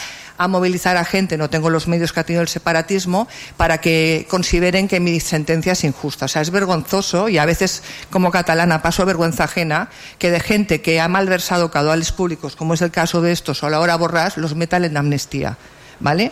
[0.46, 4.88] movilizar a gente, no tengo los medios que ha tenido el separatismo, para que consideren
[4.88, 6.26] que mi sentencia es injusta.
[6.26, 9.88] O sea, es vergonzoso y a veces, como catalana, paso vergüenza ajena
[10.18, 13.70] que de gente que ha malversado caudales públicos, como es el caso de estos, o
[13.70, 15.56] la hora borras, los metan en amnistía.
[16.00, 16.30] ¿Vale?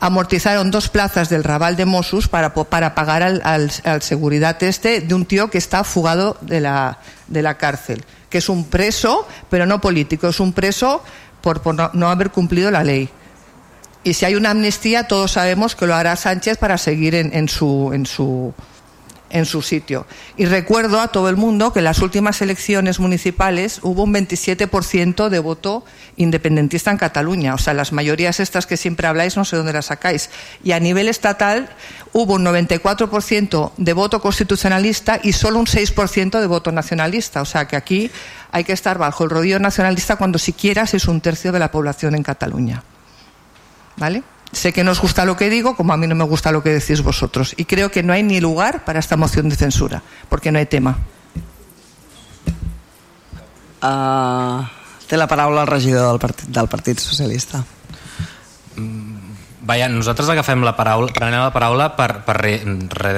[0.00, 5.00] Amortizaron dos plazas del Raval de Mossos para, para pagar al, al, al, seguridad este
[5.00, 6.98] de un tío que está fugado de la,
[7.28, 11.02] de la cárcel, que es un preso, pero no político, es un preso
[11.40, 13.08] por, por no, no, haber cumplido la ley.
[14.04, 17.48] Y si hay una amnistía, todos sabemos que lo hará Sánchez para seguir en, en,
[17.48, 18.54] su, en, su,
[19.30, 20.06] en su sitio.
[20.36, 25.28] Y recuerdo a todo el mundo que en las últimas elecciones municipales hubo un 27%
[25.28, 25.84] de voto
[26.16, 27.54] independentista en Cataluña.
[27.54, 30.30] O sea, las mayorías estas que siempre habláis no sé dónde las sacáis.
[30.62, 31.70] Y a nivel estatal
[32.12, 37.42] hubo un 94% de voto constitucionalista y solo un 6% de voto nacionalista.
[37.42, 38.10] O sea, que aquí
[38.52, 42.14] hay que estar bajo el rodillo nacionalista cuando siquiera es un tercio de la población
[42.14, 42.82] en Cataluña.
[43.96, 44.22] ¿Vale?
[44.56, 46.62] Sé que no os gusta lo que digo, como a mí no me gusta lo
[46.62, 47.52] que decís vosotros.
[47.58, 50.00] Y creo que no hay ni lugar para esta moción de censura,
[50.30, 50.96] porque no hay tema.
[53.84, 54.64] Uh,
[55.06, 57.60] té la paraula el regidor del Partit, del Partit Socialista.
[59.60, 63.12] Vaja, nosaltres agafem la paraula, prenem la paraula per, per re, re,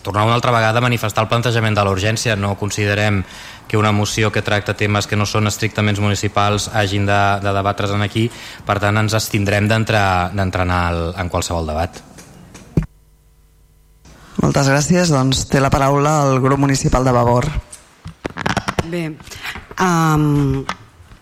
[0.00, 2.32] tornar una altra vegada a manifestar el plantejament de l'urgència.
[2.40, 3.20] No considerem
[3.68, 7.92] que una moció que tracta temes que no són estrictament municipals hagin de, de debatre's
[7.94, 8.26] en aquí.
[8.66, 10.54] Per tant, ens estindrem d'entrar en,
[11.14, 12.00] en qualsevol debat.
[14.42, 15.12] Moltes gràcies.
[15.12, 17.48] Doncs té la paraula el grup municipal de Vavor.
[18.88, 19.04] Bé,
[19.84, 20.64] um,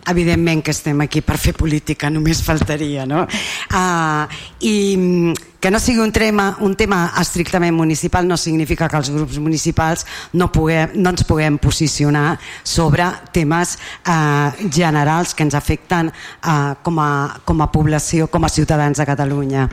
[0.09, 3.25] evidentment que estem aquí per fer política, només faltaria, no?
[3.71, 4.25] Uh,
[4.61, 9.11] I mm, que no sigui un tema, un tema estrictament municipal no significa que els
[9.11, 13.77] grups municipals no, puguem, no ens puguem posicionar sobre temes
[14.07, 19.07] uh, generals que ens afecten uh, com, a, com a població, com a ciutadans de
[19.09, 19.67] Catalunya.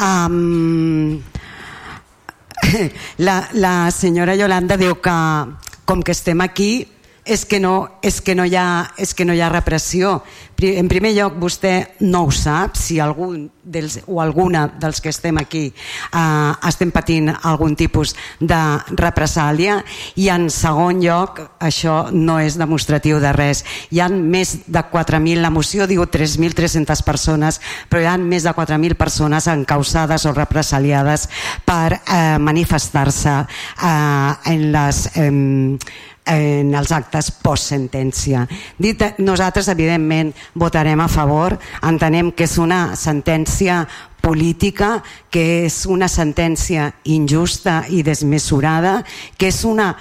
[0.00, 1.20] Um,
[3.26, 5.18] la, la senyora Yolanda diu que
[5.84, 6.86] com que estem aquí
[7.30, 10.18] és que no, és que no, hi, ha, és que no hi ha repressió.
[10.60, 11.72] En primer lloc, vostè
[12.04, 17.30] no ho sap, si algun dels, o alguna dels que estem aquí eh, estem patint
[17.32, 18.58] algun tipus de
[18.98, 19.78] represàlia
[20.20, 23.62] i en segon lloc, això no és demostratiu de res.
[23.94, 28.52] Hi han més de 4.000, la moció diu 3.300 persones, però hi ha més de
[28.56, 31.28] 4.000 persones encausades o represaliades
[31.64, 35.04] per eh, manifestar-se eh, en les...
[35.14, 38.44] Eh, en els actes post-sentència.
[38.78, 43.84] Dit, nosaltres, evidentment, votarem a favor, entenem que és una sentència
[44.20, 45.00] política,
[45.32, 49.00] que és una sentència injusta i desmesurada,
[49.38, 49.94] que és una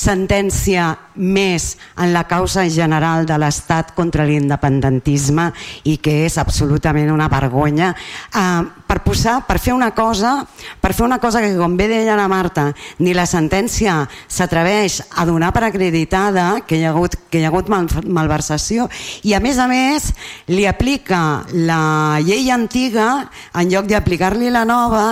[0.00, 0.90] sentència
[1.20, 5.50] més en la causa general de l'Estat contra l'independentisme
[5.84, 7.92] i que és absolutament una vergonya.
[8.32, 10.40] Eh, per posar, per fer una cosa
[10.80, 15.26] per fer una cosa que com bé deia la Marta ni la sentència s'atreveix a
[15.28, 18.88] donar per acreditada que hi ha hagut, que hi ha hagut mal, malversació
[19.22, 20.10] i a més a més
[20.50, 23.10] li aplica la llei antiga
[23.54, 25.04] en lloc d'aplicar-li la nova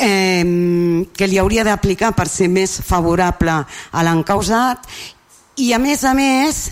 [0.00, 4.88] eh, que li hauria d'aplicar per ser més favorable a l'encausat
[5.60, 6.68] i a més a més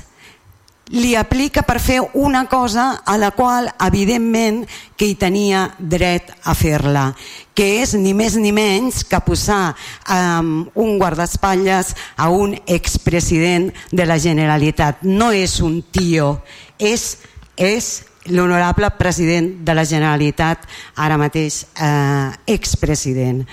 [0.88, 4.62] li aplica per fer una cosa a la qual evidentment
[4.96, 7.10] que hi tenia dret a fer-la
[7.58, 9.74] que és ni més ni menys que posar
[10.06, 15.02] um, un guardaespatlles a un expresident de la Generalitat.
[15.02, 16.36] No és un tio
[16.78, 17.18] és,
[17.56, 17.90] és
[18.30, 23.44] l'honorable president de la Generalitat, ara mateix eh, expresident.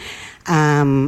[0.51, 1.07] Um,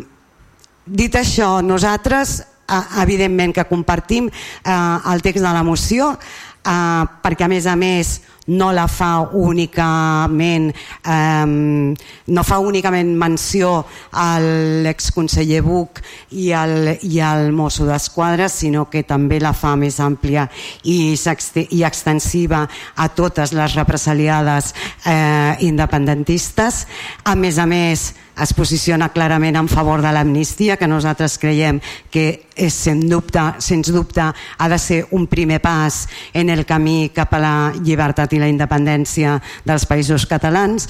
[0.85, 7.45] dit això, nosaltres eh, evidentment que compartim eh, el text de la moció eh, perquè
[7.45, 8.17] a més a més
[8.47, 11.95] no la fa únicament eh,
[12.27, 16.01] no fa únicament menció a l'exconseller Buc
[16.31, 20.47] i al, i al mosso d'Esquadra sinó que també la fa més àmplia
[20.83, 22.63] i, i extensiva
[22.95, 24.73] a totes les represaliades
[25.05, 26.85] eh, independentistes.
[27.23, 31.79] A més a més es posiciona clarament en favor de l'amnistia, que nosaltres creiem
[32.11, 37.09] que és, sens, dubte, sens dubte ha de ser un primer pas en el camí
[37.15, 40.87] cap a la llibertat i la independència dels països catalans.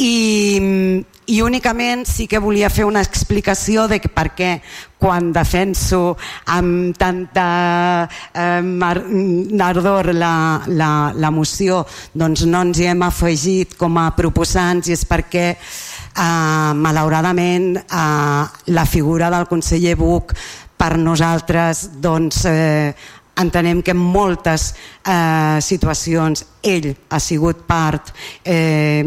[0.00, 4.54] I, i únicament sí que volia fer una explicació de per què
[5.00, 6.16] quan defenso
[6.48, 10.32] amb tanta eh, ardor la,
[10.66, 11.82] la, la moció
[12.14, 18.44] doncs no ens hi hem afegit com a proposants i és perquè eh, malauradament eh,
[18.74, 20.34] la figura del conseller Buch
[20.76, 22.94] per nosaltres doncs, eh,
[23.40, 24.74] entenem que en moltes
[25.04, 28.12] eh, situacions ell ha sigut part
[28.44, 29.04] eh,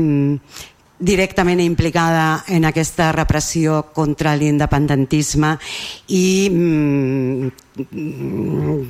[1.04, 5.58] directament implicada en aquesta repressió contra l'independentisme
[6.16, 7.48] i mm,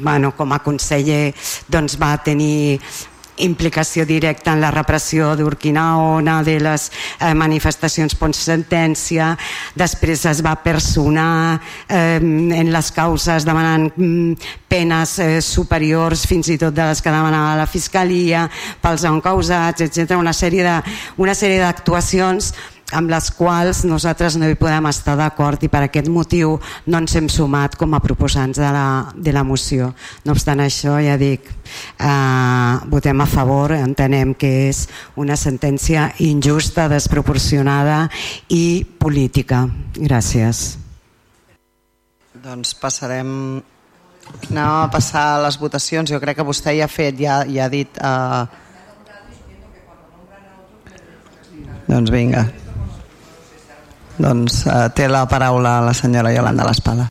[0.03, 1.33] bueno, com a conseller
[1.67, 2.79] doncs va tenir
[3.37, 9.33] implicació directa en la repressió d'Urquinaona, de les eh, manifestacions post-sentència,
[9.75, 16.59] després es va personar eh, en les causes demanant mm, penes eh, superiors fins i
[16.61, 18.45] tot de les que demanava la Fiscalia
[18.81, 20.17] pels encausats, etc.
[20.17, 22.53] Una sèrie d'actuacions
[22.91, 27.15] amb les quals nosaltres no hi podem estar d'acord i per aquest motiu no ens
[27.17, 28.85] hem sumat com a proposants de la,
[29.15, 29.93] de la moció.
[30.25, 34.85] No obstant això, ja dic, eh, votem a favor, entenem que és
[35.15, 38.07] una sentència injusta, desproporcionada
[38.49, 39.65] i política.
[39.97, 40.65] Gràcies.
[42.43, 43.63] Doncs passarem
[44.49, 46.09] anem a passar a les votacions.
[46.09, 47.97] Jo crec que vostè ja ha fet, ja, ja ha dit...
[47.97, 48.43] Eh...
[51.83, 52.62] Doncs vinga.
[54.17, 57.07] Doncs eh, té la paraula la senyora Yolanda L'Espada.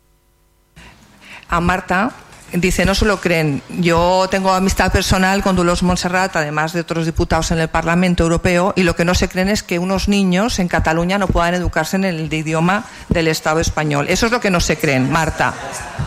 [1.52, 2.06] A Marta
[2.52, 3.62] dice, no se lo creen.
[3.80, 8.72] Yo tengo amistad personal con Dolores Montserrat, además de otros diputados en el Parlamento Europeo,
[8.76, 11.96] y lo que no se creen es que unos niños en Cataluña no puedan educarse
[11.96, 14.06] en el idioma del Estado español.
[14.08, 15.54] Eso es lo que no se creen, Marta.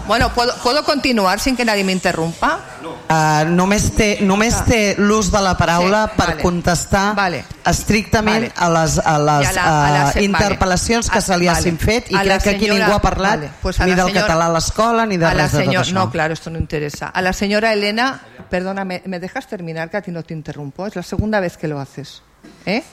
[0.08, 2.60] Bueno, ¿puedo, ¿puedo continuar sin que nadie me interrumpa?
[3.08, 4.66] Uh, només té, només Ah.
[4.66, 6.42] té l'ús de la paraula Sí, per vale.
[6.42, 7.46] contestar Vale.
[7.66, 8.78] estrictament Vale.
[8.78, 11.22] a les, a les a la- a la uh, interpel·lacions que vale.
[11.22, 11.60] se li Vale.
[11.60, 14.22] hagin fet i crec que aquí senyora- ningú ha parlat vale, pues ni del senyora-
[14.22, 15.94] català a l'escola ni de res de tot això.
[15.94, 17.08] No, claro, esto no interesa.
[17.08, 20.86] A la señora Elena, perdóname, ¿me dejas terminar que a ti no te interrumpo?
[20.86, 22.22] Es la segunda vez que lo haces.
[22.66, 22.84] ¿Eh?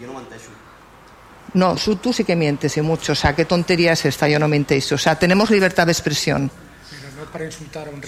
[0.00, 0.48] Jo no menteixo.
[1.54, 3.12] No, tú sí que mientes y mucho.
[3.12, 4.26] O sea, ¿qué tontería es esta?
[4.26, 4.90] Yo no mentéis.
[4.92, 6.50] O sea, tenemos libertad de expresión.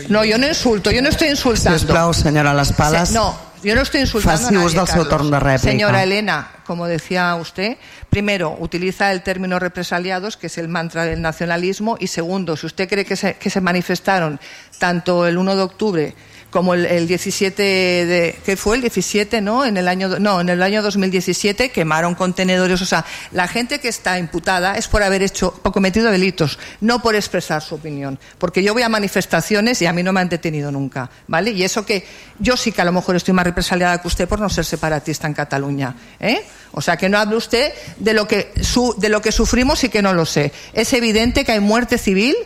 [0.08, 1.78] No, yo no insulto, yo no estoy insultando.
[1.78, 3.08] Sisplau, senyora Les Pales.
[3.08, 5.70] Se- no, yo no estoy insultando Faci a nadie, ús del seu torn de rèplica.
[5.70, 7.76] Señora Elena, como decía usted,
[8.10, 12.88] primero, utiliza el término represaliados, que es el mantra del nacionalismo, y segundo, si usted
[12.88, 14.38] cree que se, que se manifestaron
[14.78, 16.14] tanto el 1 de octubre
[16.54, 20.48] como el, el 17 de ¿qué fue el 17 no en el año no en
[20.48, 22.80] el año 2017 quemaron contenedores.
[22.80, 27.02] O sea la gente que está imputada es por haber hecho por cometido delitos no
[27.02, 28.20] por expresar su opinión.
[28.38, 31.64] Porque yo voy a manifestaciones y a mí no me han detenido nunca vale y
[31.64, 32.06] eso que
[32.38, 35.26] yo sí que a lo mejor estoy más represaliada que usted por no ser separatista
[35.26, 36.40] en Cataluña ¿eh?
[36.70, 39.88] o sea que no hable usted de lo que su, de lo que sufrimos y
[39.88, 40.52] que no lo sé.
[40.72, 42.36] Es evidente que hay muerte civil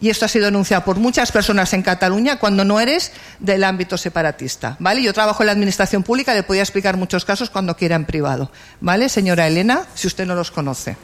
[0.00, 3.96] y esto ha sido denunciado por muchas personas en Cataluña cuando no eres del ámbito
[3.96, 5.02] separatista, ¿vale?
[5.02, 8.50] Yo trabajo en la administración pública, le podía explicar muchos casos cuando quiera en privado,
[8.80, 9.08] ¿vale?
[9.08, 10.96] Señora Elena, si usted no los conoce.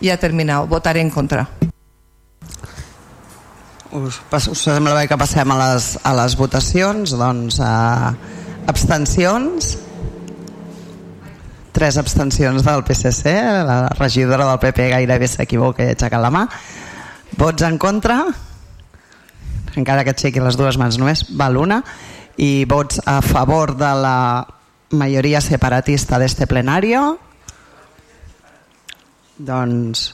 [0.00, 1.48] Y ha terminado, votaré en contra.
[3.90, 7.14] Us, pas, us sembla bé que passem a les, a les votacions?
[7.16, 8.12] Doncs uh,
[8.68, 9.78] abstencions?
[11.72, 13.32] Tres abstencions del PSC,
[13.64, 16.44] la regidora del PP gairebé s'equivoca i ha aixecat la mà.
[17.38, 18.24] Vots en contra?
[19.78, 21.84] Encara que aixequi les dues mans només, val una.
[22.34, 24.42] I vots a favor de la
[24.98, 27.12] majoria separatista d'este plenario?
[29.38, 30.08] Doncs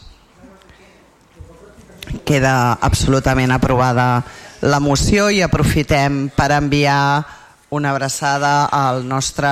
[2.29, 4.21] queda absolutament aprovada
[4.61, 7.25] la moció i aprofitem per enviar
[7.73, 9.49] una abraçada al nostre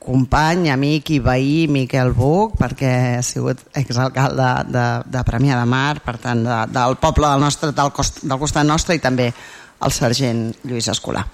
[0.00, 6.00] company, amic i veí Miquel Buch, perquè ha sigut exalcalde de, de Premià de Mar,
[6.04, 9.94] per tant, de, del poble del, nostre, del, cost, del costat nostre i també el
[9.94, 11.26] sergent Lluís Escolar.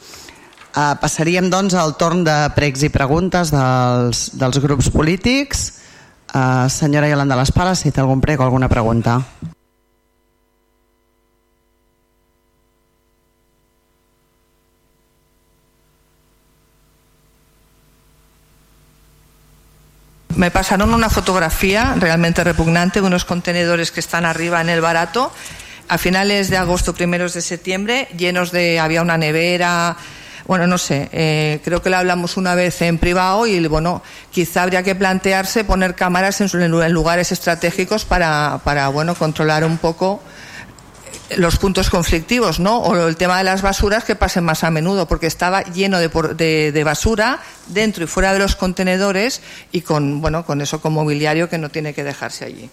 [0.76, 5.70] Uh, passaríem doncs al torn de pregs i preguntes dels, dels grups polítics.
[6.34, 9.22] Uh, senyora Iolanda Les Pales, si té algun prec o alguna pregunta.
[20.36, 25.32] Me pasaron una fotografía realmente repugnante de unos contenedores que están arriba en el barato
[25.88, 28.78] a finales de agosto, primeros de septiembre, llenos de.
[28.78, 29.96] había una nevera.
[30.46, 34.62] Bueno, no sé, eh, creo que lo hablamos una vez en privado y bueno, quizá
[34.62, 40.20] habría que plantearse poner cámaras en, en lugares estratégicos para, para bueno, controlar un poco
[41.36, 42.78] los puntos conflictivos, ¿no?
[42.78, 46.08] O el tema de las basuras que pasen más a menudo, porque estaba lleno de,
[46.36, 49.40] de- de basura dentro y fuera de los contenedores
[49.72, 52.70] y con, bueno, con eso con mobiliario que no tiene que dejarse allí.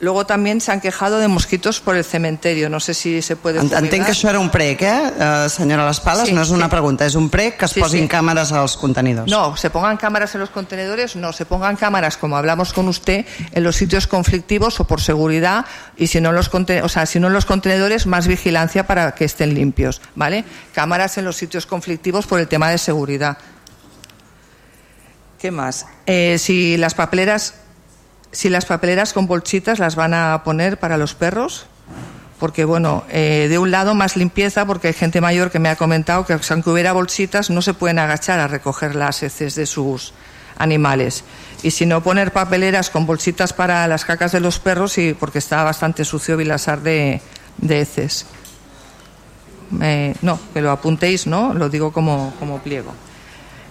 [0.00, 2.70] Luego también se han quejado de mosquitos por el cementerio.
[2.70, 3.58] No sé si se puede.
[3.58, 6.28] Entenc que això era un prec, eh, eh senyora Les Pales?
[6.28, 6.70] Sí, no és una sí.
[6.70, 8.08] pregunta, és un prec que es Sí, posin sí.
[8.08, 9.28] càmeres als contenidors.
[9.28, 13.26] No, se pongan cámaras en los contenedores, no, se pongan cámaras, como hablamos con usted,
[13.50, 15.66] en los sitios conflictivos o por seguridad,
[15.96, 18.86] y si no en los, conte- o sea, si no en los contenedores, más vigilancia
[18.86, 20.44] para que estén limpios, ¿vale?
[20.72, 23.36] Cámaras en los sitios conflictivos por el tema de seguridad.
[25.40, 25.86] ¿Qué más?
[26.06, 27.54] Eh, si las papeleras,
[28.32, 31.66] si las papeleras con bolsitas las van a poner para los perros,
[32.38, 35.76] porque bueno, eh, de un lado más limpieza, porque hay gente mayor que me ha
[35.76, 40.12] comentado que aunque hubiera bolsitas no se pueden agachar a recoger las heces de sus
[40.56, 41.24] animales.
[41.62, 45.38] Y si no poner papeleras con bolsitas para las cacas de los perros, y porque
[45.38, 47.20] está bastante sucio Vilasar de,
[47.68, 48.26] heces.
[49.82, 51.54] Eh, no, que lo apuntéis, ¿no?
[51.54, 52.92] Lo digo como, como pliego.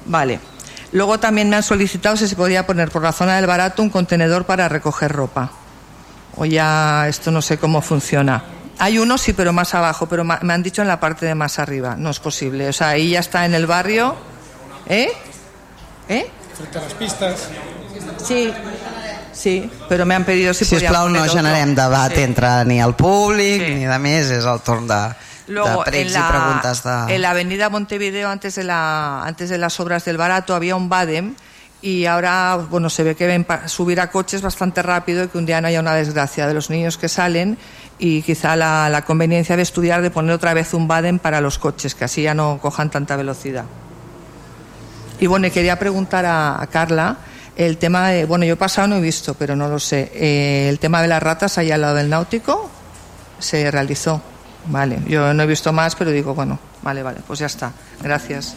[0.05, 0.39] Vale.
[0.91, 3.89] Luego también me han solicitado si se podía poner por la zona del barato un
[3.89, 5.51] contenedor para recoger ropa.
[6.35, 8.43] O ya esto no sé cómo funciona.
[8.79, 11.57] Hay uno sí, pero más abajo, pero me han dicho en la parte de más
[11.59, 11.95] arriba.
[11.97, 12.69] No es posible.
[12.69, 14.15] O sea, ahí ya está en el barrio.
[14.87, 15.11] ¿Eh?
[16.07, 16.27] ¿Eh?
[16.55, 17.49] Frente a las pistas.
[18.23, 18.53] Sí.
[19.37, 22.21] Sí, però m'han pedido si Si poner no generem debat Sí.
[22.21, 24.97] entre ni el públic ni de més, és el torn de,
[25.47, 26.61] Luego, en, la,
[27.07, 27.15] de...
[27.15, 30.89] en la avenida Montevideo, antes de, la, antes de las obras del barato, había un
[30.89, 31.35] Badem
[31.81, 35.45] y ahora, bueno, se ve que ven subir a coches bastante rápido y que un
[35.45, 37.57] día no haya una desgracia de los niños que salen
[37.99, 41.59] y quizá la, la conveniencia de estudiar de poner otra vez un Badem para los
[41.59, 43.65] coches, que así ya no cojan tanta velocidad.
[45.19, 47.17] Y bueno, y quería preguntar a, a Carla
[47.55, 50.69] el tema de, bueno, yo he pasado no he visto, pero no lo sé, eh,
[50.69, 52.69] el tema de las ratas allá al lado del náutico
[53.39, 54.21] se realizó.
[54.69, 57.71] Vale, yo no he visto más, pero digo, bueno, vale, vale, pues ya está.
[58.01, 58.55] Gracias.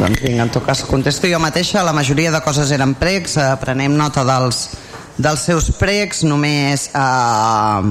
[0.00, 3.48] Doncs vinga, en tot cas contesto jo mateixa, la majoria de coses eren pregs, eh,
[3.60, 4.70] prenem nota dels,
[5.20, 7.90] dels seus pregs, només eh,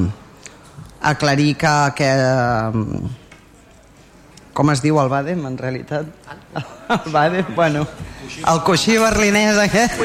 [1.12, 2.72] aclarir que, que eh,
[4.58, 6.10] com es diu el Badem en realitat?
[6.90, 7.86] El Badem, bueno,
[8.42, 10.02] el coixí berlinès aquest,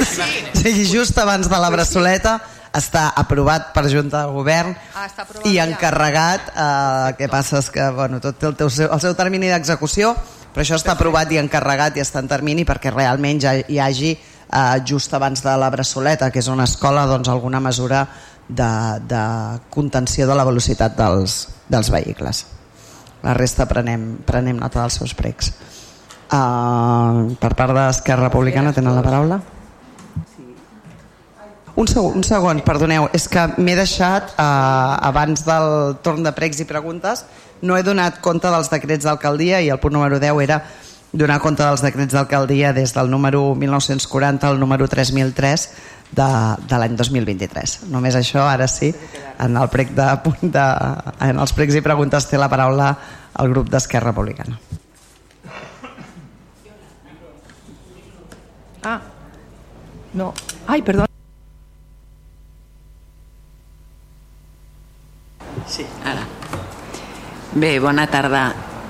[0.60, 2.36] sí, just abans de la braçoleta,
[2.74, 5.06] està aprovat per Junta de Govern ah,
[5.46, 9.52] i encarregat, eh, què passa és que bueno, tot té el, teu, el seu termini
[9.52, 10.14] d'execució,
[10.54, 14.12] però això està aprovat i encarregat i està en termini perquè realment ja hi hagi
[14.14, 18.04] eh, just abans de la Bressoleta, que és una escola, doncs alguna mesura
[18.48, 18.72] de,
[19.08, 19.22] de
[19.70, 21.38] contenció de la velocitat dels,
[21.70, 22.44] dels vehicles.
[23.24, 25.54] La resta prenem, prenem nota dels seus pregs.
[26.34, 29.38] Uh, per part d'Esquerra Republicana tenen la paraula?
[31.74, 34.42] Un segon, un segon, perdoneu, és que m'he deixat, eh,
[35.10, 37.24] abans del torn de pregs i preguntes,
[37.62, 40.60] no he donat compte dels decrets d'alcaldia i el punt número 10 era
[41.14, 45.68] donar compte dels decrets d'alcaldia des del número 1940 al número 3003
[46.10, 46.28] de,
[46.68, 47.76] de l'any 2023.
[47.90, 48.92] Només això, ara sí,
[49.38, 50.08] en, el prec de,
[50.42, 50.66] de,
[51.26, 52.92] en els pregs i preguntes té la paraula
[53.42, 54.58] el grup d'Esquerra Republicana.
[58.84, 59.00] Ah,
[60.12, 60.34] no.
[60.68, 61.06] Ai, perdó.
[65.66, 66.26] Sí, ara.
[67.54, 68.48] Bé, bona tarda.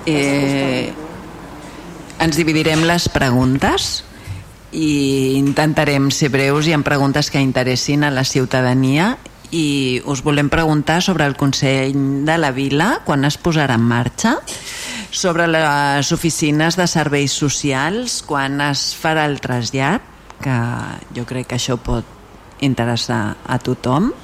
[0.08, 0.88] Eh,
[2.16, 4.04] ens dividirem les preguntes
[4.72, 9.18] i intentarem ser breus i amb preguntes que interessin a la ciutadania
[9.52, 14.38] i us volem preguntar sobre el Consell de la Vila, quan es posarà en marxa,
[15.12, 20.00] sobre les oficines de serveis socials, quan es farà el trasllat,
[20.40, 20.56] que
[21.14, 22.08] jo crec que això pot
[22.64, 24.14] interessar a tothom,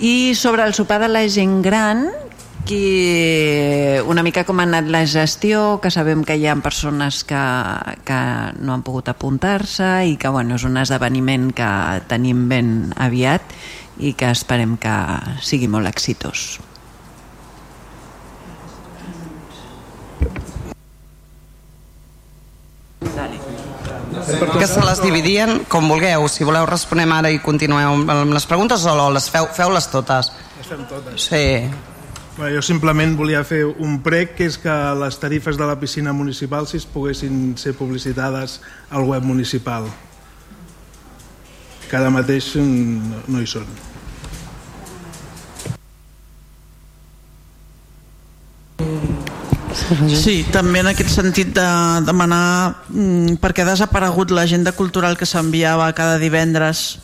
[0.00, 2.08] i sobre el sopar de la gent gran,
[2.66, 7.40] que una mica com ha anat la gestió, que sabem que hi ha persones que,
[8.04, 8.20] que
[8.58, 11.70] no han pogut apuntar-se i que bueno, és un esdeveniment que
[12.10, 13.54] tenim ben aviat
[14.02, 14.96] i que esperem que
[15.40, 16.58] sigui molt exitós.
[24.56, 28.82] que se les dividien com vulgueu, si voleu responem ara i continueu amb les preguntes
[28.88, 31.44] o les feu, feu-les totes les fem totes sí.
[32.36, 36.12] Bueno, jo simplement volia fer un prec que és que les tarifes de la piscina
[36.12, 38.60] municipal si es poguessin ser publicitades
[38.90, 39.88] al web municipal.
[41.96, 43.68] Ara mateix no hi són.
[50.10, 51.66] Sí, també en aquest sentit de
[52.04, 56.98] demanar mm, perquè ha desaparegut l'agenda cultural que s'enviava cada divendres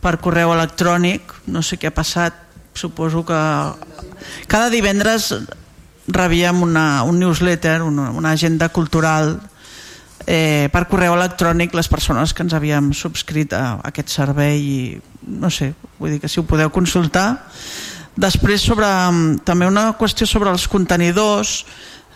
[0.00, 2.34] per correu electrònic, no sé què ha passat,
[2.74, 3.38] suposo que
[4.46, 5.32] cada divendres
[6.06, 9.36] rebíem una, un newsletter, una, una agenda cultural
[10.26, 14.78] eh, per correu electrònic les persones que ens havíem subscrit a, aquest servei i
[15.26, 17.46] no sé, vull dir que si ho podeu consultar.
[18.16, 18.88] Després sobre
[19.44, 21.64] també una qüestió sobre els contenidors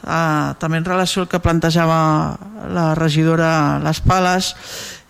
[0.00, 2.38] Uh, també en relació al que plantejava
[2.72, 4.54] la regidora Les Pales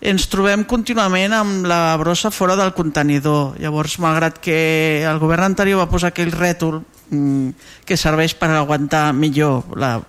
[0.01, 3.55] ens trobem contínuament amb la brossa fora del contenidor.
[3.61, 9.11] Llavors malgrat que el govern anterior va posar aquell rètol mm, que serveix per aguantar
[9.13, 9.99] millor la,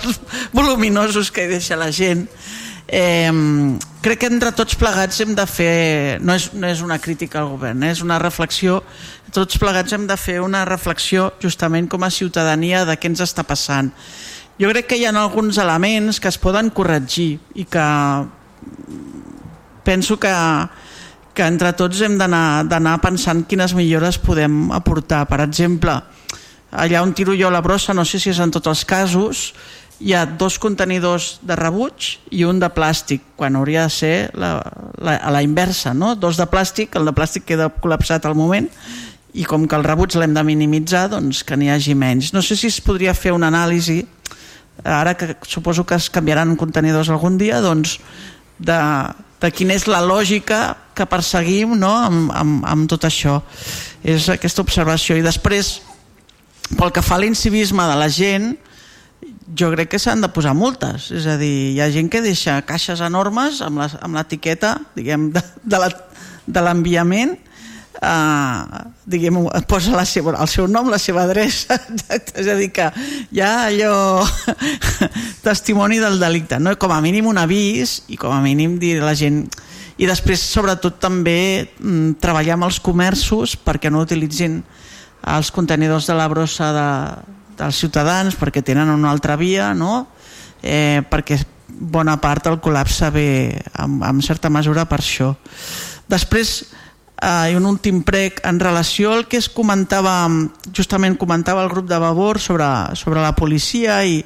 [0.00, 0.20] els
[0.52, 2.26] voluminosos que deixa la gent
[2.88, 3.30] eh,
[4.02, 7.52] crec que entre tots plegats hem de fer no és, no és una crítica al
[7.52, 8.80] govern eh, és una reflexió
[9.30, 13.44] tots plegats hem de fer una reflexió justament com a ciutadania de què ens està
[13.46, 13.92] passant.
[14.60, 17.84] Jo crec que hi ha alguns elements que es poden corregir i que
[19.84, 20.32] penso que,
[21.34, 25.96] que entre tots hem d'anar pensant quines millores podem aportar per exemple
[26.70, 29.50] allà on tiro jo la brossa no sé si és en tots els casos
[30.00, 34.54] hi ha dos contenidors de rebuig i un de plàstic, quan hauria de ser la,
[34.96, 36.14] la, a la inversa, no?
[36.16, 38.70] dos de plàstic, el de plàstic queda col·lapsat al moment
[39.36, 42.32] i com que el rebuig l'hem de minimitzar doncs que n'hi hagi menys.
[42.32, 44.00] No sé si es podria fer una anàlisi
[44.84, 47.98] ara que suposo que es canviaran contenidors algun dia doncs
[48.60, 48.78] de,
[49.40, 50.60] de quina és la lògica
[50.96, 51.92] que perseguim no?
[51.96, 53.40] amb, amb, amb tot això
[54.04, 55.78] és aquesta observació i després
[56.76, 58.52] pel que fa a l'incivisme de la gent
[59.56, 62.60] jo crec que s'han de posar multes és a dir, hi ha gent que deixa
[62.68, 65.42] caixes enormes amb l'etiqueta diguem, de,
[66.46, 67.38] de l'enviament
[68.02, 71.76] uh, diguem, posa la seva, el seu nom, la seva adreça
[72.40, 72.88] és a dir que
[73.30, 74.24] hi ha allò
[75.48, 76.74] testimoni del delicte no?
[76.80, 79.44] com a mínim un avís i com a mínim dir a la gent
[80.00, 84.62] i després sobretot també mm, treballar amb els comerços perquè no utilitzin
[85.28, 86.88] els contenidors de la brossa de,
[87.60, 90.06] dels ciutadans perquè tenen una altra via no?
[90.62, 93.28] eh, perquè bona part del col·lapse ve
[93.78, 95.34] en, en certa mesura per això
[96.10, 96.62] després
[97.20, 100.28] eh, un últim prec en relació al que es comentava
[100.76, 102.66] justament comentava el grup de Vavor sobre,
[102.96, 104.20] sobre la policia i,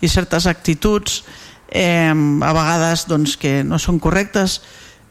[0.00, 1.22] i certes actituds
[1.70, 4.60] eh, a vegades doncs, que no són correctes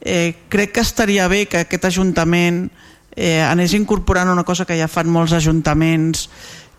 [0.02, 2.68] eh, crec que estaria bé que aquest Ajuntament
[3.16, 6.28] eh, anés incorporant una cosa que ja fan molts ajuntaments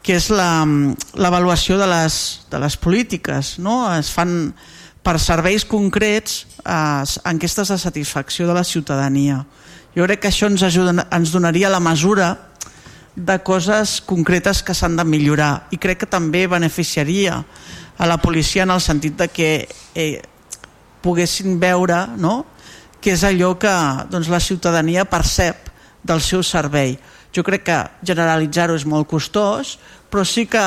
[0.00, 2.14] que és l'avaluació de, les,
[2.48, 3.84] de les polítiques no?
[3.92, 4.52] es fan
[5.00, 9.44] per serveis concrets eh, enquestes de satisfacció de la ciutadania
[9.96, 12.30] jo crec que això ens, ajuda, ens donaria la mesura
[13.16, 17.40] de coses concretes que s'han de millorar i crec que també beneficiaria
[17.98, 19.50] a la policia en el sentit de que
[19.94, 20.22] eh,
[21.02, 22.44] poguessin veure no?
[23.00, 23.72] que és allò que
[24.12, 25.70] doncs, la ciutadania percep
[26.04, 26.94] del seu servei.
[27.32, 29.78] Jo crec que generalitzar-ho és molt costós,
[30.10, 30.62] però sí que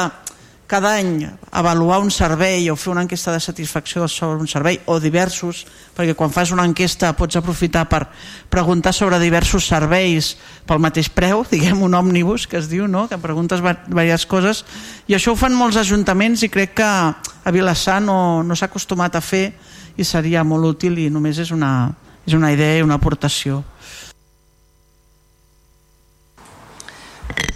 [0.73, 4.95] cada any avaluar un servei o fer una enquesta de satisfacció sobre un servei o
[4.97, 8.07] diversos, perquè quan fas una enquesta pots aprofitar per
[8.49, 10.31] preguntar sobre diversos serveis
[10.65, 13.05] pel mateix preu, diguem un òmnibus que es diu, no?
[13.05, 14.63] que preguntes diverses coses
[15.05, 19.13] i això ho fan molts ajuntaments i crec que a Vilassar no, no s'ha acostumat
[19.13, 19.51] a fer
[19.93, 21.93] i seria molt útil i només és una,
[22.25, 23.61] és una idea i una aportació.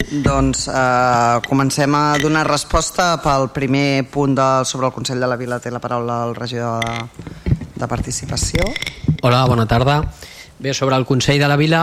[0.07, 5.35] Doncs eh, comencem a donar resposta pel primer punt de, sobre el Consell de la
[5.35, 5.59] Vila.
[5.59, 8.63] Té la paraula el regidor de, de Participació.
[9.21, 9.99] Hola, bona tarda.
[10.59, 11.81] Bé, sobre el Consell de la Vila,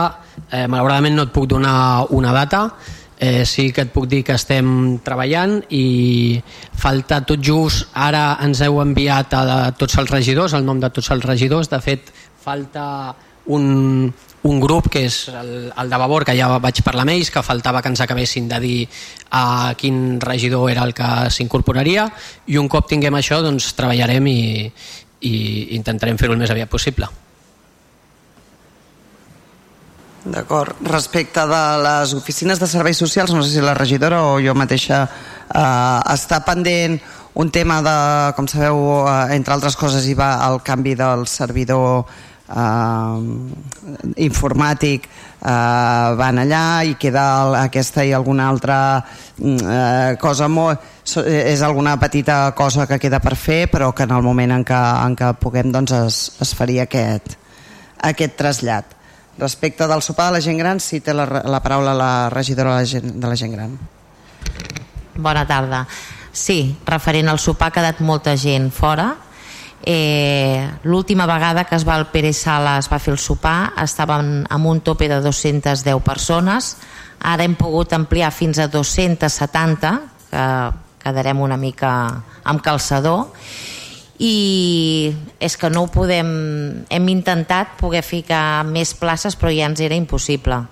[0.49, 2.65] eh, malauradament no et puc donar una data,
[3.19, 6.41] eh, sí que et puc dir que estem treballant i
[6.73, 9.45] falta tot just, ara ens heu enviat a
[9.77, 12.09] tots els regidors, el nom de tots els regidors, de fet
[12.41, 13.13] falta
[13.53, 14.09] un,
[14.45, 17.41] un grup que és el, el de Vavor, que ja vaig parlar amb ells, que
[17.45, 18.79] faltava que ens acabessin de dir
[19.33, 22.05] a quin regidor era el que s'incorporaria
[22.45, 24.41] i un cop tinguem això doncs treballarem i,
[25.25, 25.35] i
[25.79, 27.09] intentarem fer-ho el més aviat possible.
[30.25, 30.77] D'acord.
[30.89, 35.03] Respecte de les oficines de serveis socials, no sé si la regidora o jo mateixa
[35.05, 36.97] eh, està pendent
[37.35, 37.97] un tema de,
[38.37, 42.05] com sabeu, eh, entre altres coses hi va el canvi del servidor
[42.49, 47.25] eh, informàtic eh, van allà i queda
[47.61, 50.93] aquesta i alguna altra mm, eh, cosa molt
[51.25, 54.81] és alguna petita cosa que queda per fer però que en el moment en què,
[55.05, 57.37] en què puguem doncs es, es faria aquest,
[58.01, 58.93] aquest trasllat.
[59.37, 62.81] Respecte del sopar de la gent gran si té la, la paraula la regidora de
[62.81, 63.77] la gent, de la gent gran.
[65.15, 65.85] Bona tarda.
[66.35, 69.13] Sí, referent al sopar ha quedat molta gent fora
[69.87, 73.75] Eh, L'última vegada que es va al Pere Sala es va fer el sopar.
[73.83, 76.73] Estaven amb un tope de 210 persones.
[77.21, 79.93] Ara hem pogut ampliar fins a 270
[80.31, 80.47] que
[81.05, 81.91] quedarem una mica
[82.43, 83.29] amb calçador.
[84.17, 86.29] I és que no ho podem
[86.89, 90.63] hem intentat poder ficar més places però ja ens era impossible.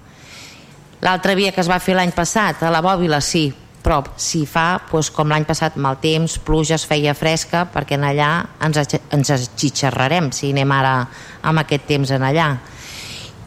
[1.04, 3.52] L'altre dia que es va fer l'any passat a la Bòbila sí
[3.84, 8.30] però si fa doncs, com l'any passat mal temps, pluges, feia fresca perquè en allà
[8.64, 8.80] ens,
[9.12, 10.96] ens xitxarrarem si anem ara
[11.44, 12.48] amb aquest temps en allà.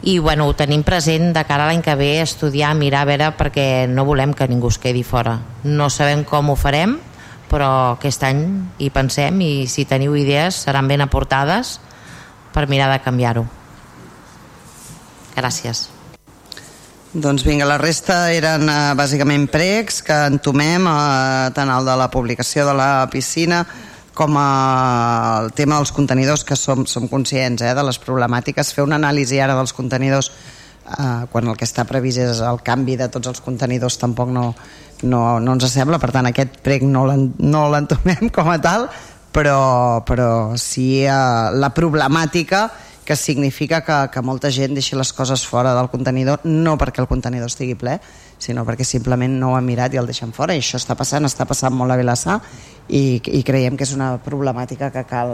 [0.07, 3.31] I bueno, ho tenim present de cara a l'any que ve estudiar, mirar a veure
[3.33, 5.39] perquè no volem que ningú es quedi fora.
[5.65, 6.99] No sabem com ho farem
[7.47, 8.41] però aquest any
[8.83, 11.77] hi pensem i si teniu idees seran ben aportades
[12.53, 13.45] per mirar de canviar-ho.
[15.37, 15.87] Gràcies
[17.17, 22.11] doncs vinga, la resta eren eh, bàsicament pregs que entomem eh, tant el de la
[22.13, 23.63] publicació de la piscina
[24.13, 24.43] com eh,
[25.41, 28.69] el tema dels contenidors que som, som conscients eh, de les problemàtiques.
[28.73, 32.99] Fer una anàlisi ara dels contenidors eh, quan el que està previst és el canvi
[33.01, 34.51] de tots els contenidors tampoc no,
[35.01, 38.91] no, no ens sembla, per tant aquest prec no l'entomem com a tal
[39.33, 41.17] però, però sí eh,
[41.57, 42.67] la problemàtica
[43.07, 47.07] que significa que, que molta gent deixi les coses fora del contenidor no perquè el
[47.07, 47.93] contenidor estigui ple
[48.37, 51.23] sinó perquè simplement no ho ha mirat i el deixen fora i això està passant,
[51.23, 52.35] està passant molt a Vilassar
[52.91, 55.31] i, i creiem que és una problemàtica que cal,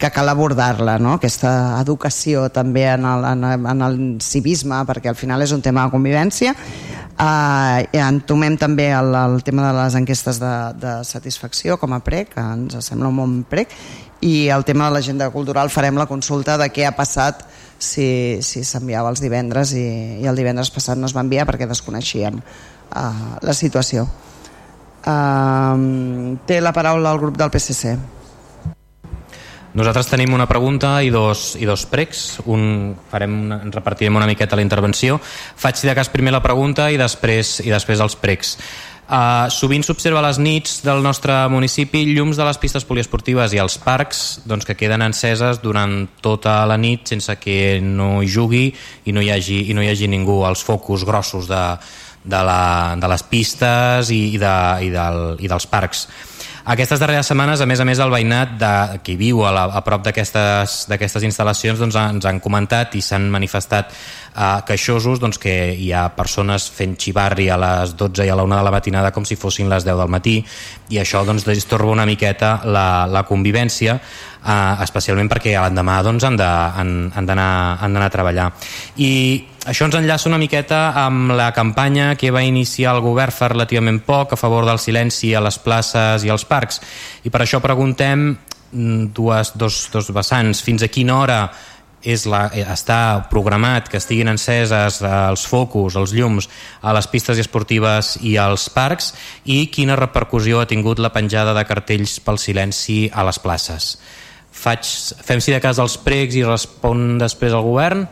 [0.00, 1.18] que cal abordar-la no?
[1.20, 1.52] aquesta
[1.82, 5.96] educació també en el, en, en el civisme perquè al final és un tema de
[5.98, 6.56] convivència
[7.20, 12.30] Uh, entomem també el, el tema de les enquestes de, de satisfacció com a prec,
[12.32, 13.74] que ens sembla un bon prec,
[14.20, 17.46] i el tema de l'agenda cultural farem la consulta de què ha passat
[17.80, 21.68] si s'enviava si els divendres i, i el divendres passat no es va enviar perquè
[21.68, 24.04] desconeixíem uh, la situació.
[25.00, 27.96] Uh, té la paraula el grup del PSC.
[29.70, 32.40] Nosaltres tenim una pregunta i dos, i dos pregs.
[32.50, 35.20] Un, farem una, repartirem una miqueta la intervenció.
[35.22, 38.56] Faig de cas primer la pregunta i després, i després els pregs.
[39.10, 43.58] Uh, sovint s'observa a les nits del nostre municipi llums de les pistes poliesportives i
[43.58, 48.68] els parcs doncs, que queden enceses durant tota la nit sense que no hi jugui
[48.70, 50.44] i no hi hagi, i no hi hagi ningú.
[50.46, 51.64] Els focus grossos de,
[52.22, 54.54] de, la, de les pistes i, i, de,
[54.86, 56.06] i, del, i dels parcs.
[56.64, 58.72] Aquestes darreres setmanes, a més a més, el veïnat de,
[59.04, 63.94] qui viu a, la, a prop d'aquestes instal·lacions doncs, ens han comentat i s'han manifestat
[63.94, 68.44] eh, queixosos doncs, que hi ha persones fent xivarri a les 12 i a la
[68.44, 70.36] 1 de la matinada com si fossin les 10 del matí.
[70.92, 76.36] I això doncs, distorba una miqueta la, la convivència eh, especialment perquè l'endemà doncs, han
[76.36, 78.50] d'anar a treballar.
[79.00, 79.12] I
[79.68, 84.00] això ens enllaça una miqueta amb la campanya que va iniciar el govern fa relativament
[84.06, 86.80] poc a favor del silenci a les places i als parcs
[87.24, 91.42] i per això preguntem mm, dues, dos, dos vessants fins a quina hora
[92.00, 96.48] és la, eh, està programat que estiguin enceses eh, els focus, els llums
[96.80, 99.12] a les pistes esportives i als parcs
[99.44, 103.98] i quina repercussió ha tingut la penjada de cartells pel silenci a les places.
[104.50, 104.88] Faig,
[105.22, 108.08] fem si de cas els pregs i respon després al govern?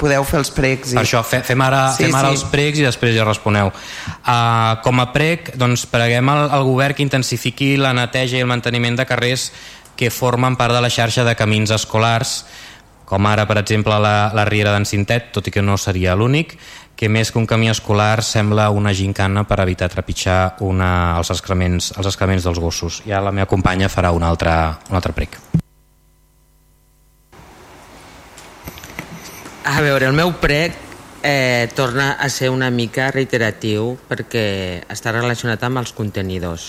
[0.00, 0.98] Podeu fer els pregs i...
[0.98, 2.38] per això fe, fem ara, sí, fem ara sí.
[2.38, 6.96] els pregs i després ja responeu uh, com a preg doncs preguem al, al govern
[6.96, 9.50] que intensifiqui la neteja i el manteniment de carrers
[9.96, 12.38] que formen part de la xarxa de camins escolars
[13.06, 16.56] com ara per exemple la, la Riera d'en Cintet tot i que no seria l'únic
[16.96, 20.90] que més que un camí escolar sembla una gincana per evitar trepitjar una,
[21.20, 23.02] els, excrements, els excrements dels gossos.
[23.04, 24.56] Ja la meva companya farà un altre,
[24.88, 25.36] un altre prec.
[29.66, 30.76] A veure, el meu prec
[31.26, 34.44] eh, torna a ser una mica reiteratiu perquè
[34.94, 36.66] està relacionat amb els contenidors.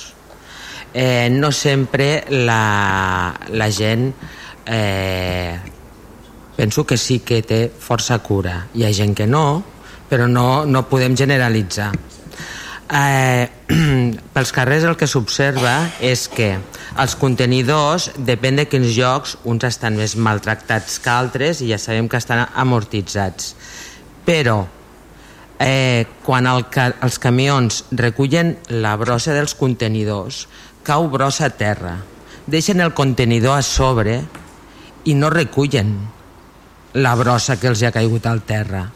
[0.98, 4.08] Eh, no sempre la, la gent
[4.66, 5.60] eh,
[6.58, 8.64] penso que sí que té força cura.
[8.74, 9.46] Hi ha gent que no,
[10.10, 11.92] però no, no podem generalitzar.
[12.88, 13.50] Eh,
[14.34, 16.54] pels carrers el que s'observa és que
[16.98, 22.08] els contenidors, depèn de quins llocs, uns estan més maltractats que altres i ja sabem
[22.08, 23.56] que estan amortitzats.
[24.28, 24.62] Però
[25.60, 26.64] eh, quan el,
[27.04, 30.46] els camions recullen la brossa dels contenidors,
[30.88, 31.98] cau brossa a terra,
[32.48, 34.22] deixen el contenidor a sobre
[35.04, 35.98] i no recullen
[36.96, 38.88] la brossa que els ha caigut al terra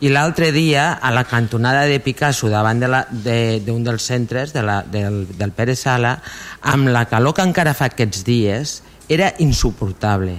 [0.00, 2.94] i l'altre dia a la cantonada de Picasso davant d'un
[3.24, 6.20] de de, dels centres de la, del, del Pere Sala
[6.62, 10.36] amb la calor que encara fa aquests dies era insuportable.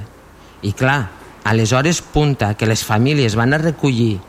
[0.64, 1.10] I clar,
[1.44, 4.20] aleshores punta que les famílies van a recollir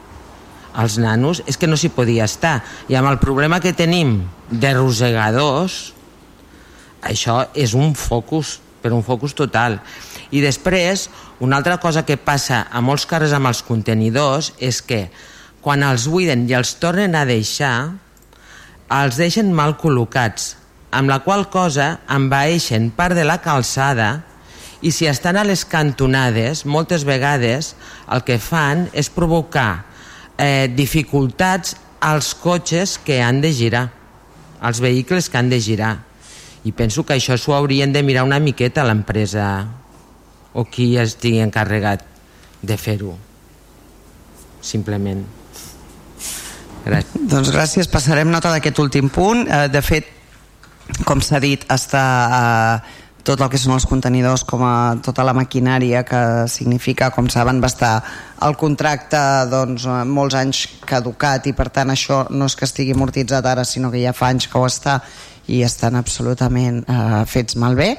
[0.80, 2.60] els nanos és que no s'hi podia estar.
[2.88, 5.92] I amb el problema que tenim de rosegadors
[7.06, 9.78] això és un focus per un focus total
[10.30, 11.08] i després
[11.42, 15.08] una altra cosa que passa a molts carrers amb els contenidors és que
[15.60, 17.92] quan els buiden i els tornen a deixar,
[18.90, 20.54] els deixen mal col·locats,
[20.90, 24.22] amb la qual cosa envaeixen part de la calçada
[24.80, 27.74] i si estan a les cantonades, moltes vegades
[28.10, 29.84] el que fan és provocar
[30.38, 33.90] eh, dificultats als cotxes que han de girar,
[34.60, 35.98] als vehicles que han de girar.
[36.64, 39.44] I penso que això s'ho haurien de mirar una miqueta a l'empresa
[40.52, 42.04] o qui estigui encarregat
[42.62, 43.16] de fer-ho.
[44.60, 45.24] Simplement.
[46.84, 47.28] Gràcies.
[47.28, 49.46] doncs gràcies, passarem nota d'aquest últim punt.
[49.46, 50.08] Eh, de fet
[51.06, 52.02] com s'ha dit està
[52.36, 57.28] eh, tot el que són els contenidors com a tota la maquinària que significa, com
[57.28, 57.92] saben, va estar
[58.46, 59.20] el contracte
[59.50, 63.92] doncs, molts anys caducat i per tant això no és que estigui amortitzat ara sinó
[63.92, 65.00] que ja fa anys que ho està
[65.50, 67.94] i estan absolutament eh, fets malbé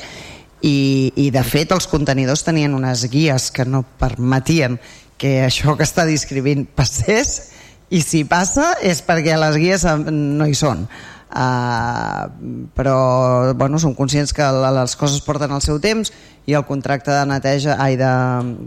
[0.61, 4.77] i, i de fet els contenidors tenien unes guies que no permetien
[5.21, 7.51] que això que està descrivint passés
[7.91, 10.87] i si passa és perquè les guies no hi són.
[11.31, 12.27] Uh,
[12.75, 16.11] però bueno, som conscients que les coses porten el seu temps
[16.43, 18.09] i el contracte de neteja ai, de,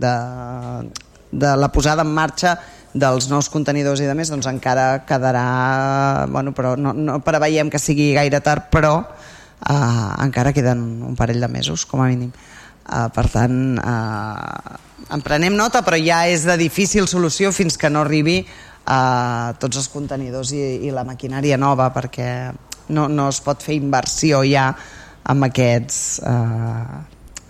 [0.01, 0.15] de,
[1.45, 2.55] de la posada en marxa
[2.95, 7.83] dels nous contenidors i de més doncs encara quedarà bueno, però no, no preveiem que
[7.83, 8.95] sigui gaire tard però
[9.69, 12.33] eh, encara queden un parell de mesos com a mínim.
[12.85, 14.77] Eh, per tant eh,
[15.15, 18.43] en prenem nota però ja és de difícil solució fins que no arribi
[18.85, 22.29] a eh, tots els contenidors i, i la maquinària nova perquè
[22.89, 24.69] no, no es pot fer inversió ja
[25.25, 27.03] amb aquests eh,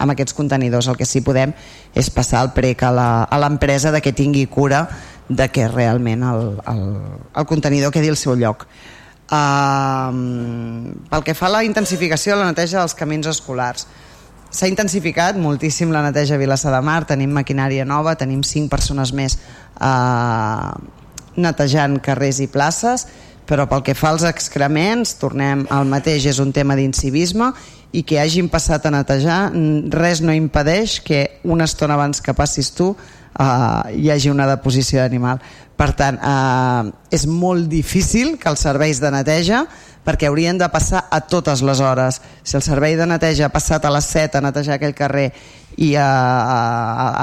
[0.05, 0.89] amb aquests contenidors.
[0.91, 1.55] El que sí podem
[1.95, 4.89] és passar el prec a l'empresa de que tingui cura
[5.28, 6.82] de que realment el, el,
[7.35, 8.66] el contenidor quedi al seu lloc
[9.25, 13.87] Uh, pel que fa a la intensificació de la neteja dels camins escolars,
[14.55, 19.15] s'ha intensificat moltíssim la neteja a Vilassar de Mar, tenim maquinària nova, tenim cinc persones
[19.17, 19.39] més
[19.81, 20.75] uh,
[21.37, 23.09] netejant carrers i places,
[23.49, 27.51] però pel que fa als excrements, tornem al mateix, és un tema d'incivisme
[27.95, 29.41] i que hagin passat a netejar
[29.95, 35.03] res no impedeix que una estona abans que passis tu uh, hi hagi una deposició
[35.03, 35.43] d'animal
[35.79, 39.65] per tant uh, és molt difícil que els serveis de neteja
[40.05, 43.85] perquè haurien de passar a totes les hores si el servei de neteja ha passat
[43.85, 45.31] a les 7 a netejar aquell carrer
[45.81, 46.61] i a, a,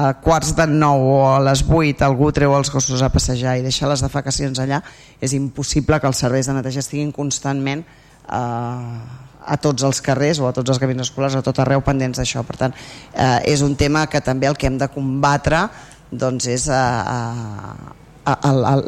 [0.10, 3.65] a quarts de 9 o a les 8 algú treu els gossos a passejar i
[3.65, 4.82] deixar les defecacions allà
[5.22, 10.49] és impossible que els serveis de neteja estiguin constantment eh, a tots els carrers o
[10.49, 12.44] a tots els camins escolars, a tot arreu pendents d'això.
[12.45, 12.76] Per tant,
[13.14, 15.65] eh, és un tema que també el que hem de combatre
[16.11, 18.01] doncs és eh,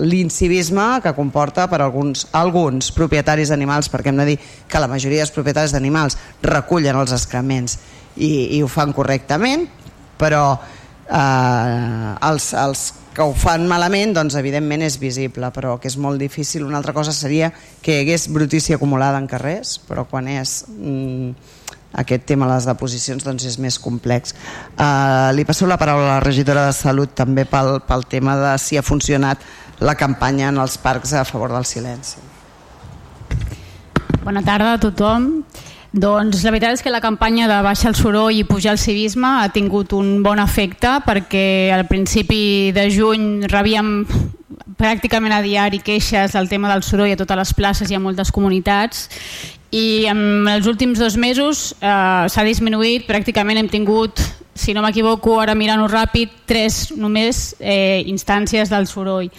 [0.04, 4.38] l'incivisme que comporta per alguns, alguns propietaris d'animals, perquè hem de dir
[4.68, 7.78] que la majoria dels propietaris d'animals recullen els excrements
[8.16, 9.68] i, i ho fan correctament,
[10.20, 10.44] però
[11.10, 12.84] eh, els, els
[13.14, 16.66] que ho fan malament doncs evidentment és visible però que és molt difícil.
[16.66, 17.52] Una altra cosa seria
[17.82, 21.62] que hi hagués brutícia acumulada en carrers però quan és mm,
[21.94, 24.34] aquest tema de les deposicions doncs és més complex.
[24.78, 28.56] Uh, li passo la paraula a la regidora de Salut també pel, pel tema de
[28.62, 29.44] si ha funcionat
[29.84, 32.22] la campanya en els parcs a favor del silenci.
[34.24, 35.44] Bona tarda a tothom.
[35.94, 39.30] Doncs la veritat és que la campanya de baixar el soroll i pujar el civisme
[39.44, 44.00] ha tingut un bon efecte perquè al principi de juny rebíem
[44.80, 48.34] pràcticament a diari queixes del tema del soroll a totes les places i a moltes
[48.34, 49.06] comunitats
[49.74, 54.22] i en els últims dos mesos eh, s'ha disminuït, pràcticament hem tingut
[54.54, 59.32] si no m'equivoco, ara mirant-ho ràpid tres només eh, instàncies del soroll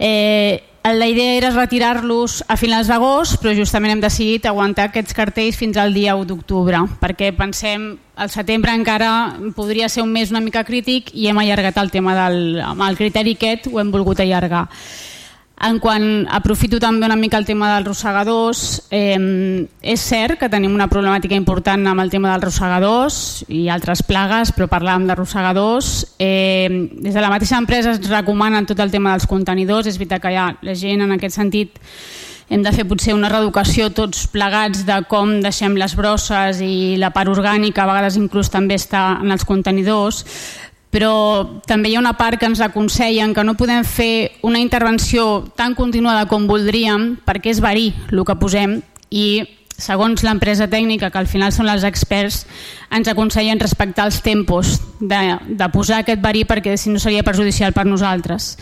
[0.00, 5.58] eh, la idea era retirar-los a finals d'agost, però justament hem decidit aguantar aquests cartells
[5.60, 10.40] fins al dia 1 d'octubre, perquè pensem al setembre encara podria ser un mes una
[10.40, 14.66] mica crític i hem allargat el tema del el criteri aquest, ho hem volgut allargar.
[15.60, 20.72] En quant aprofito també una mica el tema dels rosegadors, eh, és cert que tenim
[20.72, 23.18] una problemàtica important amb el tema dels rosegadors
[23.48, 26.14] i altres plagues, però parlàvem de rosegadors.
[26.18, 30.22] Eh, des de la mateixa empresa ens recomanen tot el tema dels contenidors, és veritat
[30.22, 31.76] que ja la gent en aquest sentit
[32.48, 37.12] hem de fer potser una reeducació tots plegats de com deixem les brosses i la
[37.14, 40.24] part orgànica a vegades inclús també està en els contenidors
[40.90, 45.46] però també hi ha una part que ens aconsellen que no podem fer una intervenció
[45.56, 48.80] tan continuada com voldríem perquè és verí el que posem
[49.10, 49.26] i
[49.80, 52.44] segons l'empresa tècnica, que al final són els experts,
[52.92, 57.72] ens aconsellen respectar els tempos de, de posar aquest verí perquè si no seria perjudicial
[57.72, 58.52] per nosaltres.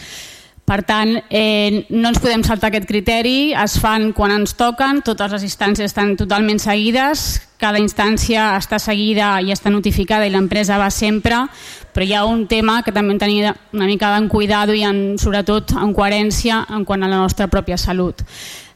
[0.68, 5.32] Per tant, eh, no ens podem saltar aquest criteri, es fan quan ens toquen, totes
[5.32, 10.90] les instàncies estan totalment seguides, cada instància està seguida i està notificada i l'empresa va
[10.92, 11.40] sempre,
[11.94, 15.72] però hi ha un tema que també tenia una mica d'en cuidado i en, sobretot
[15.72, 18.20] en coherència en quant a la nostra pròpia salut.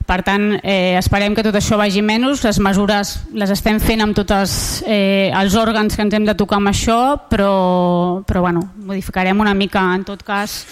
[0.09, 4.17] Per tant, eh, esperem que tot això vagi menys, les mesures les estem fent amb
[4.17, 6.99] tots eh, els òrgans que ens hem de tocar amb això,
[7.29, 10.63] però, però bueno, modificarem una mica en tot cas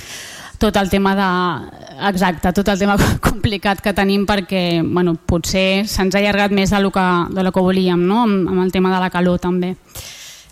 [0.60, 1.30] tot el tema de...
[2.10, 2.96] Exacte, tot el tema
[3.30, 7.52] complicat que tenim perquè bueno, potser se'ns ha allargat més de lo que, de lo
[7.52, 8.22] que volíem, no?
[8.28, 9.74] amb, amb el tema de la calor també.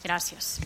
[0.04, 0.56] Gràcies.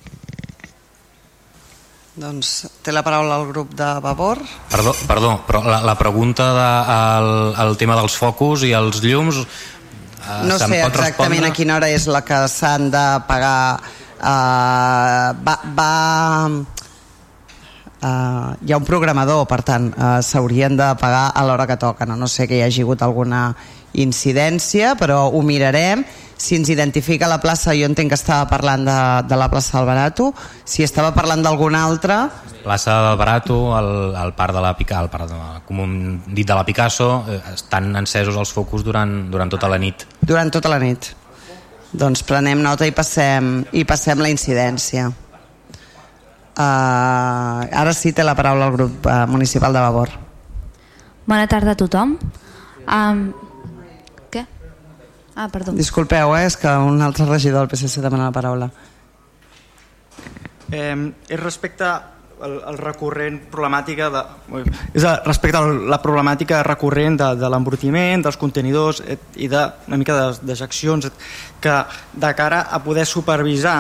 [2.12, 2.48] Doncs
[2.85, 4.43] té la paraula el grup de Vavor.
[4.70, 9.40] Perdó, perdó però la, la pregunta del de, el tema dels focus i els llums
[9.40, 11.48] eh, no sé exactament respondre?
[11.48, 15.90] a quina hora és la que s'han de pagar uh, va, va
[18.03, 22.11] Uh, hi ha un programador, per tant, uh, s'haurien de pagar a l'hora que toquen.
[22.19, 23.53] No sé que hi hagi hagut alguna
[23.95, 26.03] incidència, però ho mirarem.
[26.43, 28.99] Si ens identifica la plaça, jo entenc que estava parlant de,
[29.31, 30.33] de la plaça del Barato.
[30.65, 32.24] Si estava parlant d'alguna altra...
[32.65, 35.97] Plaça del Barato, el, el parc de la Picasso, el parc de, com un
[36.27, 40.07] dit de la Picasso, eh, estan encesos els focus durant, durant tota la nit.
[40.23, 41.12] Durant tota la nit.
[41.93, 45.12] Doncs prenem nota i passem, i passem la incidència.
[46.53, 50.11] Uh, ara sí té la paraula el grup uh, municipal de Vavor.
[51.24, 52.19] Bona tarda a tothom.
[52.85, 53.23] Um,
[54.29, 54.45] què?
[55.35, 55.73] Ah, perdó.
[55.73, 58.69] Disculpeu, eh, és que un altre regidor del PSC demana la paraula.
[60.73, 60.97] Eh,
[61.29, 61.89] és respecte
[62.43, 64.23] al, al recurrent problemàtica de,
[64.93, 65.65] és respecte a
[65.95, 71.09] la problemàtica recurrent de, de l'embrutiment, dels contenidors et, i de, una mica de dejeccions
[71.62, 71.77] que
[72.12, 73.79] de cara a poder supervisar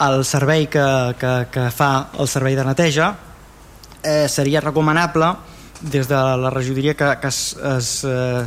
[0.00, 0.86] el servei que,
[1.20, 3.12] que, que fa el servei de neteja
[4.02, 5.34] eh, seria recomanable
[5.80, 8.44] des de la regidoria que, que es, es eh,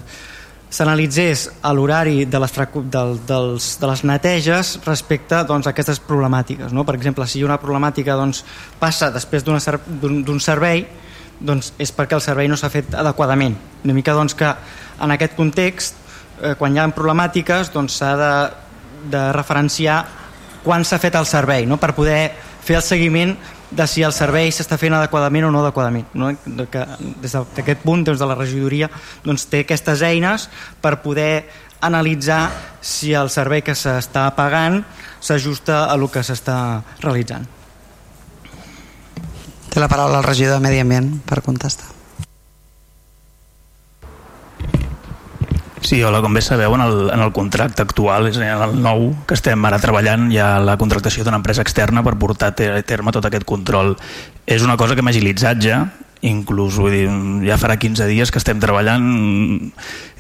[0.74, 2.54] s'analitzés a l'horari de, les,
[2.90, 6.74] del, dels, de les neteges respecte doncs, a aquestes problemàtiques.
[6.74, 6.86] No?
[6.86, 8.42] Per exemple, si una problemàtica doncs,
[8.80, 10.86] passa després d'un servei,
[11.40, 13.58] doncs és perquè el servei no s'ha fet adequadament.
[13.86, 14.50] Una mica doncs, que
[15.04, 16.02] en aquest context,
[16.42, 18.60] eh, quan hi ha problemàtiques, doncs, s'ha doncs,
[19.06, 20.02] de, de referenciar
[20.64, 21.78] quan s'ha fet el servei, no?
[21.78, 22.32] per poder
[22.64, 23.36] fer el seguiment
[23.74, 26.08] de si el servei s'està fent adequadament o no adequadament.
[26.14, 26.30] No?
[26.72, 26.86] Que
[27.22, 28.90] des d'aquest punt, des de la regidoria,
[29.26, 30.48] doncs, té aquestes eines
[30.82, 31.50] per poder
[31.84, 32.48] analitzar
[32.82, 34.84] si el servei que s'està pagant
[35.20, 36.58] s'ajusta a el que s'està
[37.02, 37.50] realitzant.
[39.74, 41.90] Té la paraula el regidor de Medi Ambient per contestar.
[45.84, 49.36] Sí, hola, com bé sabeu, en el, en el contracte actual, és el nou que
[49.36, 53.28] estem ara treballant, hi ha la contractació d'una empresa externa per portar a terme tot
[53.28, 53.98] aquest control.
[54.48, 55.82] És una cosa que hem agilitzat ja,
[56.24, 57.04] inclús vull dir,
[57.44, 59.04] ja farà 15 dies que estem treballant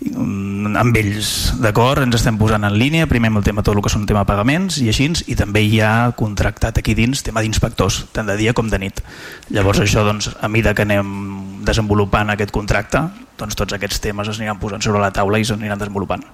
[0.04, 1.32] amb ells,
[1.64, 2.04] d'acord?
[2.04, 4.82] Ens estem posant en línia, primer amb el tema tot el que són tema pagaments
[4.84, 8.68] i així, i també hi ha contractat aquí dins tema d'inspectors, tant de dia com
[8.68, 9.00] de nit.
[9.56, 13.02] Llavors això, doncs, a mida que anem desenvolupant aquest contracte,
[13.40, 16.26] doncs tots aquests temes es aniran posant sobre la taula i s'aniran desenvolupant.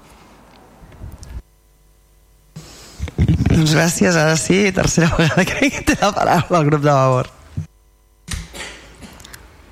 [3.50, 7.32] Doncs gràcies, ara sí, tercera vegada crec que té la paraula el grup de Vavor.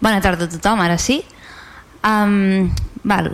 [0.01, 1.21] Bona tarda a tothom, ara sí.
[2.05, 2.69] Um,
[3.07, 3.31] val.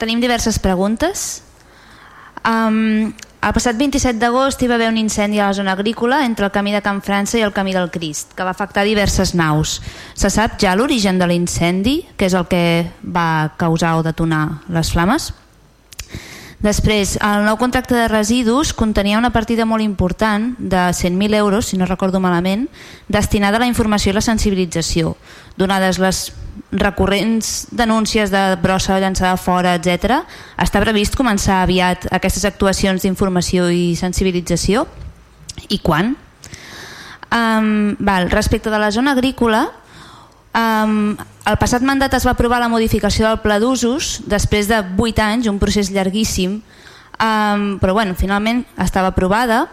[0.00, 1.42] Tenim diverses preguntes.
[2.44, 6.44] Um, el passat 27 d'agost hi va haver un incendi a la zona agrícola entre
[6.44, 9.78] el camí de Can França i el camí del Crist, que va afectar diverses naus.
[10.14, 14.92] Se sap ja l'origen de l'incendi, que és el que va causar o detonar les
[14.92, 15.32] flames?
[16.60, 21.78] Després, el nou contracte de residus contenia una partida molt important de 100.000 euros, si
[21.80, 22.66] no recordo malament,
[23.08, 25.14] destinada a la informació i la sensibilització.
[25.56, 26.20] Donades les
[26.70, 30.20] recurrents denúncies de brossa llançada fora, etc,
[30.60, 34.84] està previst començar aviat aquestes actuacions d'informació i sensibilització?
[35.72, 36.12] I quan?
[37.30, 39.70] Um, val, respecte de la zona agrícola,
[40.50, 41.14] Um,
[41.46, 45.50] el passat mandat es va aprovar la modificació del pla d'usos després de 8 anys,
[45.50, 49.68] un procés llarguíssim, um, però bueno, finalment estava aprovada.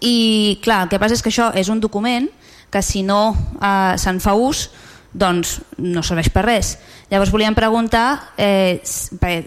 [0.00, 2.30] I clar, el que passa és que això és un document
[2.72, 4.70] que si no uh, se'n fa ús
[5.12, 6.76] doncs no serveix per res.
[7.10, 8.80] Llavors volíem preguntar, eh,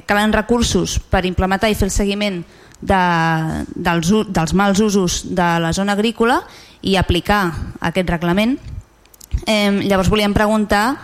[0.05, 2.43] calen recursos per implementar i fer el seguiment
[2.81, 3.01] de,
[3.73, 6.43] dels, dels mals usos de la zona agrícola
[6.85, 7.49] i aplicar
[7.81, 8.59] aquest reglament
[9.45, 10.97] Eh, llavors volíem preguntar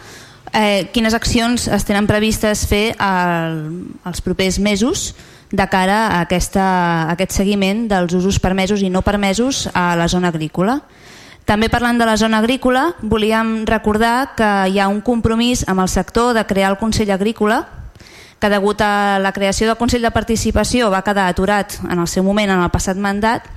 [0.53, 5.11] eh, quines accions es tenen previstes fer al, als propers mesos
[5.51, 6.63] de cara a, aquesta,
[7.07, 10.81] a aquest seguiment dels usos permesos i no permesos a la zona agrícola.
[11.45, 15.89] També parlant de la zona agrícola, volíem recordar que hi ha un compromís amb el
[15.89, 17.65] sector de crear el Consell Agrícola,
[18.39, 22.23] que degut a la creació del Consell de Participació va quedar aturat en el seu
[22.23, 23.49] moment en el passat mandat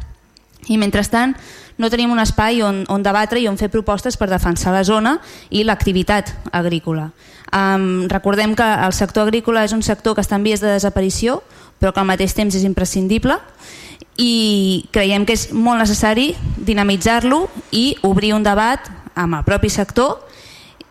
[0.66, 1.36] i mentrestant
[1.78, 5.18] no tenim un espai on, on debatre i on fer propostes per defensar la zona
[5.51, 7.10] i l'activitat agrícola.
[7.55, 11.42] Um, recordem que el sector agrícola és un sector que està en vies de desaparició,
[11.78, 13.38] però que al mateix temps és imprescindible
[14.18, 17.44] i creiem que és molt necessari dinamitzar-lo
[17.74, 18.86] i obrir un debat
[19.18, 20.20] amb el propi sector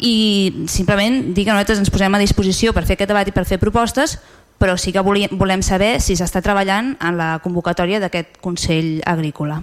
[0.03, 3.45] i simplement dir que nosaltres ens posem a disposició per fer aquest debat i per
[3.47, 4.17] fer propostes
[4.59, 9.57] però sí que volem saber si s'està treballant en la convocatòria d'aquest Consell Agrícola.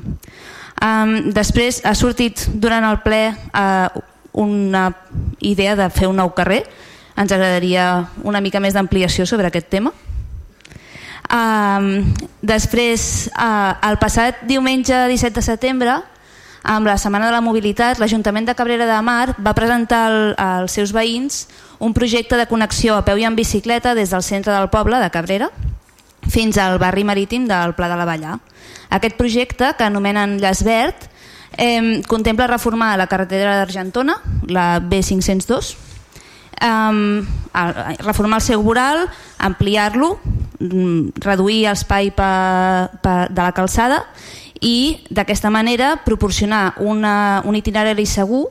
[0.80, 4.00] Um, després ha sortit durant el ple uh,
[4.32, 4.86] una
[5.44, 6.62] idea de fer un nou carrer.
[7.20, 9.92] Ens agradaria una mica més d'ampliació sobre aquest tema.
[11.30, 12.08] Um,
[12.42, 15.98] després, uh, el passat diumenge 17 de setembre,
[16.62, 20.76] amb la Setmana de la Mobilitat, l'Ajuntament de Cabrera de Mar va presentar al, als
[20.76, 21.46] seus veïns
[21.78, 25.10] un projecte de connexió a peu i en bicicleta des del centre del poble de
[25.10, 25.48] Cabrera
[26.28, 28.38] fins al barri marítim del Pla de la Vallà.
[28.90, 31.06] Aquest projecte, que anomenen Llaç Verd,
[31.56, 34.18] eh, contempla reformar la carretera d'Argentona,
[34.48, 35.76] la B502,
[36.60, 37.22] eh,
[38.02, 39.08] reformar el seu voral,
[39.38, 40.18] ampliar-lo,
[40.58, 44.04] mm, reduir l'espai de la calçada
[44.60, 48.50] i d'aquesta manera proporcionar una, un itinerari segur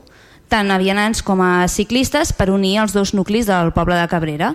[0.50, 4.54] tant a vianants com a ciclistes per unir els dos nuclis del poble de Cabrera.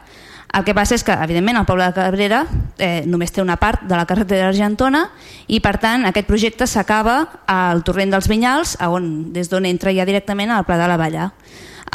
[0.55, 2.45] El que passa és que, evidentment, el poble de Cabrera
[2.79, 5.09] eh, només té una part de la carretera argentona
[5.51, 7.17] i, per tant, aquest projecte s'acaba
[7.51, 11.31] al torrent dels Vinyals, on, des d'on entra ja directament al Pla de la Valla.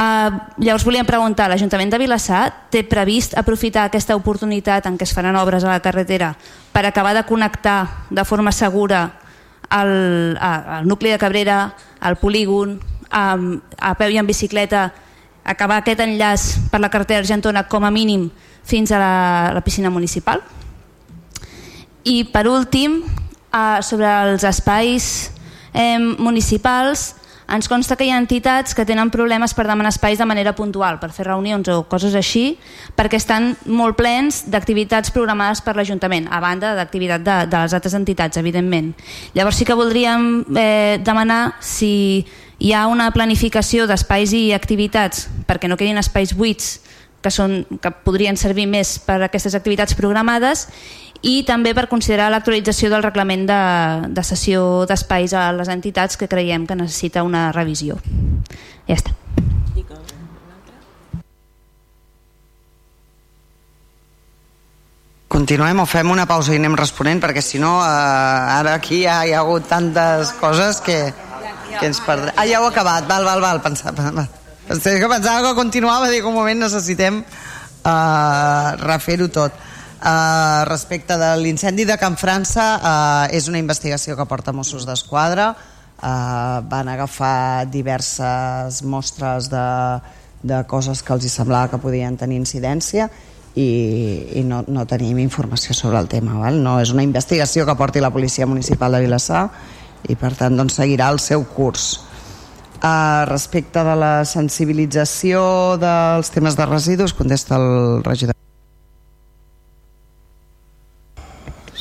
[0.01, 2.43] Uh, llavors volíem preguntar, l'Ajuntament de Vilassar
[2.73, 6.31] té previst aprofitar aquesta oportunitat en què es faran obres a la carretera
[6.73, 9.03] per acabar de connectar de forma segura
[9.73, 11.74] el, el nucli de Cabrera,
[12.07, 12.78] el polígon,
[13.11, 14.87] um, a peu i en bicicleta
[15.45, 18.28] acabar aquest enllaç per la carretera Argentona com a mínim
[18.65, 19.15] fins a la,
[19.55, 20.43] la piscina municipal.
[22.05, 23.03] I per últim,
[23.53, 25.31] eh, sobre els espais
[25.74, 27.15] eh, municipals,
[27.51, 31.01] ens consta que hi ha entitats que tenen problemes per demanar espais de manera puntual,
[31.03, 32.55] per fer reunions o coses així,
[32.95, 37.97] perquè estan molt plens d'activitats programades per l'Ajuntament, a banda d'activitat de, de les altres
[37.99, 38.93] entitats, evidentment.
[39.35, 42.23] Llavors sí que voldríem eh, demanar si
[42.61, 46.78] hi ha una planificació d'espais i activitats perquè no quedin espais buits
[47.22, 50.66] que, són, que podrien servir més per a aquestes activitats programades
[51.20, 53.60] i també per considerar l'actualització del reglament de,
[54.09, 58.01] de sessió d'espais a les entitats que creiem que necessita una revisió.
[58.88, 59.16] Ja està.
[65.30, 69.20] Continuem o fem una pausa i anem responent perquè si no eh, ara aquí ja
[69.22, 70.98] hi ha hagut tantes coses que,
[71.78, 72.34] que ens perdrem.
[72.34, 73.62] Ah, ja ho he acabat, val, val, val.
[73.62, 74.40] Pensava, val.
[74.70, 79.66] Que pensava que continuava, dic un moment necessitem eh, refer-ho tot.
[80.01, 85.51] Uh, respecte de l'incendi de Can França uh, és una investigació que porta Mossos d'Esquadra
[85.52, 89.66] uh, van agafar diverses mostres de,
[90.40, 93.10] de coses que els hi semblava que podien tenir incidència
[93.52, 93.68] i,
[94.40, 96.56] i no, no tenim informació sobre el tema val?
[96.64, 99.51] no és una investigació que porti la policia municipal de Vilassar
[100.09, 101.98] i per tant doncs, seguirà el seu curs
[102.82, 108.36] uh, respecte de la sensibilització dels temes de residus contesta el regidor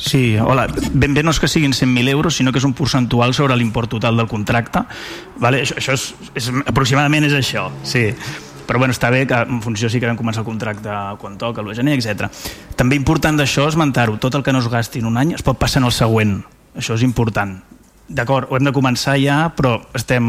[0.00, 0.64] Sí, hola.
[0.96, 3.90] Ben bé no és que siguin 100.000 euros, sinó que és un percentual sobre l'import
[3.92, 4.80] total del contracte.
[5.38, 5.60] Vale?
[5.62, 6.06] Això, això és,
[6.40, 8.08] és, aproximadament és això, sí.
[8.66, 11.60] Però bueno, està bé que en funció sí que vam començar el contracte quan toca,
[11.60, 12.30] el gener, etc.
[12.80, 15.60] També important d'això esmentar-ho, tot el que no es gasti en un any es pot
[15.60, 16.38] passar en el següent.
[16.74, 17.58] Això és important.
[18.10, 20.24] D'acord, ho hem de començar ja, però estem,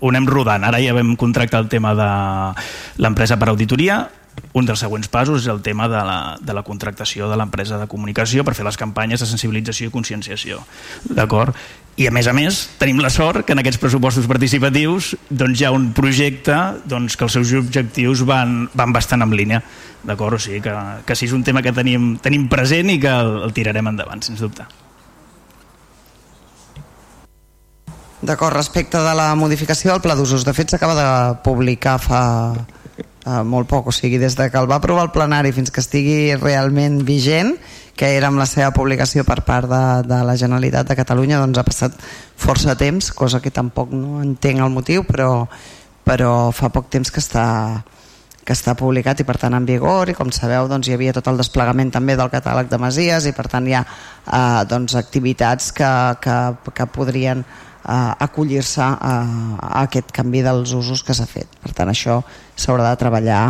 [0.00, 0.64] ho anem rodant.
[0.64, 2.08] Ara ja vam contractar el tema de
[3.04, 4.06] l'empresa per auditoria,
[4.52, 7.88] un dels següents passos és el tema de la, de la contractació de l'empresa de
[7.90, 10.62] comunicació per fer les campanyes de sensibilització i conscienciació.
[11.10, 11.56] D'acord?
[11.98, 15.66] I a més a més tenim la sort que en aquests pressupostos participatius doncs, hi
[15.66, 16.56] ha un projecte
[16.86, 19.62] doncs, que els seus objectius van, van bastant en línia.
[20.06, 20.38] D'acord?
[20.38, 20.74] O sigui que,
[21.04, 24.22] que sí és un tema que tenim, tenim present i que el, el tirarem endavant,
[24.22, 24.68] sens dubte.
[28.18, 31.10] D'acord, respecte de la modificació del pla d'usos, de fet s'acaba de
[31.46, 32.22] publicar fa
[33.28, 35.78] eh, molt poc, o sigui, des de que el va aprovar el plenari fins que
[35.84, 37.54] estigui realment vigent,
[37.98, 41.62] que era amb la seva publicació per part de, de la Generalitat de Catalunya, doncs
[41.62, 41.94] ha passat
[42.38, 45.46] força temps, cosa que tampoc no entenc el motiu, però,
[46.02, 47.46] però fa poc temps que està,
[48.42, 51.30] que està publicat i per tant en vigor i com sabeu doncs, hi havia tot
[51.30, 55.70] el desplegament també del catàleg de Masies i per tant hi ha eh, doncs, activitats
[55.76, 56.38] que, que,
[56.74, 57.46] que podrien
[57.84, 59.14] acollir-se a,
[59.58, 61.58] a aquest canvi dels usos que s'ha fet.
[61.62, 62.20] Per tant, això
[62.56, 63.42] s'haurà de treballar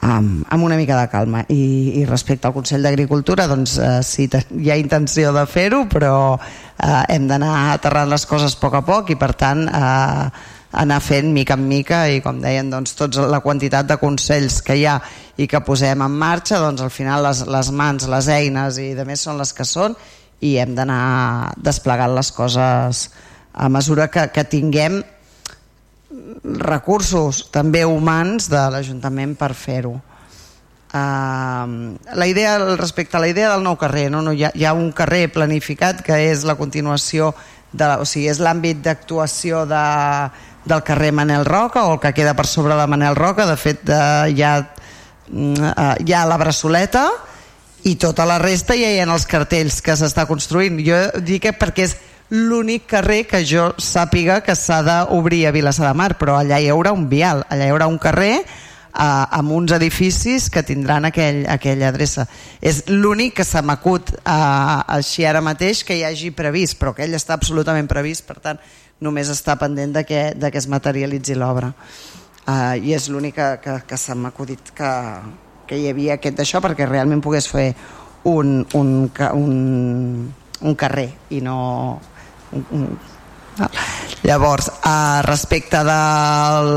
[0.00, 1.44] amb, amb una mica de calma.
[1.48, 6.14] I, i respecte al Consell d'Agricultura, doncs eh, sí, hi ha intenció de fer-ho, però
[6.38, 10.30] eh, hem d'anar aterrant les coses a poc a poc i per tant eh,
[10.78, 14.76] anar fent mica en mica i com deien doncs, tots la quantitat de consells que
[14.76, 14.98] hi ha
[15.40, 19.06] i que posem en marxa doncs al final les, les mans, les eines i de
[19.08, 19.96] més són les que són
[20.44, 23.08] i hem d'anar desplegant les coses
[23.58, 25.02] a mesura que, que tinguem
[26.62, 29.98] recursos també humans de l'Ajuntament per fer-ho.
[30.88, 34.64] Uh, la idea respecte a la idea del nou carrer no, no, hi, ha, hi
[34.64, 37.34] ha un carrer planificat que és la continuació
[37.72, 39.82] de, o sigui, és l'àmbit d'actuació de,
[40.64, 43.84] del carrer Manel Roca o el que queda per sobre de Manel Roca de fet
[43.92, 44.54] uh, hi, ha,
[45.28, 47.04] uh, hi ha la braçoleta
[47.84, 51.52] i tota la resta ja hi ha els cartells que s'està construint jo dic que
[51.52, 51.98] perquè és
[52.30, 56.68] l'únic carrer que jo sàpiga que s'ha d'obrir a Vilassar de Mar, però allà hi
[56.68, 58.44] haurà un vial, allà hi haurà un carrer eh,
[58.98, 62.26] amb uns edificis que tindran aquell, aquella adreça.
[62.60, 64.34] És l'únic que se m'acut eh,
[64.98, 68.60] així ara mateix que hi hagi previst, però aquell està absolutament previst, per tant
[69.00, 71.72] només està pendent de que, de que es materialitzi l'obra.
[72.44, 74.92] Eh, I és l'únic que, que, que se m'ha acudit que,
[75.68, 77.70] que hi havia aquest d'això perquè realment pogués fer
[78.28, 78.94] un, un,
[79.32, 80.30] un,
[80.60, 81.58] un carrer i no
[84.22, 86.68] Llavors, eh, respecte del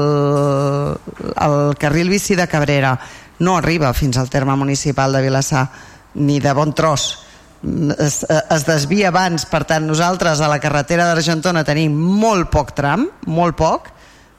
[1.41, 2.99] el carril bici de Cabrera,
[3.39, 5.69] no arriba fins al terme municipal de Vilassar,
[6.15, 7.25] ni de bon tros.
[7.99, 13.07] Es, es desvia abans, per tant nosaltres a la carretera d'Argentona tenim molt poc tram,
[13.29, 13.91] molt poc,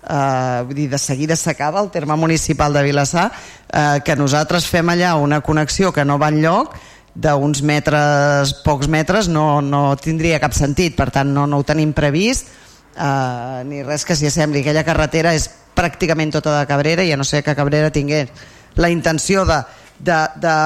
[0.02, 3.30] eh, vull dir, de seguida s'acaba el terme municipal de Vilassar,
[3.68, 6.74] eh, que nosaltres fem allà una connexió que no va enlloc,
[7.14, 11.93] d'uns metres, pocs metres, no, no tindria cap sentit, per tant no, no ho tenim
[11.93, 12.48] previst
[12.97, 14.62] eh, ni res que s'hi assembli.
[14.62, 18.32] Aquella carretera és pràcticament tota de Cabrera i a no sé que Cabrera tingués
[18.80, 19.60] la intenció de,
[20.01, 20.56] de, de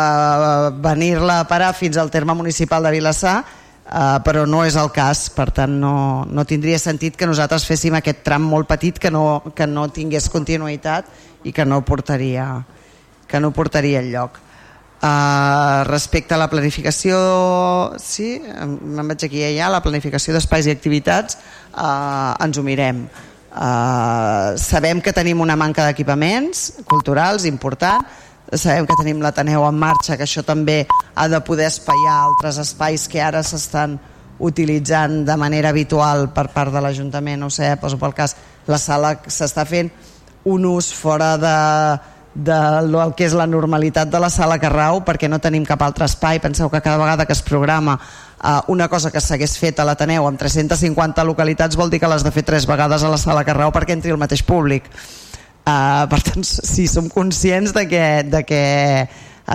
[0.83, 3.41] venir-la a parar fins al terme municipal de Vilassar
[3.87, 7.95] Uh, però no és el cas, per tant no, no tindria sentit que nosaltres féssim
[7.95, 11.07] aquest tram molt petit que no, que no tingués continuïtat
[11.47, 12.49] i que no portaria,
[13.31, 14.41] que no portaria el lloc.
[14.97, 17.17] Uh, respecte a la planificació,
[18.01, 21.37] sí, me'n vaig aquí ja, la planificació d'espais i activitats,
[21.77, 23.03] uh, ens ho mirem.
[23.53, 28.09] Uh, sabem que tenim una manca d'equipaments culturals important,
[28.57, 33.05] sabem que tenim l'Ateneu en marxa, que això també ha de poder espaiar altres espais
[33.09, 33.99] que ara s'estan
[34.41, 38.37] utilitzant de manera habitual per part de l'Ajuntament, no sé, poso pel cas,
[38.67, 39.93] la sala s'està fent
[40.47, 41.57] un ús fora de,
[42.37, 42.53] de
[42.85, 46.41] el que és la normalitat de la sala Carrau perquè no tenim cap altre espai.
[46.45, 50.29] Penseu que cada vegada que es programa uh, una cosa que s'hagués fet a l'Ateneu
[50.29, 53.73] amb 350 localitats vol dir que l'has de fer tres vegades a la sala Carrau
[53.73, 54.91] perquè entri el mateix públic.
[55.67, 58.63] Uh, per tant, sí, som conscients de que, de que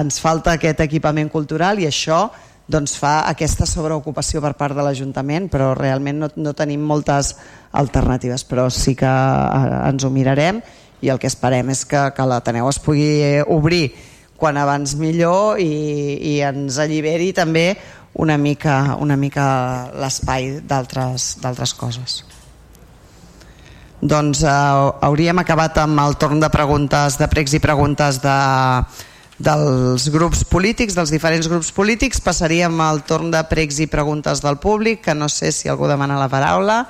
[0.01, 2.25] ens falta aquest equipament cultural i això
[2.71, 7.35] doncs, fa aquesta sobreocupació per part de l'Ajuntament, però realment no, no tenim moltes
[7.75, 10.61] alternatives, però sí que uh, ens ho mirarem
[11.01, 13.91] i el que esperem és que, que l'Ateneu es pugui obrir
[14.37, 15.71] quan abans millor i,
[16.17, 17.75] i ens alliberi també
[18.13, 19.45] una mica, una mica
[19.97, 22.21] l'espai d'altres coses.
[24.01, 24.49] Doncs eh,
[25.05, 28.37] hauríem acabat amb el torn de preguntes, de pregs i preguntes de,
[29.37, 32.21] dels grups polítics, dels diferents grups polítics.
[32.25, 36.19] Passaríem al torn de pregs i preguntes del públic, que no sé si algú demana
[36.19, 36.81] la paraula.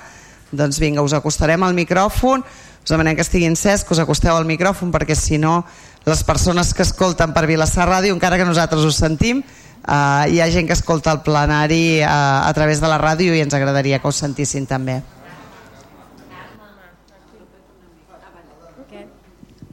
[0.52, 2.44] Doncs vinga, us acostarem al micròfon.
[2.82, 5.62] Us demanem que estiguin encès, que us acosteu al micròfon, perquè si no,
[6.06, 9.44] les persones que escolten per Vilassar Ràdio, encara que nosaltres us sentim,
[9.86, 13.44] eh, hi ha gent que escolta el plenari eh, a través de la ràdio i
[13.46, 15.02] ens agradaria que us sentissin també.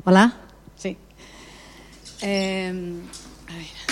[0.08, 0.30] Hola?
[0.80, 0.96] Sí.
[2.22, 3.88] Eh, a veure.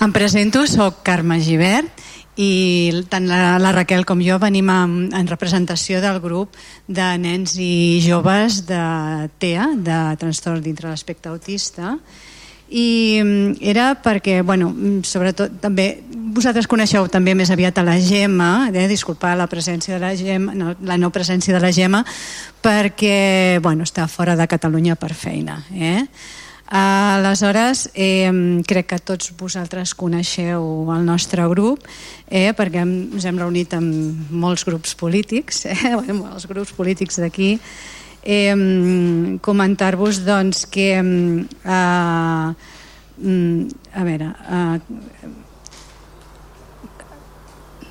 [0.00, 2.00] Em presento, sóc Carme Givert
[2.36, 7.56] i tant la, la Raquel com jo venim en, en representació del grup de nens
[7.58, 8.82] i joves de
[9.42, 11.96] TEA, de trastorn dintre l'aspecte autista,
[12.70, 17.96] i mm, era perquè, bueno, mm, sobretot també vosaltres coneixeu també més aviat a la
[17.98, 22.04] Gemma, eh, disculpar la presència de la Gemma, no, la no presència de la Gemma,
[22.62, 26.06] perquè, bueno, està fora de Catalunya per feina, eh?
[26.70, 28.30] Aleshores, eh,
[28.62, 31.82] crec que tots vosaltres coneixeu el nostre grup,
[32.30, 35.96] eh, perquè ens hem reunit amb molts grups polítics, eh,
[36.34, 37.58] els grups polítics d'aquí,
[38.22, 38.54] eh,
[39.42, 42.54] comentar-vos doncs, que eh,
[43.90, 44.78] a veure eh,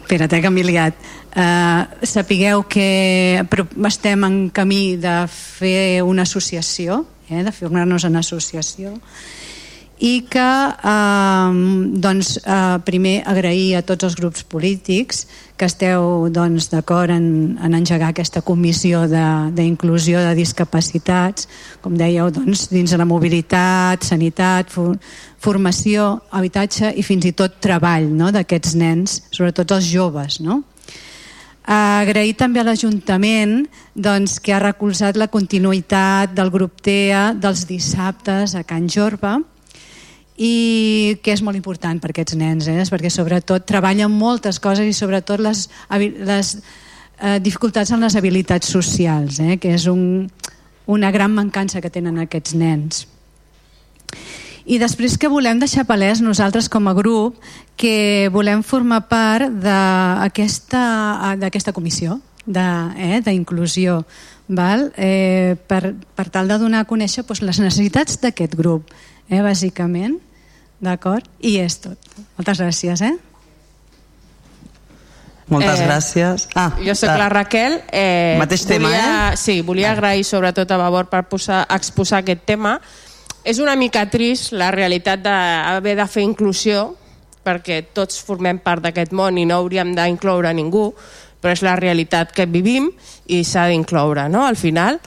[0.10, 0.95] espera't eh, que m'he liat.
[1.35, 3.43] Eh, sapigueu que
[3.91, 8.97] estem en camí de fer una associació eh, de formar-nos en associació
[9.99, 11.51] i que eh,
[11.99, 15.26] doncs, eh, primer agrair a tots els grups polítics
[15.60, 21.49] que esteu doncs, d'acord en, en engegar aquesta comissió d'inclusió de, de discapacitats,
[21.84, 24.95] com dèieu, doncs, dins de la mobilitat, sanitat, for,
[25.43, 28.31] formació, habitatge i fins i tot treball no?
[28.31, 30.39] d'aquests nens, sobretot els joves.
[30.39, 30.61] No?
[31.69, 38.55] Agrair també a l'Ajuntament doncs, que ha recolzat la continuïtat del grup TEA dels dissabtes
[38.57, 39.35] a Can Jorba,
[40.39, 42.81] i que és molt important per aquests nens, eh?
[42.89, 46.51] perquè sobretot treballen moltes coses i sobretot les, les
[47.19, 49.59] eh, dificultats en les habilitats socials, eh?
[49.59, 50.29] que és un,
[50.87, 53.05] una gran mancança que tenen aquests nens.
[54.69, 57.37] I després que volem deixar palès nosaltres com a grup
[57.80, 62.19] que volem formar part d'aquesta comissió
[62.49, 64.03] d'inclusió eh,
[64.49, 64.89] val?
[64.97, 68.89] Eh, per, per tal de donar a conèixer doncs, les necessitats d'aquest grup,
[69.30, 70.18] eh, bàsicament
[70.80, 71.26] D'acord?
[71.43, 71.97] I és tot.
[72.38, 73.15] Moltes gràcies, eh?
[75.49, 76.45] Moltes eh, gràcies.
[76.56, 77.81] Ah, jo sóc la Raquel.
[77.91, 79.39] Eh, mateix tema, volia, eh?
[79.39, 82.77] Sí, volia agrair sobretot a Vavor per posar, exposar aquest tema.
[83.43, 86.93] És una mica trist la realitat d'haver de fer inclusió,
[87.45, 90.90] perquè tots formem part d'aquest món i no hauríem d'incloure ningú,
[91.40, 92.90] però és la realitat que vivim
[93.28, 94.99] i s'ha d'incloure, no?, al final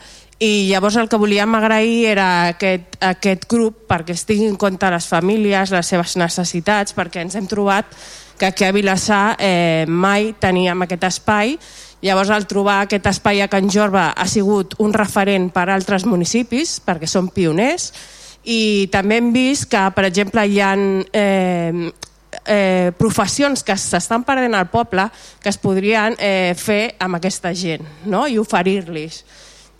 [0.42, 4.90] i llavors el que volíem agrair era aquest, aquest grup perquè es tinguin en compte
[4.90, 7.86] les famílies, les seves necessitats, perquè ens hem trobat
[8.40, 11.54] que aquí a Vilassar eh, mai teníem aquest espai
[12.02, 16.02] Llavors, al trobar aquest espai a Can Jorba ha sigut un referent per a altres
[16.02, 17.92] municipis, perquè són pioners,
[18.42, 21.92] i també hem vist que, per exemple, hi ha eh,
[22.46, 25.08] eh, professions que s'estan perdent al poble
[25.42, 28.26] que es podrien eh, fer amb aquesta gent no?
[28.26, 29.24] i oferir-los.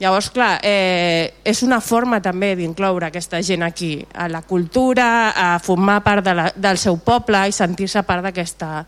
[0.02, 5.58] Llavors, clar, eh, és una forma també d'incloure aquesta gent aquí, a la cultura, a
[5.62, 8.86] formar part de la, del seu poble i sentir-se part d'aquesta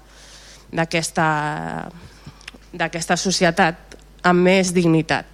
[3.16, 3.94] societat
[4.26, 5.26] amb més dignitat.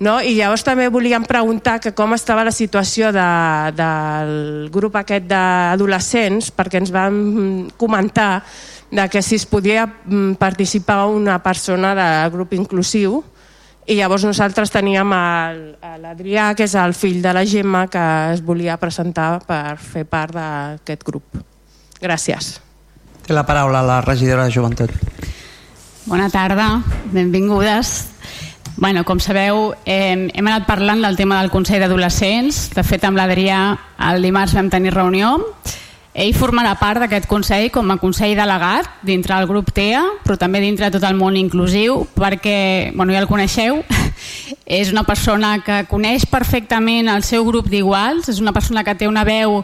[0.00, 0.16] No?
[0.24, 3.24] I llavors també volíem preguntar que com estava la situació de,
[3.76, 8.42] del grup aquest d'adolescents, perquè ens van comentar
[8.90, 13.20] de que si es podia mm, participar una persona del grup inclusiu,
[13.90, 18.02] i llavors nosaltres teníem l'Adrià, que és el fill de la Gemma, que
[18.32, 21.40] es volia presentar per fer part d'aquest grup.
[22.00, 22.54] Gràcies.
[23.26, 24.94] Té la paraula la regidora de Joventut.
[26.06, 26.80] Bona tarda,
[27.12, 27.98] benvingudes.
[28.80, 32.70] Bueno, com sabeu, eh, hem anat parlant del tema del Consell d'Adolescents.
[32.72, 33.58] De fet, amb l'Adrià
[34.08, 35.34] el dimarts vam tenir reunió.
[36.16, 40.64] Ell formarà part d'aquest Consell com a Consell delegat dintre del grup TEA, però també
[40.64, 43.84] dintre de tot el món inclusiu, perquè, bueno, ja el coneixeu,
[44.64, 49.12] és una persona que coneix perfectament el seu grup d'iguals, és una persona que té
[49.12, 49.60] una veu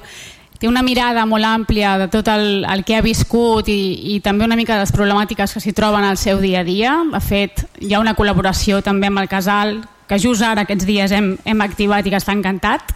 [0.59, 4.47] té una mirada molt àmplia de tot el, el que ha viscut i, i també
[4.47, 6.97] una mica de les problemàtiques que s'hi troben al seu dia a dia.
[7.13, 11.13] De fet, hi ha una col·laboració també amb el Casal que just ara aquests dies
[11.13, 12.95] hem, hem activat i que està encantat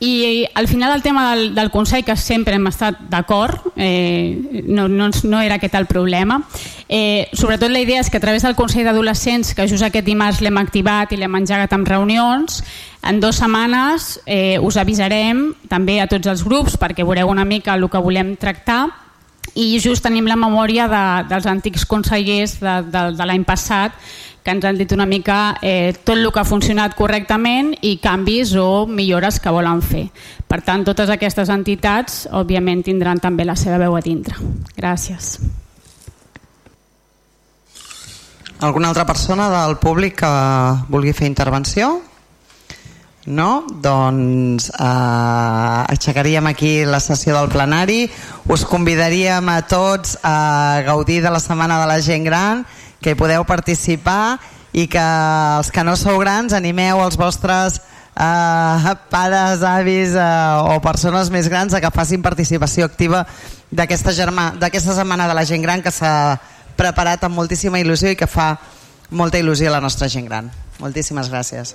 [0.00, 4.86] i al final el tema del, del Consell, que sempre hem estat d'acord, eh, no,
[4.88, 6.38] no, no era aquest el problema.
[6.88, 10.38] Eh, sobretot la idea és que a través del Consell d'Adolescents, que just aquest dimarts
[10.40, 12.62] l'hem activat i l'hem engegat amb reunions,
[13.02, 17.74] en dues setmanes eh, us avisarem també a tots els grups perquè veureu una mica
[17.74, 18.86] el que volem tractar
[19.58, 23.94] i just tenim la memòria de, dels antics consellers de, de, de l'any passat
[24.48, 28.54] que ens han dit una mica eh, tot el que ha funcionat correctament i canvis
[28.56, 30.06] o millores que volen fer.
[30.48, 34.40] Per tant, totes aquestes entitats, òbviament, tindran també la seva veu a dintre.
[34.72, 35.36] Gràcies.
[38.64, 40.32] Alguna altra persona del públic que
[40.88, 41.98] vulgui fer intervenció?
[43.28, 43.66] No?
[43.68, 48.06] Doncs eh, aixecaríem aquí la sessió del plenari.
[48.48, 52.64] Us convidaríem a tots a gaudir de la Setmana de la Gent Gran
[53.00, 54.38] que hi podeu participar
[54.72, 55.02] i que
[55.58, 57.80] els que no sou grans animeu els vostres
[58.18, 63.24] eh, pares, avis eh, o persones més grans a que facin participació activa
[63.70, 66.38] d'aquesta setmana de la gent gran que s'ha
[66.78, 68.54] preparat amb moltíssima il·lusió i que fa
[69.10, 70.50] molta il·lusió a la nostra gent gran.
[70.78, 71.74] Moltíssimes gràcies.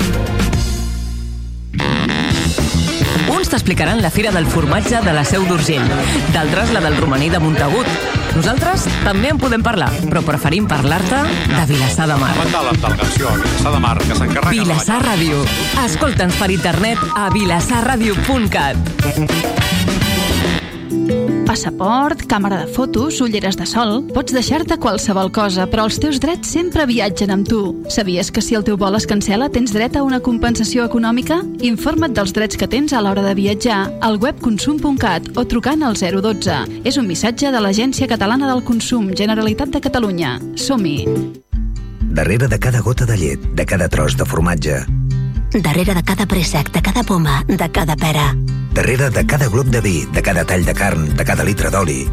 [3.51, 5.83] T'explicaran la Fira del Formatge de la Seu d'Urgell,
[6.31, 7.85] d'altres la del romaní de Montagut.
[8.31, 11.19] Nosaltres també en podem parlar, però preferim parlar-te
[11.51, 12.31] de Vilassar de Mar.
[12.39, 14.55] Vilassar de Mar, que s'encarrega...
[14.55, 15.43] Vilassar Ràdio.
[15.83, 19.90] Escolta'ns per internet a vilassarradio.cat.
[21.51, 24.05] Passaport, càmera de fotos, ulleres de sol...
[24.15, 27.59] Pots deixar-te qualsevol cosa, però els teus drets sempre viatgen amb tu.
[27.91, 31.41] Sabies que si el teu vol es cancela tens dret a una compensació econòmica?
[31.67, 35.99] Informa't dels drets que tens a l'hora de viatjar al web consum.cat o trucant al
[35.99, 36.87] 012.
[36.87, 40.37] És un missatge de l'Agència Catalana del Consum, Generalitat de Catalunya.
[40.55, 41.01] Som-hi!
[42.15, 44.85] Darrere de cada gota de llet, de cada tros de formatge,
[45.53, 48.35] Darrere de cada préssec, de cada poma, de cada pera.
[48.73, 52.07] darrere de cada glop de vi, de cada tall de carn, de cada litre d'oli,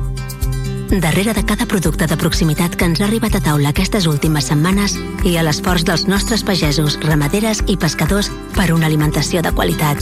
[0.91, 4.97] Darrere de cada producte de proximitat que ens ha arribat a taula aquestes últimes setmanes
[5.23, 10.01] i a l'esforç dels nostres pagesos, ramaderes i pescadors per una alimentació de qualitat.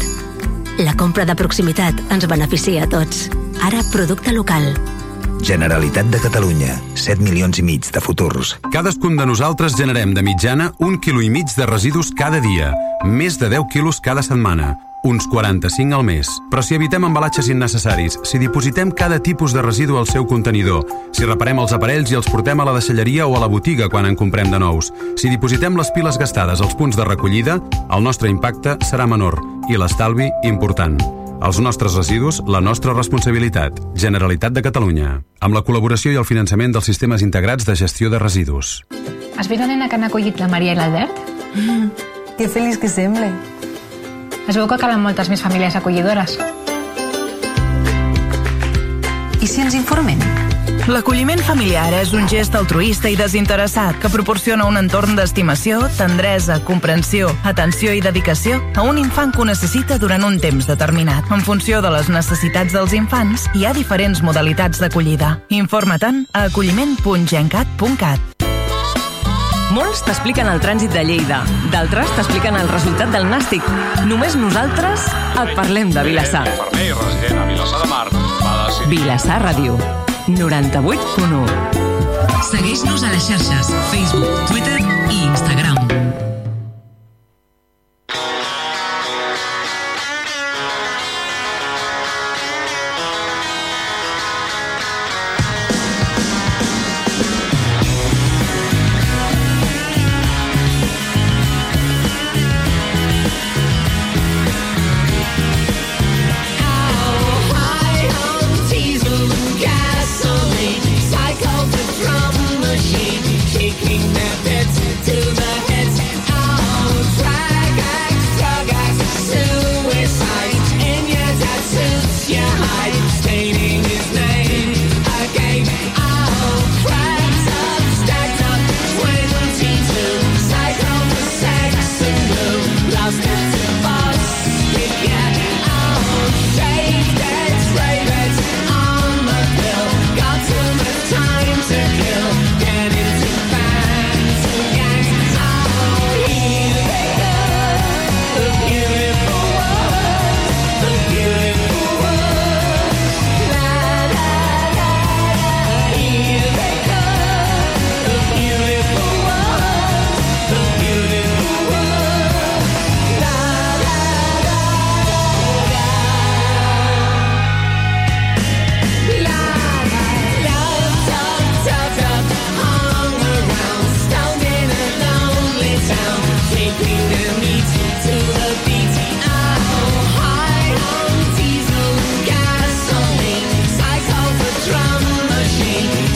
[0.79, 3.27] La compra de proximitat ens beneficia a tots.
[3.67, 4.71] Ara, producte local.
[5.43, 8.57] Generalitat de Catalunya, 7 milions i mig de futurs.
[8.73, 12.73] Cadascun de nosaltres generem de mitjana un quilo i mig de residus cada dia,
[13.05, 16.31] més de 10 quilos cada setmana, uns 45 al mes.
[16.51, 21.29] Però si evitem embalatges innecessaris, si dipositem cada tipus de residu al seu contenidor, si
[21.29, 24.17] reparem els aparells i els portem a la deixalleria o a la botiga quan en
[24.19, 27.61] comprem de nous, si dipositem les piles gastades als punts de recollida,
[27.91, 29.39] el nostre impacte serà menor
[29.71, 30.99] i l'estalvi important.
[31.43, 33.77] Els nostres residus, la nostra responsabilitat.
[33.95, 35.11] Generalitat de Catalunya.
[35.45, 38.81] Amb la col·laboració i el finançament dels sistemes integrats de gestió de residus.
[39.37, 41.21] Has vist la nena que han acollit la Maria i l'Albert?
[41.55, 41.91] Mm,
[42.39, 43.29] que feliç que sembla.
[44.49, 46.39] Es veu que calen moltes més famílies acollidores.
[49.41, 50.46] I si ens informem?
[50.87, 57.33] L'acolliment familiar és un gest altruista i desinteressat que proporciona un entorn d'estimació, tendresa, comprensió,
[57.43, 61.27] atenció i dedicació a un infant que ho necessita durant un temps determinat.
[61.35, 65.41] En funció de les necessitats dels infants, hi ha diferents modalitats d'acollida.
[65.59, 68.47] Informa-te'n a acolliment.gencat.cat.
[69.75, 71.43] Molts t'expliquen el trànsit de Lleida,
[71.75, 73.67] d'altres t'expliqen el resultat del nàstic.
[74.07, 76.47] Només nosaltres et parlem de Vilassar.
[78.87, 79.75] Vilassar Ràdio,
[80.29, 81.47] 98.1.
[82.51, 84.79] Segueix-nos a les xarxes Facebook, Twitter
[85.11, 85.76] i Instagram.